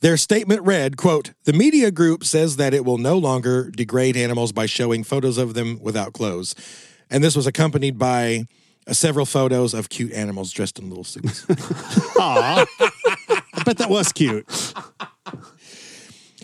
Their 0.00 0.16
statement 0.16 0.62
read, 0.62 0.96
quote, 0.96 1.32
"The 1.44 1.52
media 1.52 1.92
group 1.92 2.24
says 2.24 2.56
that 2.56 2.74
it 2.74 2.84
will 2.84 2.98
no 2.98 3.16
longer 3.16 3.70
degrade 3.70 4.16
animals 4.16 4.50
by 4.50 4.66
showing 4.66 5.04
photos 5.04 5.38
of 5.38 5.54
them 5.54 5.78
without 5.80 6.12
clothes." 6.12 6.56
And 7.08 7.22
this 7.22 7.36
was 7.36 7.46
accompanied 7.46 7.98
by 7.98 8.46
uh, 8.86 8.94
several 8.94 9.26
photos 9.26 9.74
of 9.74 9.90
cute 9.90 10.12
animals 10.12 10.50
dressed 10.50 10.80
in 10.80 10.88
little 10.88 11.04
suits. 11.04 11.46
Aw. 12.18 12.66
I 13.54 13.62
bet 13.64 13.78
that 13.78 13.90
was 13.90 14.12
cute. 14.12 14.44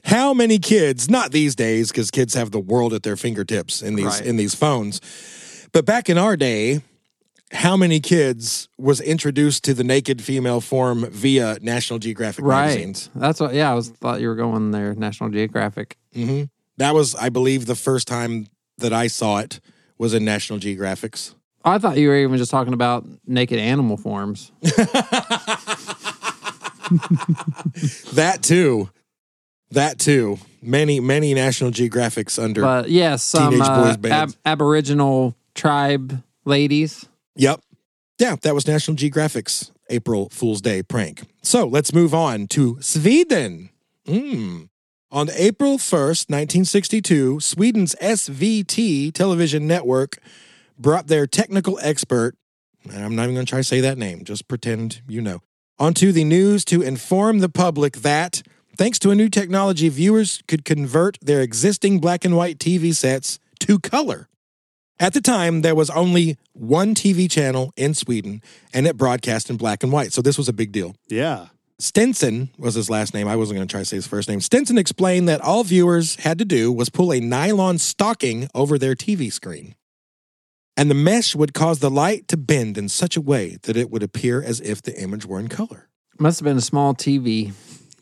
How 0.08 0.32
many 0.32 0.58
kids, 0.58 1.10
not 1.10 1.32
these 1.32 1.54
days 1.54 1.90
because 1.90 2.10
kids 2.10 2.32
have 2.32 2.50
the 2.50 2.58
world 2.58 2.94
at 2.94 3.02
their 3.02 3.14
fingertips 3.16 3.82
in 3.82 3.94
these 3.94 4.06
Right. 4.06 4.24
in 4.24 4.36
these 4.38 4.54
phones. 4.54 5.02
But 5.72 5.84
back 5.84 6.08
in 6.08 6.16
our 6.16 6.34
day, 6.34 6.80
how 7.52 7.76
many 7.76 8.00
kids 8.00 8.68
was 8.78 9.02
introduced 9.02 9.64
to 9.64 9.74
the 9.74 9.84
naked 9.84 10.22
female 10.22 10.62
form 10.62 11.04
via 11.10 11.58
National 11.60 11.98
Geographic 11.98 12.42
Right. 12.46 12.64
magazines? 12.68 13.10
That's 13.14 13.38
what. 13.38 13.52
Yeah, 13.52 13.70
I 13.70 13.74
was 13.74 13.90
thought 13.90 14.22
you 14.22 14.28
were 14.28 14.34
going 14.34 14.70
there. 14.70 14.94
National 14.94 15.28
Geographic. 15.28 15.98
hmm 16.14 16.44
That 16.78 16.94
was, 16.94 17.14
I 17.14 17.28
believe, 17.28 17.66
the 17.66 17.74
first 17.74 18.08
time 18.08 18.46
that 18.78 18.94
I 18.94 19.08
saw 19.08 19.38
it 19.40 19.60
was 19.98 20.14
in 20.14 20.24
National 20.24 20.58
Geographics. 20.58 21.34
I 21.66 21.76
thought 21.78 21.98
you 21.98 22.08
were 22.08 22.16
even 22.16 22.38
just 22.38 22.50
talking 22.50 22.72
about 22.72 23.04
naked 23.26 23.58
animal 23.58 23.98
forms. 23.98 24.52
that 28.14 28.38
too. 28.42 28.88
That 29.70 29.98
too. 29.98 30.38
Many, 30.62 31.00
many 31.00 31.34
National 31.34 31.70
Geographics 31.70 32.42
under. 32.42 32.62
But 32.62 32.90
yes, 32.90 33.22
some 33.22 33.52
Teenage 33.52 33.68
boys 33.68 34.10
uh, 34.10 34.14
ab- 34.14 34.34
Aboriginal 34.44 35.36
tribe 35.54 36.22
ladies. 36.44 37.06
Yep. 37.36 37.60
Yeah, 38.18 38.36
that 38.42 38.54
was 38.54 38.66
National 38.66 38.96
Geographic's 38.96 39.70
April 39.90 40.28
Fool's 40.30 40.60
Day 40.60 40.82
prank. 40.82 41.22
So 41.42 41.66
let's 41.66 41.94
move 41.94 42.14
on 42.14 42.46
to 42.48 42.78
Sweden. 42.80 43.70
Mm. 44.06 44.68
On 45.10 45.30
April 45.30 45.78
1st, 45.78 46.28
1962, 46.28 47.40
Sweden's 47.40 47.94
SVT 47.94 49.12
television 49.14 49.66
network 49.66 50.18
brought 50.78 51.06
their 51.06 51.26
technical 51.26 51.78
expert, 51.80 52.34
and 52.84 53.02
I'm 53.02 53.16
not 53.16 53.24
even 53.24 53.34
going 53.34 53.46
to 53.46 53.50
try 53.50 53.60
to 53.60 53.64
say 53.64 53.80
that 53.80 53.96
name, 53.96 54.24
just 54.24 54.48
pretend 54.48 55.00
you 55.08 55.22
know, 55.22 55.40
onto 55.78 56.12
the 56.12 56.24
news 56.24 56.64
to 56.66 56.82
inform 56.82 57.38
the 57.38 57.48
public 57.48 57.98
that, 57.98 58.42
thanks 58.78 58.98
to 59.00 59.10
a 59.10 59.14
new 59.14 59.28
technology, 59.28 59.88
viewers 59.88 60.42
could 60.48 60.64
convert 60.64 61.18
their 61.20 61.42
existing 61.42 61.98
black 61.98 62.24
and 62.24 62.36
white 62.36 62.58
TV 62.58 62.94
sets 62.94 63.38
to 63.60 63.78
color. 63.78 64.28
At 65.00 65.12
the 65.12 65.20
time, 65.20 65.62
there 65.62 65.74
was 65.74 65.90
only 65.90 66.38
one 66.54 66.94
TV 66.94 67.30
channel 67.30 67.72
in 67.76 67.94
Sweden, 67.94 68.42
and 68.72 68.86
it 68.86 68.96
broadcast 68.96 69.50
in 69.50 69.56
black 69.56 69.82
and 69.82 69.92
white. 69.92 70.12
So 70.12 70.22
this 70.22 70.38
was 70.38 70.48
a 70.48 70.52
big 70.52 70.72
deal. 70.72 70.96
Yeah. 71.08 71.48
Stensson 71.80 72.48
was 72.58 72.74
his 72.74 72.90
last 72.90 73.14
name. 73.14 73.28
I 73.28 73.36
wasn't 73.36 73.58
going 73.58 73.68
to 73.68 73.70
try 73.70 73.82
to 73.82 73.84
say 73.84 73.96
his 73.96 74.08
first 74.08 74.28
name. 74.28 74.40
Stensson 74.40 74.78
explained 74.78 75.28
that 75.28 75.40
all 75.40 75.62
viewers 75.62 76.16
had 76.16 76.38
to 76.38 76.44
do 76.44 76.72
was 76.72 76.88
pull 76.88 77.12
a 77.12 77.20
nylon 77.20 77.78
stocking 77.78 78.48
over 78.54 78.78
their 78.78 78.96
TV 78.96 79.32
screen. 79.32 79.76
And 80.76 80.90
the 80.90 80.96
mesh 80.96 81.36
would 81.36 81.54
cause 81.54 81.78
the 81.78 81.90
light 81.90 82.26
to 82.28 82.36
bend 82.36 82.76
in 82.76 82.88
such 82.88 83.16
a 83.16 83.20
way 83.20 83.58
that 83.62 83.76
it 83.76 83.90
would 83.90 84.02
appear 84.02 84.42
as 84.42 84.60
if 84.60 84.82
the 84.82 85.00
image 85.00 85.26
were 85.26 85.38
in 85.38 85.48
color. 85.48 85.88
Must 86.18 86.40
have 86.40 86.44
been 86.44 86.56
a 86.56 86.60
small 86.60 86.94
TV, 86.94 87.52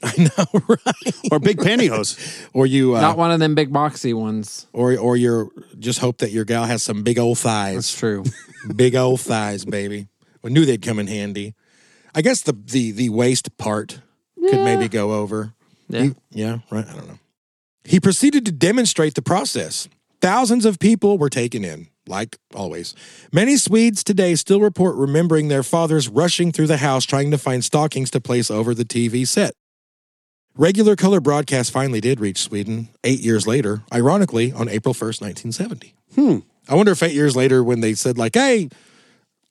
I 0.19 0.23
know, 0.37 0.61
right? 0.69 1.15
Or 1.33 1.39
big 1.39 1.59
pantyhose. 1.59 2.17
Or 2.55 2.67
you, 2.67 2.95
uh, 2.97 3.01
not 3.01 3.19
one 3.19 3.31
of 3.33 3.41
them 3.41 3.55
big 3.55 3.71
boxy 3.73 4.15
ones. 4.15 4.67
or 4.73 4.97
or 4.97 5.17
you're 5.17 5.49
just 5.79 5.99
hope 5.99 6.19
that 6.19 6.31
your 6.31 6.45
gal 6.45 6.65
has 6.65 6.83
some 6.83 7.03
big 7.03 7.19
old 7.19 7.39
thighs. 7.39 7.75
That's 7.75 7.99
true. 7.99 8.25
big 8.77 8.95
old 8.97 9.21
thighs, 9.21 9.65
baby. 9.65 10.09
I 10.45 10.49
knew 10.49 10.65
they'd 10.65 10.81
come 10.83 10.99
in 10.99 11.07
handy. 11.09 11.55
I 12.15 12.23
guess 12.23 12.41
the 12.43 12.53
the 12.53 12.93
the 12.93 13.09
waist 13.11 13.57
part 13.59 14.01
could 14.39 14.61
maybe 14.65 14.89
go 14.89 15.13
over. 15.13 15.53
Yeah. 15.89 16.03
He- 16.03 16.15
yeah, 16.31 16.59
right. 16.71 16.87
I 16.89 16.93
don't 16.95 17.09
know. 17.09 17.19
He 17.85 18.01
proceeded 18.01 18.45
to 18.47 18.53
demonstrate 18.53 19.15
the 19.15 19.23
process. 19.23 19.89
Thousands 20.21 20.65
of 20.65 20.79
people 20.79 21.19
were 21.19 21.29
taken 21.31 21.65
in, 21.65 21.89
like 22.09 22.37
always. 22.55 22.95
Many 23.33 23.57
Swedes 23.59 24.03
today 24.03 24.35
still 24.35 24.61
report 24.61 24.97
remembering 24.97 25.49
their 25.49 25.63
fathers 25.63 26.09
rushing 26.09 26.53
through 26.53 26.67
the 26.69 26.79
house 26.79 27.05
trying 27.05 27.31
to 27.33 27.39
find 27.39 27.63
stockings 27.63 28.11
to 28.13 28.21
place 28.21 28.51
over 28.51 28.75
the 28.75 28.85
TV 28.85 29.27
set. 29.29 29.53
Regular 30.57 30.97
color 30.97 31.21
broadcast 31.21 31.71
finally 31.71 32.01
did 32.01 32.19
reach 32.19 32.39
Sweden 32.39 32.89
eight 33.05 33.21
years 33.21 33.47
later, 33.47 33.83
ironically 33.93 34.53
on 34.53 34.69
April 34.69 34.95
1st, 34.95 35.21
1970. 35.21 35.95
Hmm. 36.15 36.39
I 36.69 36.75
wonder 36.75 36.93
if 36.93 37.03
eight 37.03 37.13
years 37.13 37.37
later, 37.37 37.63
when 37.63 37.81
they 37.81 37.93
said, 37.95 38.17
like, 38.17 38.35
hey, 38.35 38.69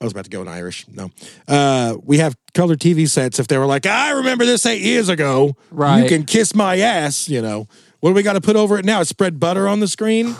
I 0.02 0.04
was 0.04 0.12
about 0.14 0.26
to 0.26 0.30
go 0.30 0.42
in 0.42 0.48
Irish. 0.48 0.86
No. 0.88 1.12
Uh, 1.48 1.96
we 2.04 2.18
have 2.18 2.36
color 2.54 2.76
TV 2.76 3.08
sets. 3.08 3.40
If 3.40 3.48
they 3.48 3.58
were 3.58 3.66
like, 3.68 3.86
I 3.86 4.12
remember 4.12 4.46
this 4.46 4.66
eight 4.66 4.82
years 4.82 5.08
ago, 5.08 5.56
Right. 5.72 6.02
you 6.02 6.10
can 6.10 6.26
kiss 6.26 6.54
my 6.56 6.80
ass, 6.80 7.30
you 7.30 7.42
know. 7.42 7.68
What 8.00 8.10
do 8.10 8.16
we 8.16 8.24
got 8.24 8.34
to 8.34 8.42
put 8.42 8.56
over 8.56 8.78
it 8.78 8.86
now? 8.86 9.04
Spread 9.04 9.40
butter 9.40 9.68
on 9.68 9.80
the 9.80 9.88
screen? 9.88 10.36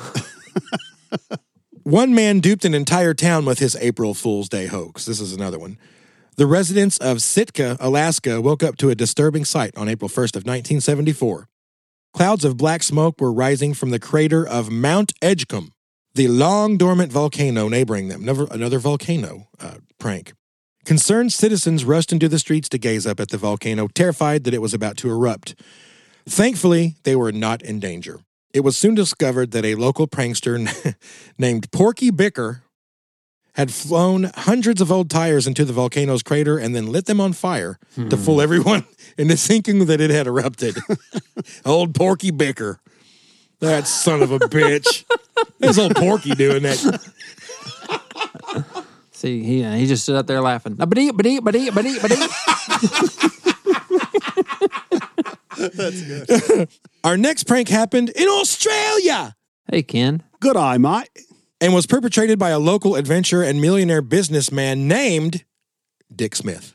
one 1.84 2.14
man 2.16 2.40
duped 2.40 2.66
an 2.66 2.74
entire 2.74 3.14
town 3.14 3.46
with 3.46 3.60
his 3.60 3.76
April 3.78 4.14
Fool's 4.14 4.50
Day 4.50 4.66
hoax. 4.66 5.06
This 5.06 5.20
is 5.22 5.32
another 5.34 5.60
one. 5.60 5.78
The 6.38 6.46
residents 6.46 6.98
of 6.98 7.22
Sitka, 7.22 7.78
Alaska, 7.80 8.42
woke 8.42 8.62
up 8.62 8.76
to 8.78 8.90
a 8.90 8.96
disturbing 8.96 9.46
sight 9.46 9.72
on 9.78 9.88
April 9.88 10.10
1st 10.10 10.36
of 10.36 10.44
1974. 10.44 11.48
Clouds 12.14 12.44
of 12.44 12.58
black 12.58 12.84
smoke 12.84 13.22
were 13.22 13.32
rising 13.32 13.74
from 13.74 13.92
the 13.92 14.00
crater 14.00 14.46
of 14.46 14.70
Mount 14.70 15.14
Edgecumbe, 15.22 15.70
the 16.14 16.28
long 16.28 16.76
dormant 16.76 17.10
volcano 17.10 17.70
neighboring 17.70 18.10
them. 18.10 18.26
Never 18.26 18.48
another 18.52 18.80
volcano 18.80 19.48
uh, 19.62 19.76
prank. 19.98 20.34
Concerned 20.84 21.32
citizens 21.32 21.86
rushed 21.86 22.12
into 22.12 22.28
the 22.28 22.40
streets 22.40 22.68
to 22.68 22.78
gaze 22.78 23.08
up 23.08 23.22
at 23.22 23.30
the 23.30 23.38
volcano, 23.38 23.88
terrified 23.88 24.44
that 24.44 24.54
it 24.54 24.62
was 24.62 24.74
about 24.74 24.98
to 24.98 25.10
erupt. 25.10 25.56
Thankfully, 26.28 26.98
they 27.04 27.16
were 27.16 27.32
not 27.32 27.62
in 27.62 27.80
danger. 27.80 28.20
It 28.54 28.60
was 28.60 28.76
soon 28.76 28.94
discovered 28.94 29.52
that 29.52 29.64
a 29.64 29.76
local 29.76 30.06
prankster 30.06 30.60
named 31.38 31.72
Porky 31.72 32.12
Bickar 32.12 32.62
had 33.56 33.72
flown 33.72 34.32
hundreds 34.36 34.82
of 34.82 34.92
old 34.92 35.10
tires 35.10 35.48
into 35.48 35.66
the 35.66 35.74
volcano's 35.74 36.22
crater 36.24 36.58
and 36.58 36.76
then 36.76 36.92
lit 36.92 37.06
them 37.06 37.22
on 37.22 37.34
fire 37.34 37.78
to 37.96 38.18
fool 38.18 38.36
hmm. 38.36 38.42
everyone 38.42 38.86
into 39.18 39.36
thinking 39.36 39.86
that 39.86 40.02
it 40.02 40.10
had 40.10 40.26
erupted. 40.28 40.76
old 41.66 41.96
Porky 41.96 42.32
Bickar. 42.32 42.80
That 43.60 43.88
son 43.88 44.22
of 44.22 44.32
a 44.32 44.40
bitch. 44.40 45.06
There's 45.60 45.80
old 45.80 45.96
Porky 45.96 46.36
doing 46.36 46.64
that. 46.64 46.78
See, 49.12 49.44
he 49.44 49.64
uh, 49.64 49.76
he 49.76 49.88
just 49.88 50.04
stood 50.04 50.18
up 50.18 50.28
there 50.28 50.42
laughing. 50.42 50.76
Ba-dee, 50.76 51.12
ba-dee, 51.12 51.40
ba-dee, 51.40 51.70
ba-dee, 51.72 51.98
ba-dee. 52.00 52.28
Our 57.04 57.16
next 57.16 57.46
prank 57.46 57.70
happened 57.70 58.10
in 58.10 58.28
Australia 58.28 59.36
Hey, 59.72 59.82
Ken. 59.82 60.22
Good 60.40 60.58
eye, 60.58 60.78
mate. 60.78 61.10
And 61.62 61.74
was 61.74 61.86
perpetrated 61.86 62.38
by 62.40 62.50
a 62.50 62.60
local 62.60 62.96
adventurer 62.96 63.44
and 63.44 63.62
millionaire 63.62 64.02
businessman 64.02 64.88
named 64.88 65.44
Dick 66.14 66.36
Smith. 66.36 66.74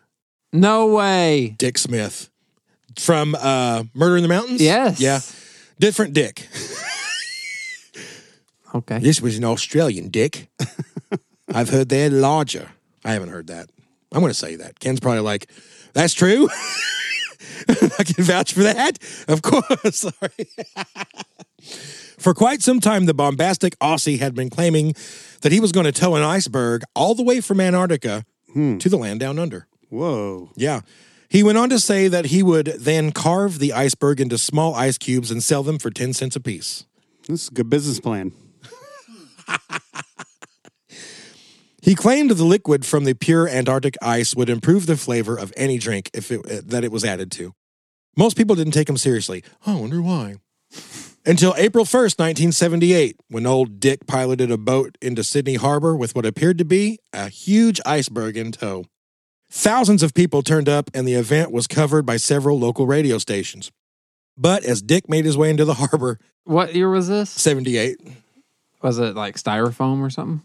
No 0.52 0.86
way. 0.88 1.54
Dick 1.58 1.78
Smith 1.78 2.30
from 2.98 3.36
uh, 3.38 3.84
Murder 3.94 4.16
in 4.16 4.22
the 4.22 4.28
Mountains? 4.28 4.60
Yes. 4.60 5.00
Yeah. 5.00 5.20
Different 5.78 6.12
Dick. 6.12 6.48
Okay. 8.74 8.98
This 8.98 9.20
was 9.20 9.36
an 9.36 9.44
Australian 9.44 10.08
Dick. 10.10 10.48
I've 11.52 11.70
heard 11.70 11.88
they're 11.88 12.10
larger. 12.10 12.70
I 13.04 13.12
haven't 13.12 13.30
heard 13.30 13.48
that. 13.48 13.68
I'm 14.12 14.20
going 14.20 14.30
to 14.30 14.38
say 14.38 14.56
that. 14.56 14.78
Ken's 14.78 15.00
probably 15.00 15.20
like, 15.20 15.50
that's 15.92 16.14
true. 16.14 16.48
I 17.68 18.04
can 18.04 18.24
vouch 18.24 18.52
for 18.52 18.62
that. 18.62 18.98
Of 19.28 19.42
course. 19.42 19.96
Sorry. 19.96 20.46
For 22.20 22.34
quite 22.34 22.62
some 22.62 22.80
time, 22.80 23.06
the 23.06 23.14
bombastic 23.14 23.78
Aussie 23.78 24.18
had 24.18 24.34
been 24.34 24.50
claiming 24.50 24.94
that 25.40 25.52
he 25.52 25.60
was 25.60 25.72
going 25.72 25.86
to 25.86 25.92
tow 25.92 26.14
an 26.14 26.22
iceberg 26.22 26.82
all 26.94 27.14
the 27.14 27.22
way 27.22 27.40
from 27.40 27.60
Antarctica 27.60 28.24
hmm. 28.52 28.78
to 28.78 28.88
the 28.88 28.96
land 28.96 29.20
down 29.20 29.38
under. 29.38 29.66
Whoa. 29.88 30.50
Yeah. 30.54 30.82
He 31.28 31.42
went 31.42 31.58
on 31.58 31.70
to 31.70 31.78
say 31.78 32.08
that 32.08 32.26
he 32.26 32.42
would 32.42 32.66
then 32.66 33.12
carve 33.12 33.58
the 33.58 33.72
iceberg 33.72 34.20
into 34.20 34.36
small 34.38 34.74
ice 34.74 34.98
cubes 34.98 35.30
and 35.30 35.42
sell 35.42 35.62
them 35.62 35.78
for 35.78 35.90
10 35.90 36.12
cents 36.12 36.36
apiece. 36.36 36.86
This 37.26 37.44
is 37.44 37.48
a 37.48 37.52
good 37.52 37.70
business 37.70 38.00
plan. 38.00 38.32
He 41.82 41.94
claimed 41.94 42.30
the 42.30 42.44
liquid 42.44 42.84
from 42.84 43.04
the 43.04 43.14
pure 43.14 43.48
Antarctic 43.48 43.96
ice 44.02 44.36
would 44.36 44.50
improve 44.50 44.86
the 44.86 44.96
flavor 44.96 45.36
of 45.36 45.52
any 45.56 45.78
drink 45.78 46.10
if 46.12 46.30
it, 46.30 46.68
that 46.68 46.84
it 46.84 46.92
was 46.92 47.04
added 47.04 47.32
to. 47.32 47.54
Most 48.16 48.36
people 48.36 48.54
didn't 48.54 48.74
take 48.74 48.88
him 48.88 48.98
seriously. 48.98 49.42
I 49.64 49.74
wonder 49.74 50.02
why. 50.02 50.36
Until 51.26 51.54
April 51.58 51.84
1st, 51.84 52.18
1978, 52.18 53.16
when 53.28 53.44
old 53.46 53.78
Dick 53.78 54.06
piloted 54.06 54.50
a 54.50 54.56
boat 54.56 54.96
into 55.02 55.22
Sydney 55.22 55.56
Harbor 55.56 55.94
with 55.94 56.14
what 56.14 56.24
appeared 56.24 56.56
to 56.58 56.64
be 56.64 56.98
a 57.12 57.28
huge 57.28 57.78
iceberg 57.84 58.36
in 58.38 58.52
tow. 58.52 58.86
Thousands 59.50 60.02
of 60.02 60.14
people 60.14 60.42
turned 60.42 60.68
up, 60.68 60.90
and 60.94 61.06
the 61.06 61.14
event 61.14 61.52
was 61.52 61.66
covered 61.66 62.06
by 62.06 62.16
several 62.16 62.58
local 62.58 62.86
radio 62.86 63.18
stations. 63.18 63.70
But 64.38 64.64
as 64.64 64.80
Dick 64.80 65.08
made 65.10 65.26
his 65.26 65.36
way 65.36 65.50
into 65.50 65.64
the 65.66 65.74
harbor, 65.74 66.18
What 66.44 66.74
year 66.74 66.88
was 66.88 67.08
this? 67.08 67.28
78, 67.30 67.98
Was 68.80 68.98
it 68.98 69.14
like 69.14 69.36
styrofoam 69.36 70.00
or 70.00 70.08
something? 70.10 70.42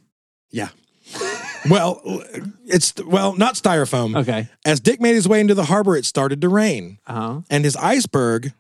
yeah. 0.52 0.70
Well, 1.68 2.00
it's, 2.68 2.94
well, 3.04 3.36
not 3.36 3.56
styrofoam. 3.56 4.16
Okay. 4.18 4.50
As 4.66 4.80
Dick 4.80 5.02
made 5.02 5.16
his 5.16 5.28
way 5.28 5.40
into 5.40 5.56
the 5.56 5.66
harbor, 5.66 5.96
it 5.96 6.06
started 6.06 6.40
to 6.42 6.50
rain, 6.50 7.00
Uh 7.08 7.14
huh. 7.14 7.42
and 7.50 7.64
his 7.66 7.76
iceberg 7.78 8.54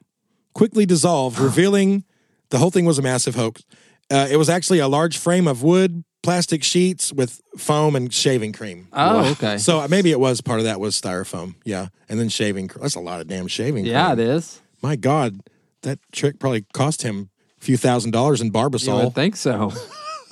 quickly 0.55 0.85
dissolved, 0.87 1.37
revealing 1.37 2.03
the 2.49 2.57
whole 2.57 2.71
thing 2.71 2.85
was 2.85 2.97
a 2.97 3.01
massive 3.03 3.35
hoax. 3.35 3.63
Uh, 4.09 4.27
it 4.31 4.37
was 4.37 4.49
actually 4.49 4.79
a 4.79 4.87
large 4.87 5.17
frame 5.17 5.47
of 5.47 5.61
wood, 5.61 6.03
plastic 6.23 6.63
sheets 6.63 7.13
with 7.13 7.39
foam 7.57 7.95
and 7.95 8.11
shaving 8.13 8.53
cream. 8.53 8.87
Oh, 8.93 9.31
okay. 9.33 9.57
So 9.59 9.81
uh, 9.81 9.87
maybe 9.87 10.11
it 10.11 10.19
was 10.19 10.41
part 10.41 10.59
of 10.59 10.65
that 10.65 10.79
was 10.79 10.99
styrofoam, 10.99 11.55
yeah, 11.63 11.87
and 12.09 12.19
then 12.19 12.29
shaving. 12.29 12.67
cr- 12.69 12.79
That's 12.79 12.95
a 12.95 12.99
lot 12.99 13.21
of 13.21 13.27
damn 13.27 13.47
shaving. 13.47 13.85
Yeah, 13.85 14.11
it 14.13 14.15
cream. 14.15 14.27
is. 14.29 14.61
My 14.81 14.95
God, 14.95 15.39
that 15.83 15.99
trick 16.11 16.39
probably 16.39 16.65
cost 16.73 17.01
him 17.03 17.29
a 17.61 17.63
few 17.63 17.77
thousand 17.77 18.11
dollars 18.11 18.41
in 18.41 18.47
You 18.47 18.53
Barbasol. 18.53 19.05
would 19.05 19.15
think 19.15 19.35
so. 19.35 19.71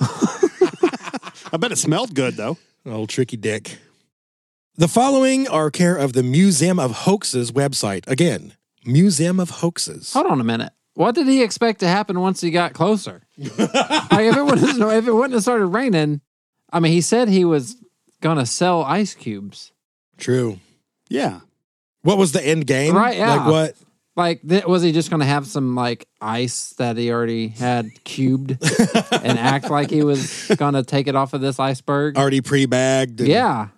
I 1.52 1.56
bet 1.58 1.72
it 1.72 1.78
smelled 1.78 2.14
good 2.14 2.34
though. 2.36 2.58
Old 2.86 3.08
tricky 3.08 3.36
dick. 3.36 3.78
The 4.76 4.88
following 4.88 5.46
are 5.48 5.70
care 5.70 5.96
of 5.96 6.12
the 6.14 6.22
Museum 6.22 6.78
of 6.80 6.90
Hoaxes 6.92 7.52
website. 7.52 8.06
Again, 8.08 8.54
Museum 8.84 9.40
of 9.40 9.50
Hoaxes. 9.50 10.12
Hold 10.12 10.26
on 10.26 10.40
a 10.40 10.44
minute. 10.44 10.72
What 10.94 11.14
did 11.14 11.26
he 11.26 11.42
expect 11.42 11.80
to 11.80 11.88
happen 11.88 12.20
once 12.20 12.40
he 12.40 12.50
got 12.50 12.72
closer? 12.72 13.22
like 13.38 13.50
if 13.58 14.36
it 14.36 14.44
wouldn't 14.44 14.80
if 14.80 15.06
it 15.08 15.12
wouldn't 15.12 15.32
have 15.34 15.42
started 15.42 15.66
raining, 15.66 16.20
I 16.72 16.80
mean, 16.80 16.92
he 16.92 17.00
said 17.00 17.28
he 17.28 17.44
was 17.44 17.76
gonna 18.20 18.46
sell 18.46 18.82
ice 18.84 19.14
cubes. 19.14 19.72
True. 20.18 20.60
Yeah. 21.08 21.40
What 22.02 22.18
was 22.18 22.32
the 22.32 22.46
end 22.46 22.66
game? 22.66 22.94
Right, 22.94 23.16
yeah. 23.16 23.34
Like 23.36 23.46
what? 23.50 23.74
Like, 24.16 24.48
th- 24.48 24.66
was 24.66 24.82
he 24.82 24.92
just 24.92 25.10
going 25.10 25.20
to 25.20 25.26
have 25.26 25.44
some 25.46 25.74
like 25.74 26.06
ice 26.20 26.70
that 26.74 26.96
he 26.96 27.10
already 27.10 27.48
had 27.48 27.88
cubed 28.04 28.52
and 29.12 29.38
act 29.38 29.70
like 29.70 29.90
he 29.90 30.04
was 30.04 30.46
going 30.56 30.74
to 30.74 30.84
take 30.84 31.08
it 31.08 31.16
off 31.16 31.32
of 31.32 31.40
this 31.40 31.58
iceberg? 31.58 32.16
Already 32.16 32.40
pre-bagged. 32.40 33.20
and 33.20 33.28
yeah. 33.28 33.68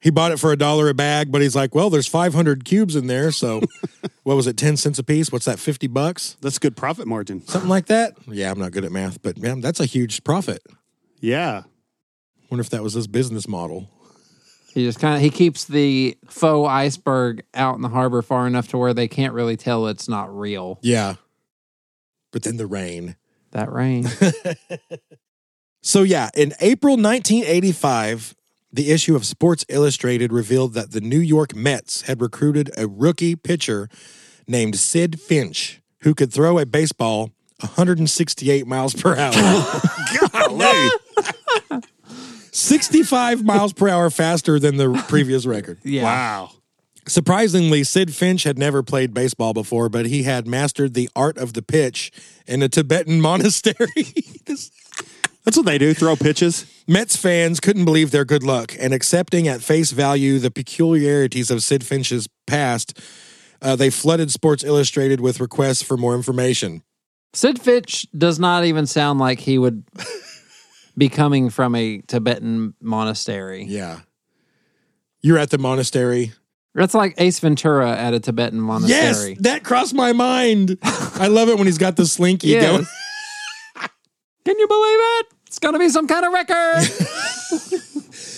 He 0.00 0.10
bought 0.10 0.32
it 0.32 0.38
for 0.38 0.50
a 0.50 0.56
dollar 0.56 0.88
a 0.88 0.94
bag, 0.94 1.30
but 1.30 1.42
he's 1.42 1.54
like, 1.54 1.74
well, 1.74 1.90
there's 1.90 2.06
500 2.06 2.64
cubes 2.64 2.96
in 2.96 3.06
there. 3.06 3.30
So 3.30 3.60
what 4.22 4.34
was 4.34 4.46
it? 4.46 4.56
10 4.56 4.76
cents 4.76 4.98
a 4.98 5.04
piece? 5.04 5.30
What's 5.30 5.44
that? 5.44 5.58
50 5.58 5.88
bucks? 5.88 6.36
That's 6.40 6.56
a 6.56 6.60
good 6.60 6.76
profit 6.76 7.06
margin. 7.06 7.46
Something 7.46 7.68
like 7.68 7.86
that? 7.86 8.16
Yeah, 8.26 8.50
I'm 8.50 8.58
not 8.58 8.72
good 8.72 8.84
at 8.84 8.92
math, 8.92 9.20
but 9.20 9.36
man, 9.38 9.60
that's 9.60 9.80
a 9.80 9.84
huge 9.84 10.24
profit. 10.24 10.62
Yeah. 11.20 11.64
Wonder 12.50 12.62
if 12.62 12.70
that 12.70 12.82
was 12.82 12.94
his 12.94 13.06
business 13.06 13.46
model. 13.46 13.88
He 14.72 14.84
just 14.84 15.00
kind 15.00 15.16
of 15.16 15.20
he 15.20 15.30
keeps 15.30 15.64
the 15.64 16.16
faux 16.26 16.68
iceberg 16.68 17.42
out 17.54 17.74
in 17.74 17.82
the 17.82 17.88
harbor 17.88 18.22
far 18.22 18.46
enough 18.46 18.68
to 18.68 18.78
where 18.78 18.94
they 18.94 19.08
can't 19.08 19.34
really 19.34 19.56
tell 19.56 19.86
it's 19.88 20.08
not 20.08 20.34
real. 20.34 20.78
Yeah. 20.80 21.16
But 22.30 22.44
then 22.44 22.56
the 22.56 22.66
rain. 22.66 23.16
That 23.50 23.70
rain. 23.72 24.08
So, 25.82 26.02
yeah, 26.02 26.28
in 26.34 26.52
April 26.60 26.96
1985, 26.96 28.34
the 28.72 28.90
issue 28.90 29.16
of 29.16 29.24
Sports 29.26 29.64
Illustrated 29.68 30.32
revealed 30.32 30.74
that 30.74 30.92
the 30.92 31.00
New 31.00 31.18
York 31.18 31.54
Mets 31.54 32.02
had 32.02 32.20
recruited 32.20 32.70
a 32.76 32.86
rookie 32.86 33.36
pitcher 33.36 33.88
named 34.46 34.76
Sid 34.76 35.20
Finch 35.20 35.80
who 36.02 36.14
could 36.14 36.32
throw 36.32 36.58
a 36.58 36.66
baseball 36.66 37.30
168 37.60 38.66
miles 38.66 38.94
per 38.94 39.16
hour. 39.16 39.32
Golly. 40.32 40.90
65 42.52 43.44
miles 43.44 43.72
per 43.72 43.88
hour 43.88 44.10
faster 44.10 44.58
than 44.58 44.76
the 44.76 45.04
previous 45.08 45.46
record. 45.46 45.78
Yeah. 45.84 46.02
Wow. 46.04 46.50
Surprisingly, 47.06 47.82
Sid 47.82 48.14
Finch 48.14 48.44
had 48.44 48.58
never 48.58 48.82
played 48.82 49.12
baseball 49.14 49.52
before, 49.52 49.88
but 49.88 50.06
he 50.06 50.22
had 50.24 50.46
mastered 50.46 50.94
the 50.94 51.08
art 51.16 51.38
of 51.38 51.54
the 51.54 51.62
pitch 51.62 52.12
in 52.46 52.62
a 52.62 52.68
Tibetan 52.68 53.20
monastery. 53.20 54.14
This- 54.46 54.70
That's 55.44 55.56
what 55.56 55.66
they 55.66 55.78
do. 55.78 55.94
Throw 55.94 56.16
pitches. 56.16 56.66
Mets 56.86 57.16
fans 57.16 57.60
couldn't 57.60 57.84
believe 57.84 58.10
their 58.10 58.24
good 58.24 58.42
luck, 58.42 58.74
and 58.78 58.92
accepting 58.92 59.48
at 59.48 59.62
face 59.62 59.90
value 59.90 60.38
the 60.38 60.50
peculiarities 60.50 61.50
of 61.50 61.62
Sid 61.62 61.84
Finch's 61.84 62.28
past, 62.46 62.98
uh, 63.62 63.74
they 63.76 63.90
flooded 63.90 64.30
Sports 64.30 64.64
Illustrated 64.64 65.20
with 65.20 65.40
requests 65.40 65.82
for 65.82 65.96
more 65.96 66.14
information. 66.14 66.82
Sid 67.32 67.60
Finch 67.60 68.06
does 68.16 68.38
not 68.38 68.64
even 68.64 68.86
sound 68.86 69.18
like 69.20 69.38
he 69.40 69.56
would 69.56 69.84
be 70.98 71.08
coming 71.08 71.48
from 71.48 71.74
a 71.74 71.98
Tibetan 72.08 72.74
monastery. 72.80 73.64
Yeah. 73.68 74.00
You're 75.22 75.38
at 75.38 75.50
the 75.50 75.58
monastery. 75.58 76.32
That's 76.74 76.94
like 76.94 77.14
Ace 77.18 77.38
Ventura 77.40 77.90
at 77.96 78.14
a 78.14 78.20
Tibetan 78.20 78.60
monastery. 78.60 79.30
Yes, 79.32 79.40
that 79.40 79.64
crossed 79.64 79.94
my 79.94 80.12
mind. 80.12 80.78
I 80.82 81.28
love 81.28 81.48
it 81.48 81.56
when 81.58 81.66
he's 81.66 81.78
got 81.78 81.96
the 81.96 82.06
slinky 82.06 82.48
Yes. 82.48 82.64
going. 82.64 82.86
Can 84.44 84.58
you 84.58 84.68
believe 84.68 84.98
it? 85.00 85.26
It's 85.46 85.58
going 85.58 85.74
to 85.74 85.78
be 85.78 85.88
some 85.88 86.06
kind 86.06 86.24
of 86.24 86.32
record. 86.32 86.54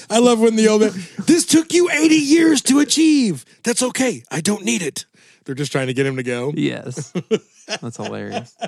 I 0.11 0.18
love 0.18 0.40
when 0.40 0.57
the 0.57 0.68
old 0.68 0.82
man, 0.82 0.92
this 1.26 1.46
took 1.46 1.72
you 1.72 1.90
80 1.90 2.14
years 2.14 2.62
to 2.62 2.80
achieve. 2.80 3.44
That's 3.62 3.82
okay. 3.82 4.22
I 4.30 4.40
don't 4.40 4.64
need 4.64 4.82
it. 4.82 5.07
They're 5.44 5.55
just 5.55 5.72
trying 5.72 5.88
to 5.88 5.94
get 5.94 6.07
him 6.07 6.16
to 6.16 6.22
go. 6.22 6.53
yes. 6.55 7.12
That's 7.80 7.96
hilarious. 7.96 8.57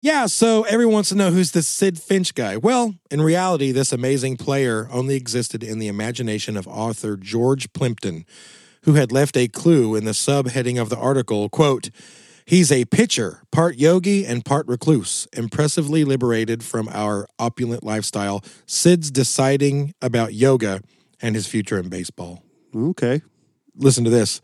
Yeah, 0.00 0.26
so 0.26 0.62
everyone 0.62 0.94
wants 0.94 1.08
to 1.08 1.16
know 1.16 1.32
who's 1.32 1.50
this 1.50 1.66
Sid 1.66 1.98
Finch 1.98 2.32
guy. 2.32 2.56
Well, 2.56 2.94
in 3.10 3.20
reality, 3.20 3.72
this 3.72 3.92
amazing 3.92 4.36
player 4.36 4.88
only 4.92 5.16
existed 5.16 5.64
in 5.64 5.80
the 5.80 5.88
imagination 5.88 6.56
of 6.56 6.68
author 6.68 7.16
George 7.16 7.72
Plimpton, 7.72 8.24
who 8.84 8.94
had 8.94 9.10
left 9.10 9.36
a 9.36 9.48
clue 9.48 9.96
in 9.96 10.04
the 10.04 10.12
subheading 10.12 10.80
of 10.80 10.88
the 10.88 10.96
article, 10.96 11.48
quote, 11.48 11.90
He's 12.48 12.72
a 12.72 12.86
pitcher, 12.86 13.42
part 13.52 13.76
yogi 13.76 14.24
and 14.24 14.42
part 14.42 14.66
recluse, 14.66 15.28
impressively 15.34 16.02
liberated 16.02 16.64
from 16.64 16.88
our 16.88 17.28
opulent 17.38 17.84
lifestyle. 17.84 18.42
Sid's 18.64 19.10
deciding 19.10 19.92
about 20.00 20.32
yoga 20.32 20.80
and 21.20 21.34
his 21.34 21.46
future 21.46 21.78
in 21.78 21.90
baseball. 21.90 22.42
Okay. 22.74 23.20
Listen 23.76 24.02
to 24.04 24.08
this. 24.10 24.40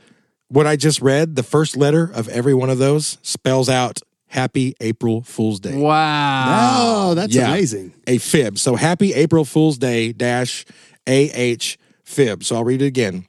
What 0.48 0.66
I 0.66 0.76
just 0.76 1.00
read, 1.00 1.34
the 1.34 1.42
first 1.42 1.78
letter 1.78 2.10
of 2.12 2.28
every 2.28 2.52
one 2.52 2.68
of 2.68 2.76
those 2.76 3.16
spells 3.22 3.70
out 3.70 4.00
Happy 4.26 4.74
April 4.82 5.22
Fool's 5.22 5.58
Day. 5.58 5.74
Wow. 5.74 6.74
Oh, 6.82 7.14
that's 7.14 7.34
Yeah. 7.34 7.48
amazing. 7.48 7.94
A 8.06 8.18
fib. 8.18 8.58
So 8.58 8.74
happy 8.76 9.14
April 9.14 9.46
Fool's 9.46 9.78
Day 9.78 10.12
dash 10.12 10.66
AH 11.06 11.78
fib. 12.04 12.44
So 12.44 12.56
I'll 12.56 12.64
read 12.64 12.82
it 12.82 12.86
again. 12.86 13.24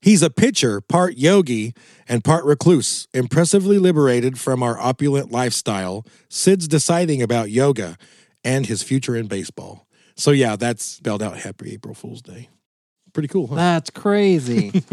He's 0.00 0.22
a 0.22 0.30
pitcher, 0.30 0.80
part 0.80 1.16
yogi 1.16 1.74
and 2.08 2.22
part 2.22 2.44
recluse, 2.44 3.08
impressively 3.12 3.78
liberated 3.78 4.38
from 4.38 4.62
our 4.62 4.78
opulent 4.78 5.32
lifestyle. 5.32 6.06
Sid's 6.28 6.68
deciding 6.68 7.20
about 7.20 7.50
yoga 7.50 7.96
and 8.44 8.66
his 8.66 8.82
future 8.82 9.16
in 9.16 9.26
baseball. 9.26 9.86
So 10.16 10.30
yeah, 10.30 10.56
that's 10.56 10.84
spelled 10.84 11.22
out 11.22 11.38
Happy 11.38 11.72
April 11.72 11.94
Fool's 11.94 12.22
Day. 12.22 12.48
Pretty 13.12 13.28
cool, 13.28 13.48
huh? 13.48 13.56
That's 13.56 13.90
crazy. 13.90 14.84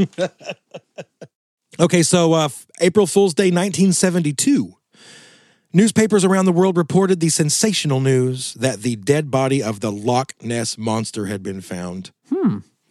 Okay, 1.77 2.03
so 2.03 2.33
uh, 2.33 2.49
April 2.79 3.05
Fool's 3.05 3.33
Day 3.33 3.45
1972. 3.45 4.75
Newspapers 5.73 6.23
around 6.23 6.45
the 6.45 6.53
world 6.53 6.77
reported 6.77 7.19
the 7.19 7.27
sensational 7.27 7.99
news 7.99 8.53
that 8.53 8.81
the 8.81 8.95
dead 8.95 9.29
body 9.29 9.61
of 9.61 9.81
the 9.81 9.91
Loch 9.91 10.31
Ness 10.41 10.77
monster 10.77 11.25
had 11.25 11.43
been 11.43 11.59
found. 11.59 12.11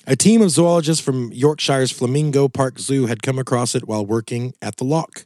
A 0.07 0.17
team 0.17 0.43
of 0.43 0.51
zoologists 0.51 1.03
from 1.03 1.33
Yorkshire's 1.33 1.91
Flamingo 1.91 2.47
Park 2.47 2.79
Zoo 2.79 3.07
had 3.07 3.23
come 3.23 3.39
across 3.39 3.75
it 3.75 3.89
while 3.89 4.05
working 4.05 4.53
at 4.61 4.77
the 4.77 4.85
loch. 4.85 5.25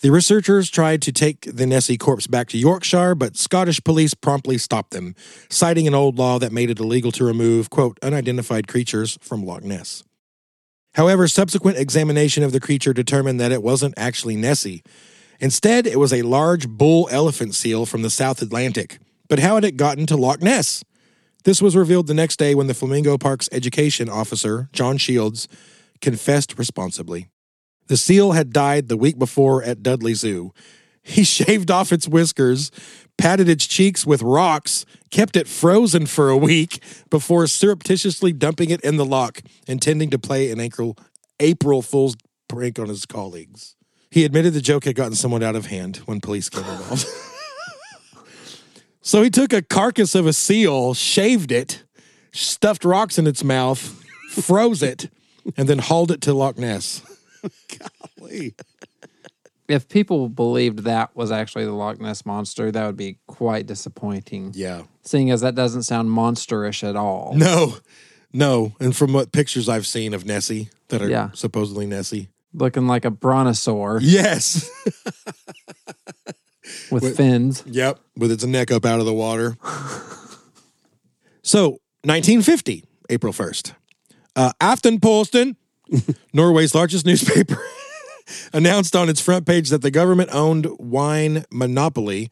The 0.00 0.10
researchers 0.10 0.68
tried 0.68 1.00
to 1.02 1.12
take 1.12 1.40
the 1.50 1.66
Nessie 1.66 1.96
corpse 1.96 2.26
back 2.26 2.48
to 2.50 2.58
Yorkshire, 2.58 3.14
but 3.14 3.38
Scottish 3.38 3.82
police 3.82 4.12
promptly 4.12 4.58
stopped 4.58 4.90
them, 4.90 5.14
citing 5.48 5.88
an 5.88 5.94
old 5.94 6.18
law 6.18 6.38
that 6.38 6.52
made 6.52 6.68
it 6.68 6.78
illegal 6.78 7.10
to 7.12 7.24
remove, 7.24 7.70
quote, 7.70 7.98
unidentified 8.02 8.68
creatures 8.68 9.18
from 9.22 9.44
Loch 9.44 9.64
Ness. 9.64 10.04
However, 10.94 11.26
subsequent 11.26 11.78
examination 11.78 12.42
of 12.42 12.52
the 12.52 12.60
creature 12.60 12.92
determined 12.92 13.40
that 13.40 13.50
it 13.50 13.62
wasn't 13.62 13.94
actually 13.96 14.36
Nessie. 14.36 14.82
Instead, 15.40 15.86
it 15.86 15.98
was 15.98 16.12
a 16.12 16.22
large 16.22 16.68
bull 16.68 17.08
elephant 17.10 17.54
seal 17.54 17.86
from 17.86 18.02
the 18.02 18.10
South 18.10 18.42
Atlantic. 18.42 18.98
But 19.26 19.38
how 19.38 19.54
had 19.54 19.64
it 19.64 19.76
gotten 19.76 20.04
to 20.06 20.16
Loch 20.16 20.42
Ness? 20.42 20.84
This 21.48 21.62
was 21.62 21.74
revealed 21.74 22.08
the 22.08 22.12
next 22.12 22.38
day 22.38 22.54
when 22.54 22.66
the 22.66 22.74
Flamingo 22.74 23.16
Park's 23.16 23.48
education 23.52 24.10
officer, 24.10 24.68
John 24.74 24.98
Shields, 24.98 25.48
confessed 26.02 26.58
responsibly. 26.58 27.30
The 27.86 27.96
seal 27.96 28.32
had 28.32 28.52
died 28.52 28.88
the 28.88 28.98
week 28.98 29.18
before 29.18 29.62
at 29.62 29.82
Dudley 29.82 30.12
Zoo. 30.12 30.52
He 31.02 31.24
shaved 31.24 31.70
off 31.70 31.90
its 31.90 32.06
whiskers, 32.06 32.70
patted 33.16 33.48
its 33.48 33.66
cheeks 33.66 34.06
with 34.06 34.20
rocks, 34.20 34.84
kept 35.10 35.36
it 35.36 35.48
frozen 35.48 36.04
for 36.04 36.28
a 36.28 36.36
week 36.36 36.82
before 37.08 37.46
surreptitiously 37.46 38.34
dumping 38.34 38.68
it 38.68 38.82
in 38.82 38.98
the 38.98 39.06
loch, 39.06 39.40
intending 39.66 40.10
to 40.10 40.18
play 40.18 40.50
an 40.50 40.60
April, 40.60 41.80
Fool's 41.80 42.16
prank 42.46 42.78
on 42.78 42.90
his 42.90 43.06
colleagues. 43.06 43.74
He 44.10 44.26
admitted 44.26 44.52
the 44.52 44.60
joke 44.60 44.84
had 44.84 44.96
gotten 44.96 45.14
somewhat 45.14 45.42
out 45.42 45.56
of 45.56 45.64
hand 45.64 45.96
when 46.04 46.20
police 46.20 46.50
came 46.50 46.66
involved. 46.66 47.06
so 49.08 49.22
he 49.22 49.30
took 49.30 49.52
a 49.54 49.62
carcass 49.62 50.14
of 50.14 50.26
a 50.26 50.32
seal, 50.34 50.92
shaved 50.92 51.50
it, 51.50 51.84
stuffed 52.32 52.84
rocks 52.84 53.18
in 53.18 53.26
its 53.26 53.42
mouth, 53.42 54.04
froze 54.32 54.82
it, 54.82 55.08
and 55.56 55.66
then 55.68 55.78
hauled 55.78 56.10
it 56.10 56.20
to 56.22 56.34
Loch 56.34 56.58
Ness. 56.58 57.02
Golly. 58.18 58.54
if 59.66 59.88
people 59.88 60.28
believed 60.28 60.80
that 60.80 61.14
was 61.16 61.30
actually 61.30 61.64
the 61.64 61.72
Loch 61.72 61.98
Ness 62.00 62.26
monster, 62.26 62.70
that 62.70 62.86
would 62.86 62.96
be 62.98 63.18
quite 63.26 63.66
disappointing. 63.66 64.52
Yeah. 64.54 64.82
Seeing 65.04 65.30
as 65.30 65.40
that 65.40 65.54
doesn't 65.54 65.84
sound 65.84 66.10
monsterish 66.10 66.86
at 66.86 66.96
all. 66.96 67.32
No, 67.34 67.76
no. 68.32 68.74
And 68.78 68.94
from 68.94 69.12
what 69.14 69.32
pictures 69.32 69.68
I've 69.70 69.86
seen 69.86 70.12
of 70.12 70.26
Nessie 70.26 70.68
that 70.88 71.00
are 71.00 71.08
Yeah. 71.08 71.30
supposedly 71.32 71.86
Nessie. 71.86 72.28
Looking 72.52 72.86
like 72.86 73.04
a 73.06 73.10
brontosaur 73.10 74.00
Yes. 74.02 74.68
with 76.90 77.16
fins. 77.16 77.62
Yep, 77.66 78.00
with 78.16 78.30
its 78.30 78.44
neck 78.44 78.70
up 78.70 78.84
out 78.84 79.00
of 79.00 79.06
the 79.06 79.14
water. 79.14 79.56
so, 81.42 81.80
1950, 82.04 82.84
April 83.10 83.32
1st. 83.32 83.74
Uh, 84.36 84.52
Aftenposten, 84.60 85.56
Norway's 86.32 86.74
largest 86.74 87.06
newspaper, 87.06 87.58
announced 88.52 88.94
on 88.94 89.08
its 89.08 89.20
front 89.20 89.46
page 89.46 89.70
that 89.70 89.82
the 89.82 89.90
government 89.90 90.30
owned 90.32 90.66
wine 90.78 91.44
monopoly 91.50 92.30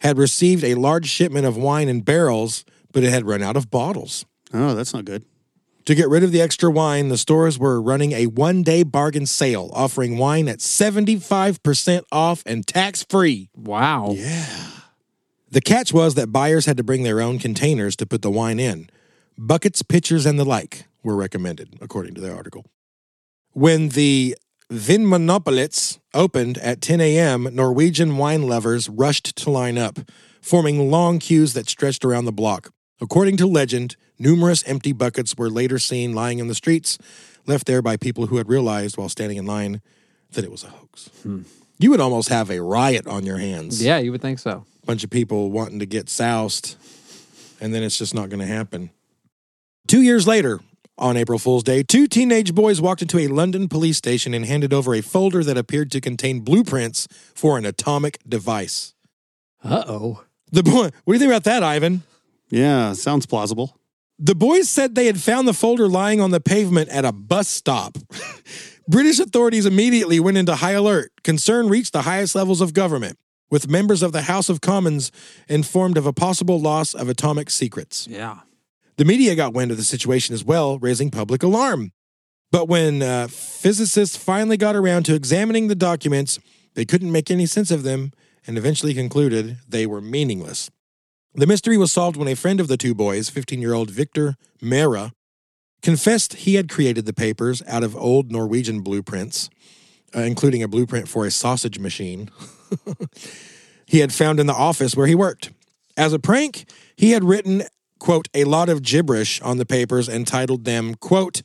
had 0.00 0.18
received 0.18 0.64
a 0.64 0.74
large 0.74 1.06
shipment 1.06 1.46
of 1.46 1.56
wine 1.56 1.88
in 1.88 2.02
barrels, 2.02 2.64
but 2.92 3.02
it 3.02 3.10
had 3.10 3.26
run 3.26 3.42
out 3.42 3.56
of 3.56 3.70
bottles. 3.70 4.24
Oh, 4.52 4.74
that's 4.74 4.92
not 4.92 5.04
good. 5.04 5.24
To 5.86 5.94
get 5.94 6.08
rid 6.08 6.24
of 6.24 6.32
the 6.32 6.40
extra 6.40 6.68
wine, 6.68 7.10
the 7.10 7.16
stores 7.16 7.60
were 7.60 7.80
running 7.80 8.10
a 8.10 8.26
one 8.26 8.64
day 8.64 8.82
bargain 8.82 9.24
sale, 9.24 9.70
offering 9.72 10.18
wine 10.18 10.48
at 10.48 10.58
75% 10.58 12.02
off 12.10 12.42
and 12.44 12.66
tax 12.66 13.04
free. 13.04 13.50
Wow. 13.54 14.14
Yeah. 14.16 14.66
The 15.48 15.60
catch 15.60 15.92
was 15.92 16.16
that 16.16 16.32
buyers 16.32 16.66
had 16.66 16.76
to 16.78 16.82
bring 16.82 17.04
their 17.04 17.20
own 17.20 17.38
containers 17.38 17.94
to 17.96 18.06
put 18.06 18.22
the 18.22 18.32
wine 18.32 18.58
in. 18.58 18.90
Buckets, 19.38 19.82
pitchers, 19.82 20.26
and 20.26 20.40
the 20.40 20.44
like 20.44 20.86
were 21.04 21.14
recommended, 21.14 21.78
according 21.80 22.14
to 22.14 22.20
the 22.20 22.34
article. 22.34 22.66
When 23.52 23.90
the 23.90 24.36
Vinmonopolits 24.72 26.00
opened 26.12 26.58
at 26.58 26.80
10 26.80 27.00
a.m., 27.00 27.48
Norwegian 27.52 28.16
wine 28.16 28.42
lovers 28.42 28.88
rushed 28.88 29.36
to 29.36 29.50
line 29.50 29.78
up, 29.78 30.00
forming 30.42 30.90
long 30.90 31.20
queues 31.20 31.52
that 31.52 31.68
stretched 31.68 32.04
around 32.04 32.24
the 32.24 32.32
block. 32.32 32.72
According 33.00 33.36
to 33.36 33.46
legend, 33.46 33.94
numerous 34.18 34.62
empty 34.66 34.92
buckets 34.92 35.36
were 35.36 35.50
later 35.50 35.78
seen 35.78 36.12
lying 36.12 36.38
in 36.38 36.48
the 36.48 36.54
streets, 36.54 36.98
left 37.46 37.66
there 37.66 37.82
by 37.82 37.96
people 37.96 38.26
who 38.26 38.36
had 38.36 38.48
realized 38.48 38.96
while 38.96 39.08
standing 39.08 39.36
in 39.38 39.46
line 39.46 39.80
that 40.32 40.44
it 40.44 40.50
was 40.50 40.64
a 40.64 40.68
hoax. 40.68 41.10
You 41.78 41.90
would 41.90 42.00
almost 42.00 42.28
have 42.30 42.50
a 42.50 42.60
riot 42.62 43.06
on 43.06 43.24
your 43.26 43.38
hands. 43.38 43.82
Yeah, 43.82 43.98
you 43.98 44.10
would 44.12 44.22
think 44.22 44.38
so. 44.38 44.64
bunch 44.84 45.04
of 45.04 45.10
people 45.10 45.50
wanting 45.50 45.78
to 45.80 45.86
get 45.86 46.08
soused, 46.08 46.76
and 47.60 47.74
then 47.74 47.82
it's 47.82 47.98
just 47.98 48.14
not 48.14 48.28
going 48.28 48.40
to 48.40 48.46
happen. 48.46 48.90
Two 49.86 50.02
years 50.02 50.26
later, 50.26 50.60
on 50.98 51.16
April 51.16 51.38
Fool's 51.38 51.62
Day, 51.62 51.82
two 51.82 52.06
teenage 52.06 52.54
boys 52.54 52.80
walked 52.80 53.02
into 53.02 53.18
a 53.18 53.26
London 53.28 53.68
police 53.68 53.98
station 53.98 54.32
and 54.32 54.46
handed 54.46 54.72
over 54.72 54.94
a 54.94 55.02
folder 55.02 55.44
that 55.44 55.58
appeared 55.58 55.90
to 55.92 56.00
contain 56.00 56.40
blueprints 56.40 57.06
for 57.34 57.58
an 57.58 57.66
atomic 57.66 58.18
device. 58.26 58.94
Uh 59.62 59.84
oh. 59.86 60.24
The 60.50 60.62
boy, 60.62 60.90
what 61.04 61.06
do 61.06 61.12
you 61.12 61.18
think 61.18 61.30
about 61.30 61.44
that, 61.44 61.62
Ivan? 61.62 62.02
Yeah, 62.48 62.92
sounds 62.94 63.26
plausible. 63.26 63.75
The 64.18 64.34
boys 64.34 64.68
said 64.70 64.94
they 64.94 65.06
had 65.06 65.20
found 65.20 65.46
the 65.46 65.52
folder 65.52 65.88
lying 65.88 66.20
on 66.20 66.30
the 66.30 66.40
pavement 66.40 66.88
at 66.88 67.04
a 67.04 67.12
bus 67.12 67.48
stop. 67.48 67.98
British 68.88 69.18
authorities 69.18 69.66
immediately 69.66 70.20
went 70.20 70.38
into 70.38 70.54
high 70.54 70.72
alert. 70.72 71.12
Concern 71.22 71.68
reached 71.68 71.92
the 71.92 72.02
highest 72.02 72.34
levels 72.34 72.60
of 72.60 72.72
government, 72.72 73.18
with 73.50 73.68
members 73.68 74.02
of 74.02 74.12
the 74.12 74.22
House 74.22 74.48
of 74.48 74.60
Commons 74.60 75.12
informed 75.48 75.98
of 75.98 76.06
a 76.06 76.12
possible 76.12 76.60
loss 76.60 76.94
of 76.94 77.08
atomic 77.08 77.50
secrets. 77.50 78.06
Yeah. 78.08 78.40
The 78.96 79.04
media 79.04 79.34
got 79.34 79.52
wind 79.52 79.70
of 79.70 79.76
the 79.76 79.84
situation 79.84 80.34
as 80.34 80.44
well, 80.44 80.78
raising 80.78 81.10
public 81.10 81.42
alarm. 81.42 81.92
But 82.50 82.68
when 82.68 83.02
uh, 83.02 83.28
physicists 83.28 84.16
finally 84.16 84.56
got 84.56 84.76
around 84.76 85.04
to 85.06 85.14
examining 85.14 85.68
the 85.68 85.74
documents, 85.74 86.38
they 86.74 86.84
couldn't 86.84 87.12
make 87.12 87.30
any 87.30 87.44
sense 87.44 87.70
of 87.70 87.82
them 87.82 88.12
and 88.46 88.56
eventually 88.56 88.94
concluded 88.94 89.58
they 89.68 89.84
were 89.84 90.00
meaningless. 90.00 90.70
The 91.36 91.46
mystery 91.46 91.76
was 91.76 91.92
solved 91.92 92.16
when 92.16 92.28
a 92.28 92.34
friend 92.34 92.60
of 92.60 92.68
the 92.68 92.78
two 92.78 92.94
boys, 92.94 93.28
15 93.28 93.60
year 93.60 93.74
old 93.74 93.90
Victor 93.90 94.36
Mera, 94.62 95.12
confessed 95.82 96.32
he 96.32 96.54
had 96.54 96.70
created 96.70 97.04
the 97.04 97.12
papers 97.12 97.62
out 97.68 97.84
of 97.84 97.94
old 97.94 98.32
Norwegian 98.32 98.80
blueprints, 98.80 99.50
uh, 100.16 100.20
including 100.20 100.62
a 100.62 100.68
blueprint 100.68 101.08
for 101.08 101.26
a 101.26 101.30
sausage 101.30 101.78
machine 101.78 102.30
he 103.86 103.98
had 103.98 104.14
found 104.14 104.40
in 104.40 104.46
the 104.46 104.54
office 104.54 104.96
where 104.96 105.06
he 105.06 105.14
worked. 105.14 105.50
As 105.94 106.14
a 106.14 106.18
prank, 106.18 106.70
he 106.96 107.10
had 107.10 107.22
written, 107.22 107.64
quote, 107.98 108.28
a 108.32 108.44
lot 108.44 108.70
of 108.70 108.80
gibberish 108.80 109.38
on 109.42 109.58
the 109.58 109.66
papers 109.66 110.08
and 110.08 110.26
titled 110.26 110.64
them, 110.64 110.94
quote, 110.94 111.42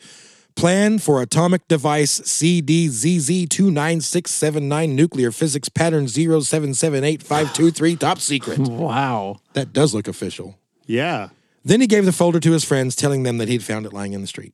Plan 0.56 0.99
for 0.99 1.22
Atomic 1.22 1.68
Device 1.68 2.20
CDZZ29679 2.22 4.89
Nuclear 4.89 5.32
Physics 5.32 5.70
Pattern 5.70 6.06
0778523 6.06 7.99
Top 7.99 8.20
Secret. 8.20 8.60
Wow. 8.70 9.39
That 9.54 9.74
does 9.74 9.93
look 9.93 10.08
official. 10.08 10.58
Yeah. 10.86 11.30
Then 11.64 11.82
he 11.82 11.88
gave 11.88 12.06
the 12.06 12.12
folder 12.12 12.39
to 12.39 12.52
his 12.52 12.64
friends, 12.64 12.95
telling 12.95 13.24
them 13.24 13.38
that 13.38 13.47
he'd 13.47 13.64
found 13.64 13.86
it 13.86 13.93
lying 13.93 14.14
in 14.14 14.22
the 14.22 14.28
street. 14.28 14.54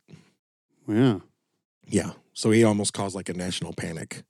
Yeah. 0.87 1.19
Yeah. 1.87 2.11
So 2.33 2.51
he 2.51 2.63
almost 2.63 2.93
caused 2.93 3.15
like 3.15 3.29
a 3.29 3.33
national 3.33 3.73
panic. 3.73 4.23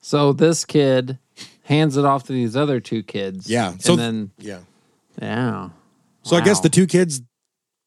So 0.00 0.32
this 0.32 0.64
kid 0.64 1.18
hands 1.64 1.96
it 1.96 2.04
off 2.04 2.24
to 2.24 2.32
these 2.32 2.56
other 2.56 2.80
two 2.80 3.02
kids. 3.02 3.48
Yeah. 3.48 3.74
So 3.78 3.92
and 3.92 4.00
then 4.00 4.30
yeah. 4.38 4.60
yeah. 5.20 5.70
So 6.22 6.36
I 6.36 6.40
guess 6.40 6.60
the 6.60 6.68
two 6.68 6.86
kids 6.86 7.22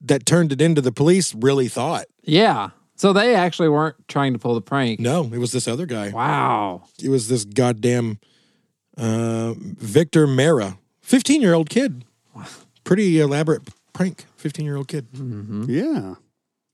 that 0.01 0.25
turned 0.25 0.51
it 0.51 0.61
into 0.61 0.81
the 0.81 0.91
police 0.91 1.33
really 1.35 1.67
thought. 1.67 2.05
Yeah. 2.23 2.69
So 3.01 3.13
they 3.13 3.33
actually 3.33 3.69
weren't 3.69 3.95
trying 4.07 4.33
to 4.33 4.37
pull 4.37 4.53
the 4.53 4.61
prank. 4.61 4.99
No, 4.99 5.23
it 5.33 5.39
was 5.39 5.51
this 5.51 5.67
other 5.67 5.87
guy. 5.87 6.09
Wow. 6.09 6.83
It 7.01 7.09
was 7.09 7.29
this 7.29 7.45
goddamn 7.45 8.19
uh, 8.95 9.55
Victor 9.57 10.27
Mera, 10.27 10.77
15 11.01 11.41
year 11.41 11.55
old 11.55 11.67
kid. 11.67 12.05
Pretty 12.83 13.19
elaborate 13.19 13.63
prank, 13.91 14.25
15 14.35 14.65
year 14.65 14.75
old 14.75 14.87
kid. 14.87 15.07
Yeah. 15.67 16.13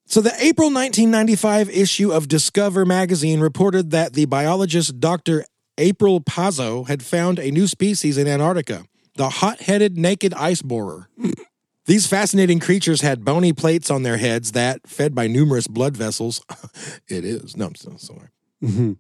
So, 0.06 0.20
the 0.20 0.34
April 0.42 0.68
1995 0.68 1.70
issue 1.70 2.12
of 2.12 2.28
Discover 2.28 2.86
magazine 2.86 3.40
reported 3.40 3.92
that 3.92 4.12
the 4.12 4.26
biologist 4.26 5.00
Dr. 5.00 5.46
April 5.78 6.20
Pazzo 6.20 6.86
had 6.90 7.04
found 7.04 7.40
a 7.40 7.52
new 7.52 7.68
species 7.68 8.18
in 8.18 8.28
Antarctica, 8.28 8.84
the 9.16 9.30
hot 9.30 9.62
headed 9.62 9.98
naked 9.98 10.34
ice 10.34 10.62
borer. 10.62 11.08
These 11.88 12.06
fascinating 12.06 12.60
creatures 12.60 13.00
had 13.00 13.24
bony 13.24 13.54
plates 13.54 13.90
on 13.90 14.04
their 14.04 14.18
heads 14.18 14.52
that, 14.52 14.86
fed 14.86 15.16
by 15.16 15.28
numerous 15.28 15.68
blood 15.68 15.96
vessels, 15.96 16.44
it 17.08 17.24
is, 17.24 17.56
no, 17.56 17.68
I'm 17.68 17.76
so 17.76 17.96
sorry, 17.96 18.28
mm-hmm. 18.62 18.94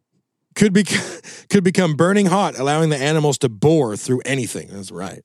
could, 0.55 0.71
be, 0.71 0.85
could 1.49 1.65
become 1.65 1.95
burning 1.95 2.27
hot, 2.27 2.57
allowing 2.57 2.89
the 2.89 2.97
animals 2.97 3.37
to 3.39 3.49
bore 3.49 3.97
through 3.97 4.21
anything. 4.25 4.69
That's 4.71 4.89
right. 4.89 5.21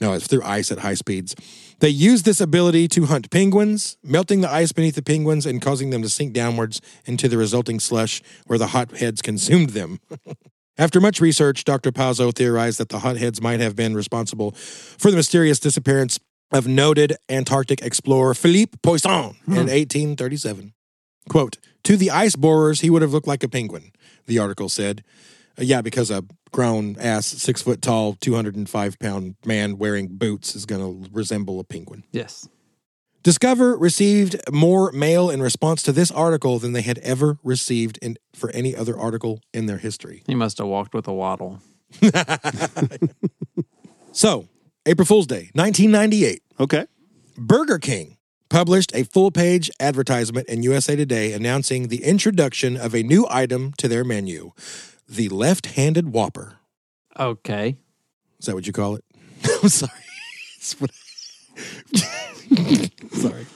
No, 0.00 0.12
it's 0.12 0.26
through 0.26 0.42
ice 0.42 0.72
at 0.72 0.80
high 0.80 0.94
speeds. 0.94 1.34
They 1.78 1.88
used 1.88 2.24
this 2.24 2.40
ability 2.40 2.88
to 2.88 3.06
hunt 3.06 3.30
penguins, 3.30 3.96
melting 4.02 4.40
the 4.40 4.50
ice 4.50 4.72
beneath 4.72 4.96
the 4.96 5.02
penguins 5.02 5.46
and 5.46 5.62
causing 5.62 5.90
them 5.90 6.02
to 6.02 6.08
sink 6.08 6.32
downwards 6.32 6.80
into 7.06 7.28
the 7.28 7.38
resulting 7.38 7.80
slush 7.80 8.20
where 8.46 8.58
the 8.58 8.68
hot 8.68 8.90
heads 8.96 9.22
consumed 9.22 9.70
them. 9.70 10.00
After 10.78 11.00
much 11.00 11.22
research, 11.22 11.64
Dr. 11.64 11.90
Pazzo 11.90 12.34
theorized 12.34 12.78
that 12.78 12.90
the 12.90 12.98
hotheads 12.98 13.40
might 13.40 13.60
have 13.60 13.74
been 13.74 13.94
responsible 13.94 14.50
for 14.50 15.10
the 15.10 15.16
mysterious 15.16 15.58
disappearance 15.58 16.18
of 16.52 16.66
noted 16.66 17.16
Antarctic 17.28 17.82
explorer 17.82 18.34
Philippe 18.34 18.78
Poisson 18.82 19.36
in 19.46 19.66
1837. 19.66 20.72
Quote, 21.28 21.58
to 21.82 21.96
the 21.96 22.10
ice 22.10 22.36
borers, 22.36 22.80
he 22.80 22.90
would 22.90 23.02
have 23.02 23.12
looked 23.12 23.26
like 23.26 23.42
a 23.42 23.48
penguin, 23.48 23.92
the 24.26 24.38
article 24.38 24.68
said. 24.68 25.02
Uh, 25.58 25.62
yeah, 25.62 25.80
because 25.80 26.10
a 26.10 26.24
grown 26.52 26.96
ass, 26.98 27.26
six 27.26 27.62
foot 27.62 27.82
tall, 27.82 28.14
205 28.14 28.98
pound 28.98 29.34
man 29.44 29.78
wearing 29.78 30.08
boots 30.08 30.54
is 30.54 30.66
going 30.66 30.80
to 30.80 31.10
resemble 31.12 31.58
a 31.58 31.64
penguin. 31.64 32.04
Yes. 32.12 32.48
Discover 33.22 33.76
received 33.76 34.36
more 34.52 34.92
mail 34.92 35.30
in 35.30 35.42
response 35.42 35.82
to 35.82 35.92
this 35.92 36.12
article 36.12 36.60
than 36.60 36.72
they 36.72 36.82
had 36.82 36.98
ever 36.98 37.38
received 37.42 37.98
in, 38.00 38.16
for 38.32 38.50
any 38.50 38.76
other 38.76 38.96
article 38.96 39.40
in 39.52 39.66
their 39.66 39.78
history. 39.78 40.22
He 40.26 40.36
must 40.36 40.58
have 40.58 40.68
walked 40.68 40.94
with 40.94 41.08
a 41.08 41.12
waddle. 41.12 41.60
So, 44.16 44.48
April 44.88 45.04
Fool's 45.04 45.26
Day, 45.26 45.50
1998, 45.54 46.42
Okay. 46.60 46.86
Burger 47.36 47.78
King 47.78 48.16
published 48.48 48.94
a 48.94 49.02
full 49.04 49.30
page 49.32 49.68
advertisement 49.80 50.48
in 50.48 50.62
USA 50.62 50.94
Today 50.96 51.32
announcing 51.32 51.88
the 51.88 52.02
introduction 52.04 52.76
of 52.76 52.94
a 52.94 53.02
new 53.02 53.26
item 53.28 53.72
to 53.78 53.88
their 53.88 54.04
menu 54.04 54.52
the 55.08 55.28
left 55.28 55.66
handed 55.66 56.12
Whopper. 56.12 56.58
Okay. 57.18 57.76
Is 58.40 58.46
that 58.46 58.54
what 58.54 58.66
you 58.66 58.72
call 58.72 58.96
it? 58.96 59.04
I'm 59.62 59.68
sorry. 59.68 59.92
Sorry. 63.12 63.46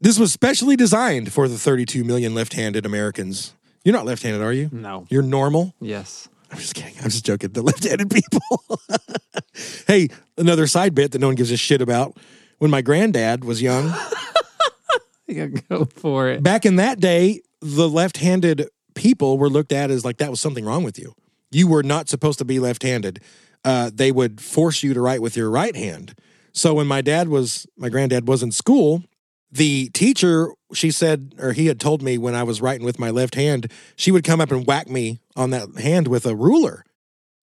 this 0.00 0.18
was 0.18 0.32
specially 0.32 0.76
designed 0.76 1.32
for 1.32 1.48
the 1.48 1.56
32 1.58 2.02
million 2.04 2.34
left 2.34 2.52
handed 2.54 2.84
Americans. 2.86 3.54
You're 3.84 3.94
not 3.94 4.04
left 4.06 4.22
handed, 4.22 4.42
are 4.42 4.52
you? 4.52 4.68
No. 4.72 5.06
You're 5.10 5.22
normal? 5.22 5.74
Yes. 5.80 6.28
I'm 6.50 6.58
just 6.58 6.74
kidding. 6.74 6.94
I'm 6.98 7.04
just 7.10 7.24
joking. 7.24 7.50
The 7.50 7.62
left-handed 7.62 8.10
people. 8.10 8.78
hey, 9.86 10.08
another 10.36 10.66
side 10.66 10.94
bit 10.94 11.12
that 11.12 11.20
no 11.20 11.28
one 11.28 11.36
gives 11.36 11.50
a 11.50 11.56
shit 11.56 11.80
about. 11.80 12.16
When 12.58 12.70
my 12.70 12.82
granddad 12.82 13.44
was 13.44 13.60
young, 13.60 13.92
You 15.26 15.48
gotta 15.48 15.62
go 15.68 15.84
for 15.86 16.28
it. 16.28 16.42
back 16.42 16.66
in 16.66 16.76
that 16.76 17.00
day, 17.00 17.40
the 17.60 17.88
left-handed 17.88 18.68
people 18.94 19.38
were 19.38 19.48
looked 19.48 19.72
at 19.72 19.90
as 19.90 20.04
like 20.04 20.18
that 20.18 20.30
was 20.30 20.40
something 20.40 20.64
wrong 20.64 20.84
with 20.84 20.98
you. 20.98 21.14
You 21.50 21.66
were 21.66 21.82
not 21.82 22.08
supposed 22.08 22.38
to 22.38 22.44
be 22.44 22.58
left-handed. 22.58 23.20
Uh, 23.64 23.90
they 23.92 24.12
would 24.12 24.40
force 24.40 24.82
you 24.82 24.92
to 24.92 25.00
write 25.00 25.22
with 25.22 25.36
your 25.36 25.50
right 25.50 25.74
hand. 25.74 26.14
So 26.52 26.74
when 26.74 26.86
my 26.86 27.00
dad 27.00 27.28
was, 27.28 27.66
my 27.76 27.88
granddad 27.88 28.28
was 28.28 28.42
in 28.42 28.52
school, 28.52 29.02
the 29.50 29.88
teacher, 29.94 30.50
she 30.72 30.90
said, 30.90 31.34
or 31.38 31.52
he 31.52 31.66
had 31.66 31.80
told 31.80 32.02
me 32.02 32.18
when 32.18 32.34
I 32.34 32.42
was 32.42 32.60
writing 32.60 32.84
with 32.84 32.98
my 32.98 33.10
left 33.10 33.34
hand, 33.34 33.70
she 33.96 34.10
would 34.10 34.24
come 34.24 34.40
up 34.40 34.52
and 34.52 34.66
whack 34.66 34.88
me 34.90 35.20
on 35.36 35.50
that 35.50 35.78
hand 35.78 36.06
with 36.08 36.26
a 36.26 36.36
ruler 36.36 36.84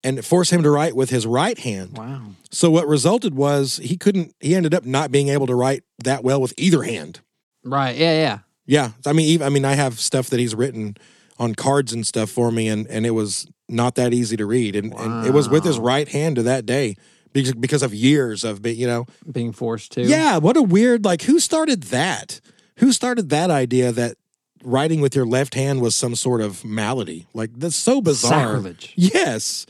and 0.03 0.23
force 0.25 0.49
him 0.49 0.63
to 0.63 0.69
write 0.69 0.95
with 0.95 1.09
his 1.09 1.25
right 1.25 1.57
hand. 1.57 1.97
Wow. 1.97 2.21
So 2.49 2.69
what 2.71 2.87
resulted 2.87 3.35
was 3.35 3.77
he 3.77 3.97
couldn't, 3.97 4.35
he 4.39 4.55
ended 4.55 4.73
up 4.73 4.85
not 4.85 5.11
being 5.11 5.29
able 5.29 5.47
to 5.47 5.55
write 5.55 5.83
that 6.03 6.23
well 6.23 6.41
with 6.41 6.53
either 6.57 6.83
hand. 6.83 7.19
Right. 7.63 7.95
Yeah. 7.95 8.13
Yeah. 8.13 8.39
Yeah, 8.67 8.91
I 9.05 9.11
mean, 9.11 9.27
even, 9.27 9.45
I 9.45 9.49
mean, 9.49 9.65
I 9.65 9.73
have 9.73 9.99
stuff 9.99 10.29
that 10.29 10.39
he's 10.39 10.55
written 10.55 10.95
on 11.39 11.55
cards 11.55 11.91
and 11.91 12.05
stuff 12.07 12.29
for 12.29 12.51
me, 12.51 12.69
and 12.69 12.87
and 12.87 13.05
it 13.05 13.11
was 13.11 13.47
not 13.67 13.95
that 13.95 14.13
easy 14.13 14.37
to 14.37 14.45
read, 14.45 14.75
and, 14.75 14.93
and 14.93 15.25
it 15.25 15.33
was 15.33 15.49
with 15.49 15.65
his 15.65 15.79
right 15.79 16.07
hand 16.07 16.35
to 16.37 16.43
that 16.43 16.65
day 16.67 16.95
because 17.33 17.53
because 17.53 17.83
of 17.83 17.93
years 17.93 18.43
of 18.43 18.61
be- 18.61 18.75
you 18.75 18.87
know. 18.87 19.07
Being 19.29 19.51
forced 19.51 19.91
to. 19.93 20.03
Yeah, 20.03 20.37
what 20.37 20.55
a 20.55 20.61
weird 20.61 21.03
like. 21.03 21.23
Who 21.23 21.39
started 21.39 21.83
that? 21.85 22.39
Who 22.77 22.93
started 22.93 23.29
that 23.31 23.49
idea 23.49 23.91
that 23.91 24.15
writing 24.63 25.01
with 25.01 25.15
your 25.15 25.25
left 25.25 25.55
hand 25.55 25.81
was 25.81 25.95
some 25.95 26.15
sort 26.15 26.39
of 26.39 26.63
malady? 26.63 27.25
Like 27.33 27.49
that's 27.57 27.75
so 27.75 27.99
bizarre. 27.99 28.55
Sacrilege. 28.55 28.93
Yes, 28.95 29.65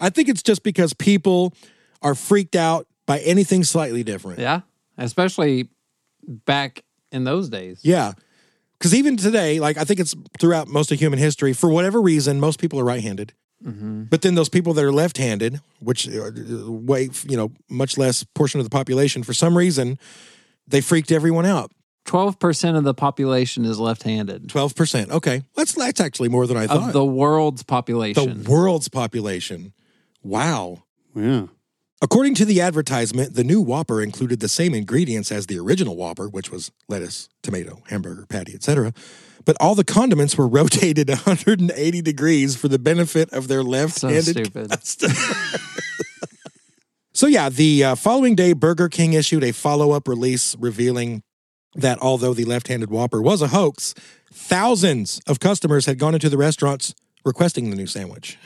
I 0.00 0.10
think 0.10 0.28
it's 0.28 0.42
just 0.42 0.62
because 0.62 0.92
people 0.94 1.54
are 2.02 2.14
freaked 2.14 2.56
out 2.56 2.86
by 3.06 3.18
anything 3.20 3.64
slightly 3.64 4.02
different. 4.02 4.38
Yeah. 4.38 4.60
Especially 4.96 5.68
back 6.26 6.84
in 7.10 7.24
those 7.24 7.48
days. 7.48 7.80
Yeah. 7.82 8.12
Because 8.78 8.94
even 8.94 9.16
today, 9.16 9.58
like 9.58 9.76
I 9.76 9.84
think 9.84 9.98
it's 9.98 10.14
throughout 10.38 10.68
most 10.68 10.92
of 10.92 10.98
human 10.98 11.18
history, 11.18 11.52
for 11.52 11.68
whatever 11.68 12.00
reason, 12.00 12.38
most 12.38 12.60
people 12.60 12.78
are 12.78 12.84
right-handed. 12.84 13.32
Mm-hmm. 13.64 14.04
But 14.04 14.22
then 14.22 14.36
those 14.36 14.48
people 14.48 14.72
that 14.74 14.84
are 14.84 14.92
left-handed, 14.92 15.60
which 15.80 16.08
uh, 16.08 16.30
way 16.70 17.10
you 17.28 17.36
know 17.36 17.50
much 17.68 17.98
less 17.98 18.22
portion 18.22 18.60
of 18.60 18.64
the 18.64 18.70
population, 18.70 19.24
for 19.24 19.32
some 19.32 19.58
reason, 19.58 19.98
they 20.68 20.80
freaked 20.80 21.10
everyone 21.10 21.44
out. 21.44 21.72
Twelve 22.04 22.38
percent 22.38 22.76
of 22.76 22.84
the 22.84 22.94
population 22.94 23.64
is 23.64 23.80
left-handed 23.80 24.48
Twelve 24.48 24.76
percent. 24.76 25.10
Okay, 25.10 25.42
that's 25.56 25.72
that's 25.72 26.00
actually 26.00 26.28
more 26.28 26.46
than 26.46 26.56
I 26.56 26.64
of 26.64 26.70
thought. 26.70 26.92
the 26.92 27.04
world's 27.04 27.64
population. 27.64 28.44
the 28.44 28.50
world's 28.50 28.88
population. 28.88 29.72
Wow. 30.28 30.84
Yeah. 31.14 31.46
According 32.00 32.34
to 32.36 32.44
the 32.44 32.60
advertisement, 32.60 33.34
the 33.34 33.42
new 33.42 33.60
Whopper 33.60 34.00
included 34.00 34.38
the 34.38 34.48
same 34.48 34.72
ingredients 34.72 35.32
as 35.32 35.46
the 35.46 35.58
original 35.58 35.96
Whopper, 35.96 36.28
which 36.28 36.52
was 36.52 36.70
lettuce, 36.88 37.28
tomato, 37.42 37.82
hamburger 37.88 38.24
patty, 38.28 38.54
etc. 38.54 38.92
But 39.44 39.56
all 39.60 39.74
the 39.74 39.84
condiments 39.84 40.36
were 40.36 40.46
rotated 40.58 41.08
180 41.08 42.02
degrees 42.02 42.54
for 42.54 42.68
the 42.68 42.78
benefit 42.78 43.32
of 43.32 43.48
their 43.48 43.64
left-handed 43.64 44.24
stupid. 44.24 44.72
So 47.18 47.26
yeah, 47.26 47.48
the 47.48 47.82
uh, 47.82 47.94
following 47.96 48.36
day, 48.36 48.52
Burger 48.52 48.88
King 48.88 49.12
issued 49.14 49.42
a 49.42 49.50
follow-up 49.50 50.06
release 50.06 50.54
revealing 50.54 51.24
that 51.74 51.98
although 52.00 52.32
the 52.32 52.44
left-handed 52.44 52.90
Whopper 52.90 53.20
was 53.20 53.42
a 53.42 53.48
hoax, 53.48 53.92
thousands 54.32 55.20
of 55.26 55.40
customers 55.40 55.86
had 55.86 55.98
gone 55.98 56.14
into 56.14 56.28
the 56.28 56.38
restaurants 56.38 56.94
requesting 57.24 57.70
the 57.70 57.76
new 57.76 57.88
sandwich. 57.88 58.38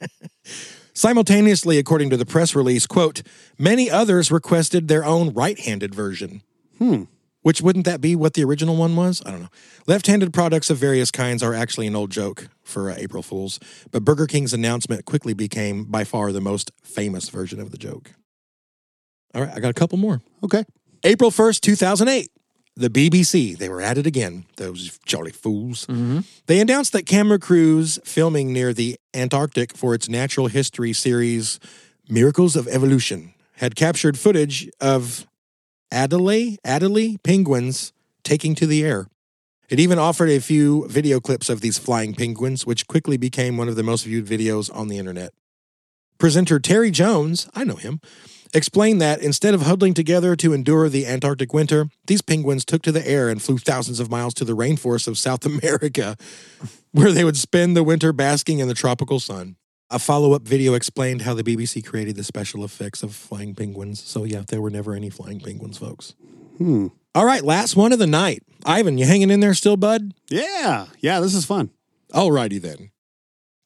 Simultaneously, 0.96 1.76
according 1.76 2.08
to 2.08 2.16
the 2.16 2.24
press 2.24 2.54
release, 2.54 2.86
quote, 2.86 3.20
many 3.58 3.90
others 3.90 4.30
requested 4.30 4.88
their 4.88 5.04
own 5.04 5.28
right-handed 5.34 5.94
version. 5.94 6.40
Hmm. 6.78 7.02
Which 7.42 7.60
wouldn't 7.60 7.84
that 7.84 8.00
be 8.00 8.16
what 8.16 8.32
the 8.32 8.42
original 8.42 8.76
one 8.76 8.96
was? 8.96 9.22
I 9.26 9.30
don't 9.30 9.42
know. 9.42 9.50
Left-handed 9.86 10.32
products 10.32 10.70
of 10.70 10.78
various 10.78 11.10
kinds 11.10 11.42
are 11.42 11.52
actually 11.52 11.86
an 11.86 11.94
old 11.94 12.10
joke 12.10 12.48
for 12.62 12.90
uh, 12.90 12.94
April 12.96 13.22
Fools, 13.22 13.60
but 13.90 14.06
Burger 14.06 14.26
King's 14.26 14.54
announcement 14.54 15.04
quickly 15.04 15.34
became 15.34 15.84
by 15.84 16.02
far 16.02 16.32
the 16.32 16.40
most 16.40 16.72
famous 16.82 17.28
version 17.28 17.60
of 17.60 17.72
the 17.72 17.78
joke. 17.78 18.12
All 19.34 19.42
right, 19.42 19.52
I 19.54 19.60
got 19.60 19.68
a 19.68 19.74
couple 19.74 19.98
more. 19.98 20.22
Okay. 20.42 20.64
April 21.04 21.30
1st, 21.30 21.60
2008. 21.60 22.30
The 22.78 22.90
BBC, 22.90 23.56
they 23.56 23.70
were 23.70 23.80
at 23.80 23.96
it 23.96 24.06
again, 24.06 24.44
those 24.56 24.98
jolly 25.06 25.32
fools. 25.32 25.86
Mhm. 25.86 26.24
They 26.46 26.60
announced 26.60 26.92
that 26.92 27.06
camera 27.06 27.38
crews 27.38 27.98
filming 28.04 28.52
near 28.52 28.74
the 28.74 28.96
Antarctic 29.14 29.74
for 29.74 29.94
its 29.94 30.08
natural 30.10 30.48
history 30.48 30.92
series 30.92 31.58
Miracles 32.08 32.54
of 32.54 32.68
Evolution 32.68 33.32
had 33.54 33.74
captured 33.76 34.18
footage 34.18 34.68
of 34.78 35.26
Adelaide, 35.90 36.58
Adelaide 36.64 37.22
penguins 37.22 37.92
taking 38.22 38.54
to 38.56 38.66
the 38.66 38.84
air. 38.84 39.06
It 39.70 39.80
even 39.80 39.98
offered 39.98 40.28
a 40.28 40.38
few 40.40 40.86
video 40.88 41.18
clips 41.18 41.48
of 41.48 41.62
these 41.62 41.78
flying 41.78 42.14
penguins, 42.14 42.66
which 42.66 42.86
quickly 42.86 43.16
became 43.16 43.56
one 43.56 43.68
of 43.68 43.76
the 43.76 43.82
most 43.82 44.04
viewed 44.04 44.26
videos 44.26 44.70
on 44.74 44.88
the 44.88 44.98
internet. 44.98 45.32
Presenter 46.18 46.60
Terry 46.60 46.90
Jones, 46.90 47.48
I 47.54 47.64
know 47.64 47.76
him, 47.76 48.00
explained 48.54 49.00
that 49.00 49.20
instead 49.20 49.54
of 49.54 49.62
huddling 49.62 49.94
together 49.94 50.36
to 50.36 50.52
endure 50.52 50.88
the 50.88 51.06
Antarctic 51.06 51.52
winter, 51.52 51.88
these 52.06 52.22
penguins 52.22 52.64
took 52.64 52.82
to 52.82 52.92
the 52.92 53.06
air 53.06 53.28
and 53.28 53.42
flew 53.42 53.58
thousands 53.58 54.00
of 54.00 54.10
miles 54.10 54.34
to 54.34 54.44
the 54.44 54.56
rainforests 54.56 55.08
of 55.08 55.18
South 55.18 55.44
America, 55.62 56.16
where 56.92 57.12
they 57.12 57.24
would 57.24 57.36
spend 57.36 57.76
the 57.76 57.84
winter 57.84 58.12
basking 58.12 58.58
in 58.58 58.68
the 58.68 58.74
tropical 58.74 59.20
sun. 59.20 59.56
A 59.88 59.98
follow 59.98 60.32
up 60.32 60.42
video 60.42 60.74
explained 60.74 61.22
how 61.22 61.34
the 61.34 61.44
BBC 61.44 61.84
created 61.84 62.16
the 62.16 62.24
special 62.24 62.64
effects 62.64 63.02
of 63.02 63.14
flying 63.14 63.54
penguins. 63.54 64.02
So, 64.02 64.24
yeah, 64.24 64.42
there 64.46 64.60
were 64.60 64.70
never 64.70 64.94
any 64.94 65.10
flying 65.10 65.38
penguins, 65.38 65.78
folks. 65.78 66.14
Hmm. 66.58 66.88
All 67.14 67.24
right, 67.24 67.42
last 67.42 67.76
one 67.76 67.92
of 67.92 67.98
the 67.98 68.06
night. 68.06 68.42
Ivan, 68.64 68.98
you 68.98 69.06
hanging 69.06 69.30
in 69.30 69.40
there 69.40 69.54
still, 69.54 69.76
bud? 69.76 70.12
Yeah. 70.28 70.86
Yeah. 70.98 71.20
This 71.20 71.34
is 71.34 71.44
fun. 71.44 71.70
All 72.12 72.32
righty 72.32 72.58
then. 72.58 72.90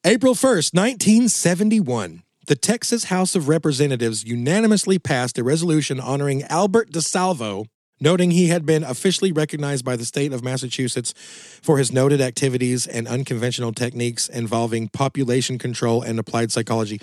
April 0.05 0.33
1st, 0.33 0.73
1971. 0.73 2.23
The 2.51 2.57
Texas 2.57 3.05
House 3.05 3.33
of 3.33 3.47
Representatives 3.47 4.25
unanimously 4.25 4.99
passed 4.99 5.37
a 5.37 5.43
resolution 5.45 6.01
honoring 6.01 6.43
Albert 6.43 6.91
DeSalvo, 6.91 7.67
noting 8.01 8.31
he 8.31 8.47
had 8.47 8.65
been 8.65 8.83
officially 8.83 9.31
recognized 9.31 9.85
by 9.85 9.95
the 9.95 10.03
state 10.03 10.33
of 10.33 10.43
Massachusetts 10.43 11.13
for 11.61 11.77
his 11.77 11.93
noted 11.93 12.19
activities 12.19 12.85
and 12.85 13.07
unconventional 13.07 13.71
techniques 13.71 14.27
involving 14.27 14.89
population 14.89 15.57
control 15.57 16.01
and 16.01 16.19
applied 16.19 16.51
psychology. 16.51 16.99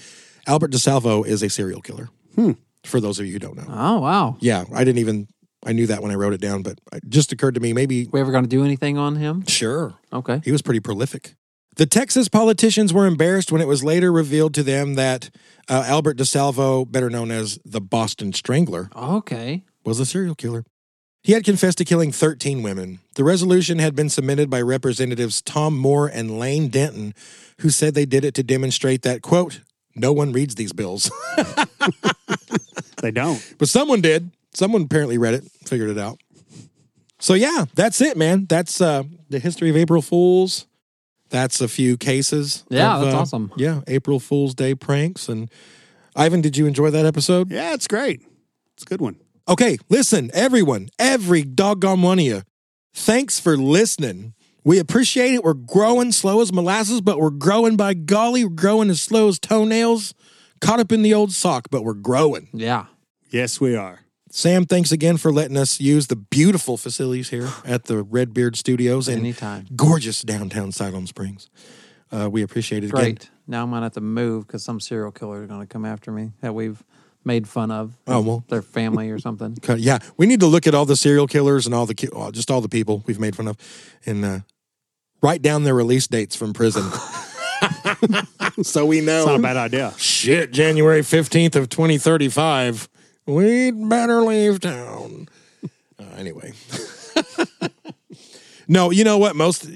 Albert 0.46 0.70
DeSalvo 0.70 1.26
is 1.26 1.42
a 1.42 1.48
serial 1.48 1.80
killer. 1.80 2.10
Hmm. 2.34 2.52
For 2.84 3.00
those 3.00 3.18
of 3.18 3.24
you 3.24 3.32
who 3.32 3.38
don't 3.38 3.56
know. 3.56 3.64
Oh 3.70 4.00
wow. 4.00 4.36
Yeah, 4.40 4.64
I 4.74 4.84
didn't 4.84 4.98
even 4.98 5.28
I 5.64 5.72
knew 5.72 5.86
that 5.86 6.02
when 6.02 6.12
I 6.12 6.16
wrote 6.16 6.34
it 6.34 6.42
down, 6.42 6.60
but 6.60 6.78
it 6.92 7.08
just 7.08 7.32
occurred 7.32 7.54
to 7.54 7.60
me 7.60 7.72
maybe 7.72 8.06
We 8.12 8.20
ever 8.20 8.32
going 8.32 8.44
to 8.44 8.50
do 8.50 8.66
anything 8.66 8.98
on 8.98 9.16
him? 9.16 9.46
sure. 9.46 9.94
Okay. 10.12 10.42
He 10.44 10.52
was 10.52 10.60
pretty 10.60 10.80
prolific. 10.80 11.36
The 11.78 11.86
Texas 11.86 12.28
politicians 12.28 12.92
were 12.92 13.06
embarrassed 13.06 13.50
when 13.52 13.60
it 13.60 13.68
was 13.68 13.82
later 13.84 14.12
revealed 14.12 14.52
to 14.54 14.62
them 14.64 14.94
that 14.94 15.30
uh, 15.68 15.84
Albert 15.86 16.18
DeSalvo, 16.18 16.90
better 16.90 17.08
known 17.08 17.30
as 17.30 17.58
the 17.64 17.80
Boston 17.80 18.32
Strangler, 18.32 18.90
Okay. 18.96 19.62
was 19.84 20.00
a 20.00 20.04
serial 20.06 20.34
killer. 20.34 20.64
He 21.22 21.32
had 21.32 21.44
confessed 21.44 21.78
to 21.78 21.84
killing 21.84 22.10
13 22.10 22.62
women. 22.62 22.98
The 23.14 23.22
resolution 23.24 23.78
had 23.78 23.94
been 23.94 24.08
submitted 24.08 24.50
by 24.50 24.60
Representatives 24.60 25.40
Tom 25.40 25.76
Moore 25.78 26.08
and 26.08 26.38
Lane 26.38 26.68
Denton, 26.68 27.14
who 27.60 27.70
said 27.70 27.94
they 27.94 28.06
did 28.06 28.24
it 28.24 28.34
to 28.34 28.42
demonstrate 28.42 29.02
that, 29.02 29.22
quote, 29.22 29.60
no 29.94 30.12
one 30.12 30.32
reads 30.32 30.54
these 30.56 30.72
bills. 30.72 31.10
They 33.00 33.12
don't. 33.12 33.54
but 33.58 33.68
someone 33.68 34.00
did. 34.00 34.32
Someone 34.52 34.82
apparently 34.82 35.18
read 35.18 35.34
it, 35.34 35.44
figured 35.64 35.88
it 35.90 35.98
out. 35.98 36.18
So 37.20 37.34
yeah, 37.34 37.66
that's 37.74 38.00
it, 38.00 38.16
man. 38.16 38.46
That's 38.46 38.80
uh, 38.80 39.04
the 39.30 39.38
history 39.38 39.70
of 39.70 39.76
April 39.76 40.02
Fools. 40.02 40.66
That's 41.30 41.60
a 41.60 41.68
few 41.68 41.96
cases. 41.96 42.64
Yeah, 42.68 42.96
of, 42.96 43.02
that's 43.02 43.14
uh, 43.14 43.20
awesome. 43.20 43.52
Yeah, 43.56 43.82
April 43.86 44.18
Fool's 44.20 44.54
Day 44.54 44.74
pranks. 44.74 45.28
And 45.28 45.50
Ivan, 46.16 46.40
did 46.40 46.56
you 46.56 46.66
enjoy 46.66 46.90
that 46.90 47.06
episode? 47.06 47.50
Yeah, 47.50 47.74
it's 47.74 47.86
great. 47.86 48.22
It's 48.74 48.82
a 48.82 48.86
good 48.86 49.00
one. 49.00 49.16
Okay, 49.48 49.78
listen, 49.88 50.30
everyone, 50.34 50.88
every 50.98 51.42
doggone 51.42 52.02
one 52.02 52.18
of 52.18 52.24
you, 52.24 52.42
thanks 52.94 53.40
for 53.40 53.56
listening. 53.56 54.34
We 54.62 54.78
appreciate 54.78 55.32
it. 55.32 55.42
We're 55.42 55.54
growing 55.54 56.12
slow 56.12 56.42
as 56.42 56.52
molasses, 56.52 57.00
but 57.00 57.18
we're 57.18 57.30
growing 57.30 57.76
by 57.76 57.94
golly. 57.94 58.44
We're 58.44 58.50
growing 58.50 58.90
as 58.90 59.00
slow 59.00 59.28
as 59.28 59.38
toenails. 59.38 60.12
Caught 60.60 60.80
up 60.80 60.92
in 60.92 61.02
the 61.02 61.14
old 61.14 61.32
sock, 61.32 61.68
but 61.70 61.84
we're 61.84 61.94
growing. 61.94 62.48
Yeah. 62.52 62.86
Yes, 63.30 63.60
we 63.60 63.76
are. 63.76 64.00
Sam, 64.30 64.66
thanks 64.66 64.92
again 64.92 65.16
for 65.16 65.32
letting 65.32 65.56
us 65.56 65.80
use 65.80 66.06
the 66.08 66.16
beautiful 66.16 66.76
facilities 66.76 67.30
here 67.30 67.48
at 67.64 67.84
the 67.84 68.02
Redbeard 68.02 68.56
Studios 68.56 69.08
in 69.08 69.18
Anytime. 69.20 69.66
gorgeous 69.74 70.22
downtown 70.22 70.72
Siloam 70.72 71.06
Springs. 71.06 71.48
Uh, 72.10 72.28
we 72.30 72.42
appreciate 72.42 72.84
it 72.84 72.90
again. 72.90 73.00
Great. 73.02 73.30
Now 73.46 73.62
I'm 73.62 73.70
gonna 73.70 73.86
have 73.86 73.92
to 73.94 74.00
move 74.00 74.46
because 74.46 74.62
some 74.62 74.80
serial 74.80 75.12
killer 75.12 75.42
is 75.42 75.48
gonna 75.48 75.66
come 75.66 75.84
after 75.84 76.10
me 76.10 76.32
that 76.40 76.54
we've 76.54 76.82
made 77.24 77.46
fun 77.48 77.70
of. 77.70 77.96
Oh, 78.06 78.20
well. 78.20 78.44
their 78.48 78.62
family 78.62 79.10
or 79.10 79.18
something. 79.18 79.56
Yeah, 79.76 79.98
we 80.16 80.26
need 80.26 80.40
to 80.40 80.46
look 80.46 80.66
at 80.66 80.74
all 80.74 80.84
the 80.86 80.96
serial 80.96 81.26
killers 81.26 81.66
and 81.66 81.74
all 81.74 81.84
the 81.86 81.94
ki- 81.94 82.08
uh, 82.14 82.30
just 82.30 82.50
all 82.50 82.60
the 82.60 82.68
people 82.68 83.02
we've 83.06 83.20
made 83.20 83.36
fun 83.36 83.48
of, 83.48 83.56
and 84.06 84.24
uh, 84.24 84.38
write 85.22 85.42
down 85.42 85.64
their 85.64 85.74
release 85.74 86.06
dates 86.06 86.34
from 86.36 86.52
prison, 86.54 86.82
so 88.62 88.86
we 88.86 89.00
know. 89.00 89.18
It's 89.18 89.26
not 89.26 89.40
a 89.40 89.42
bad 89.42 89.56
idea. 89.56 89.92
Shit, 89.98 90.52
January 90.52 91.02
fifteenth 91.02 91.56
of 91.56 91.68
twenty 91.68 91.98
thirty 91.98 92.28
five. 92.28 92.88
We'd 93.28 93.88
better 93.88 94.22
leave 94.22 94.60
town. 94.60 95.28
Uh, 95.98 96.04
anyway, 96.16 96.52
no, 98.68 98.90
you 98.90 99.04
know 99.04 99.18
what? 99.18 99.36
Most 99.36 99.68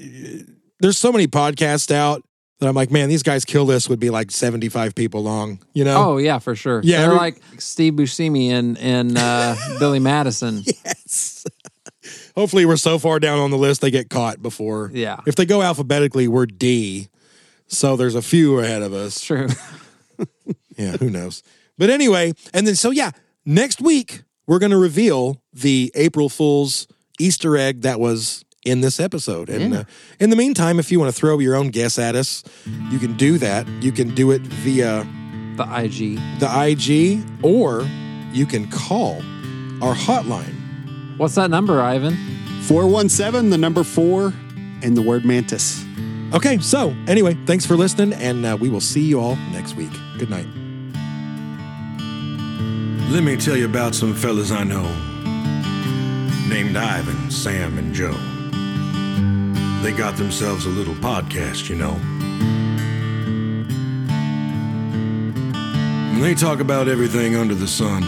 there's 0.79 0.97
so 0.97 1.11
many 1.11 1.27
podcasts 1.27 1.91
out 1.91 2.23
that 2.59 2.67
I'm 2.67 2.73
like, 2.75 2.89
man, 2.89 3.09
these 3.09 3.21
guys 3.21 3.45
kill 3.45 3.65
this 3.67 3.87
would 3.89 3.99
be 3.99 4.09
like 4.09 4.31
seventy 4.31 4.69
five 4.69 4.95
people 4.95 5.21
long. 5.21 5.59
You 5.73 5.83
know? 5.85 6.13
Oh 6.13 6.17
yeah, 6.17 6.39
for 6.39 6.55
sure. 6.55 6.81
Yeah, 6.83 6.97
they're 7.01 7.05
every- 7.07 7.17
like 7.19 7.41
Steve 7.59 7.93
Buscemi 7.93 8.49
and 8.49 8.75
and 8.79 9.17
uh, 9.17 9.55
Billy 9.79 9.99
Madison. 9.99 10.63
Yes. 10.65 11.45
Hopefully, 12.35 12.65
we're 12.65 12.77
so 12.77 12.97
far 12.97 13.19
down 13.19 13.37
on 13.37 13.51
the 13.51 13.57
list 13.57 13.81
they 13.81 13.91
get 13.91 14.09
caught 14.09 14.41
before. 14.41 14.89
Yeah. 14.93 15.19
If 15.27 15.35
they 15.35 15.45
go 15.45 15.61
alphabetically, 15.61 16.27
we're 16.27 16.47
D. 16.47 17.07
So 17.67 17.95
there's 17.95 18.15
a 18.15 18.21
few 18.23 18.57
ahead 18.59 18.81
of 18.81 18.93
us. 18.93 19.21
True. 19.21 19.47
Yeah, 20.75 20.97
who 20.97 21.11
knows? 21.11 21.43
But 21.77 21.91
anyway, 21.91 22.33
and 22.51 22.65
then 22.65 22.73
so 22.73 22.89
yeah, 22.89 23.11
next 23.45 23.81
week 23.81 24.23
we're 24.47 24.59
going 24.59 24.71
to 24.71 24.77
reveal 24.77 25.41
the 25.53 25.91
April 25.95 26.29
Fool's 26.29 26.87
Easter 27.19 27.55
egg 27.57 27.81
that 27.81 27.99
was 27.99 28.43
in 28.65 28.81
this 28.81 28.99
episode. 28.99 29.49
And 29.49 29.73
Yeah. 29.73 29.79
uh, 29.81 29.83
in 30.19 30.29
the 30.29 30.35
meantime, 30.35 30.79
if 30.79 30.91
you 30.91 30.99
want 30.99 31.13
to 31.13 31.17
throw 31.19 31.39
your 31.39 31.55
own 31.55 31.69
guess 31.69 31.99
at 31.99 32.15
us, 32.15 32.43
you 32.91 32.99
can 32.99 33.13
do 33.17 33.37
that. 33.37 33.67
You 33.81 33.91
can 33.91 34.13
do 34.15 34.31
it 34.31 34.41
via 34.41 35.05
The 35.57 35.63
IG. 35.63 36.19
the 36.39 36.49
IG 36.49 37.23
or 37.43 37.87
you 38.33 38.45
can 38.45 38.69
call 38.69 39.17
our 39.81 39.95
hotline. 39.95 40.55
What's 41.17 41.35
that 41.35 41.49
number, 41.51 41.81
Ivan? 41.81 42.15
417, 42.63 43.49
the 43.49 43.57
number 43.57 43.83
four, 43.83 44.33
and 44.81 44.95
the 44.97 45.01
word 45.01 45.25
mantis. 45.25 45.83
Okay, 46.33 46.57
so 46.59 46.95
anyway, 47.07 47.37
thanks 47.45 47.65
for 47.65 47.75
listening, 47.75 48.13
and 48.13 48.45
uh, 48.45 48.57
we 48.59 48.69
will 48.69 48.81
see 48.81 49.01
you 49.01 49.19
all 49.19 49.35
next 49.51 49.75
week. 49.75 49.91
Good 50.17 50.29
night. 50.29 50.47
Let 53.09 53.23
me 53.23 53.37
tell 53.37 53.55
you 53.55 53.65
about 53.65 53.93
some 53.93 54.13
fellas 54.15 54.51
I 54.51 54.63
know 54.63 54.87
named 56.47 56.75
Ivan, 56.75 57.29
Sam, 57.31 57.77
and 57.77 57.93
Joe. 57.93 58.17
they 59.83 59.91
got 59.91 60.17
themselves 60.17 60.65
a 60.65 60.69
little 60.69 60.95
podcast, 60.95 61.69
you 61.69 61.75
know. 61.75 61.99
And 66.13 66.23
they 66.23 66.33
talk 66.33 66.59
about 66.59 66.87
everything 66.87 67.35
under 67.35 67.55
the 67.55 67.67
sun 67.67 68.01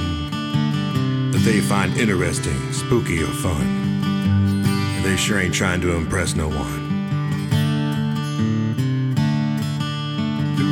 that 1.31 1.41
they 1.43 1.59
find 1.59 1.95
interesting, 1.97 2.71
spooky, 2.71 3.21
or 3.21 3.27
fun. 3.27 3.61
And 3.61 5.05
they 5.05 5.17
sure 5.17 5.39
ain't 5.39 5.53
trying 5.53 5.81
to 5.81 5.93
impress 5.93 6.35
no 6.35 6.47
one. 6.47 6.84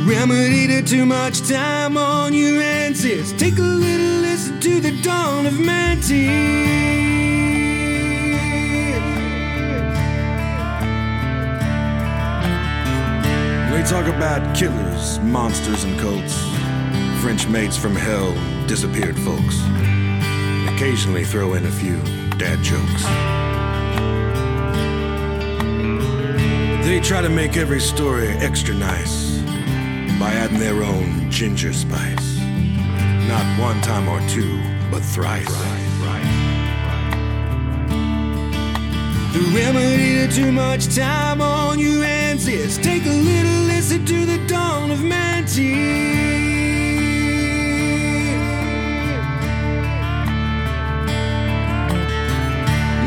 Remedy 0.04 0.66
to 0.66 0.82
too 0.82 1.06
much 1.06 1.48
time 1.48 1.96
on 1.96 2.34
your 2.34 2.60
is 2.60 3.32
take 3.34 3.56
a 3.58 3.62
little 3.62 4.20
listen 4.20 4.60
to 4.60 4.80
the 4.80 5.00
dawn 5.02 5.46
of 5.46 5.58
Mantis. 5.58 6.10
They 13.70 13.82
talk 13.90 14.06
about 14.06 14.54
killers, 14.54 15.18
monsters, 15.20 15.84
and 15.84 15.98
cults, 15.98 16.38
French 17.22 17.48
mates 17.48 17.76
from 17.76 17.94
hell, 17.94 18.34
disappeared 18.66 19.18
folks. 19.18 19.58
Occasionally 20.74 21.24
throw 21.24 21.54
in 21.54 21.64
a 21.64 21.70
few 21.70 21.96
dad 22.36 22.62
jokes. 22.62 23.04
They 26.86 27.00
try 27.00 27.22
to 27.22 27.30
make 27.30 27.56
every 27.56 27.80
story 27.80 28.28
extra 28.28 28.74
nice 28.74 29.34
by 30.18 30.32
adding 30.32 30.58
their 30.58 30.82
own 30.82 31.30
ginger 31.30 31.72
spice. 31.72 32.38
Not 33.28 33.44
one 33.58 33.80
time 33.82 34.08
or 34.08 34.20
two, 34.28 34.60
but 34.90 35.02
thrice. 35.02 35.48
The 39.34 39.40
remedy 39.52 40.28
to 40.28 40.32
too 40.32 40.52
much 40.52 40.94
time 40.94 41.40
on 41.40 41.80
your 41.80 42.04
hands 42.04 42.46
is 42.46 42.78
take 42.78 43.04
a 43.04 43.08
little 43.08 43.62
listen 43.66 44.06
to 44.06 44.24
the 44.24 44.38
dawn 44.46 44.92
of 44.92 45.02
Mantis. 45.02 45.58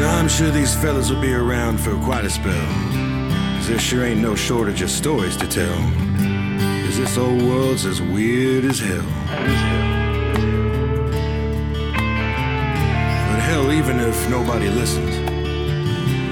Now 0.01 0.18
I'm 0.18 0.28
sure 0.28 0.51
these 0.51 0.76
fellas 0.76 1.10
will 1.10 1.22
be 1.22 1.34
around 1.34 1.80
for 1.80 1.95
quite 2.03 2.26
a 2.26 2.30
spell. 2.30 2.68
Cause 3.55 3.70
there 3.70 3.80
sure 3.80 4.03
ain't 4.03 4.20
no 4.20 4.36
shortage 4.36 4.82
of 4.82 4.89
stories 4.89 5.38
to 5.38 5.47
tell. 5.47 6.07
This 6.98 7.16
old 7.16 7.43
world's 7.43 7.86
as 7.86 8.02
weird 8.02 8.66
as 8.66 8.80
hell. 8.80 9.06
But 13.30 13.39
hell, 13.39 13.72
even 13.72 14.00
if 14.00 14.28
nobody 14.32 14.68
listened, 14.68 15.14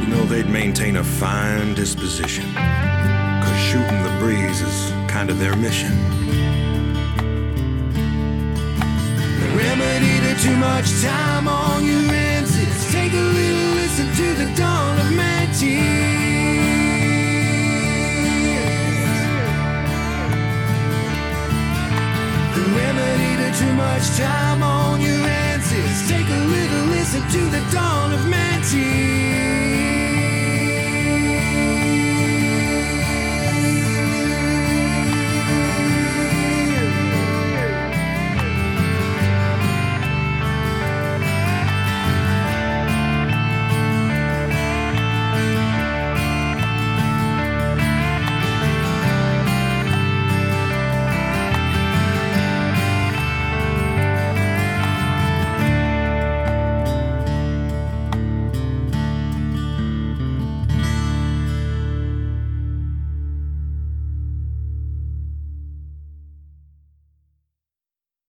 you 0.01 0.07
know 0.07 0.25
they'd 0.25 0.49
maintain 0.49 0.95
a 0.95 1.03
fine 1.03 1.75
disposition. 1.75 2.51
Cause 2.55 3.59
shooting 3.59 4.01
the 4.01 4.17
breeze 4.19 4.61
is 4.61 4.91
kind 5.07 5.29
of 5.29 5.37
their 5.37 5.55
mission. 5.55 5.91
The 9.39 9.49
remedy 9.55 10.19
to 10.25 10.35
too 10.41 10.57
much 10.57 10.89
time 11.03 11.47
on 11.47 11.85
your 11.85 12.01
hands 12.01 12.57
is 12.57 12.91
take 12.91 13.13
a 13.13 13.15
little 13.15 13.75
listen 13.75 14.07
to 14.15 14.33
the 14.43 14.51
dawn 14.57 14.97
of 14.99 15.13
Mantis. 15.15 16.24
Too 23.57 23.73
much 23.73 24.17
time 24.17 24.61
on 24.61 24.99
your 24.99 25.17
hands 25.17 25.71
take 26.09 26.27
a 26.27 26.41
little 26.53 26.85
listen 26.87 27.21
to 27.29 27.39
the 27.51 27.61
dawn 27.71 28.11
of 28.11 28.27
Mantis. 28.27 29.64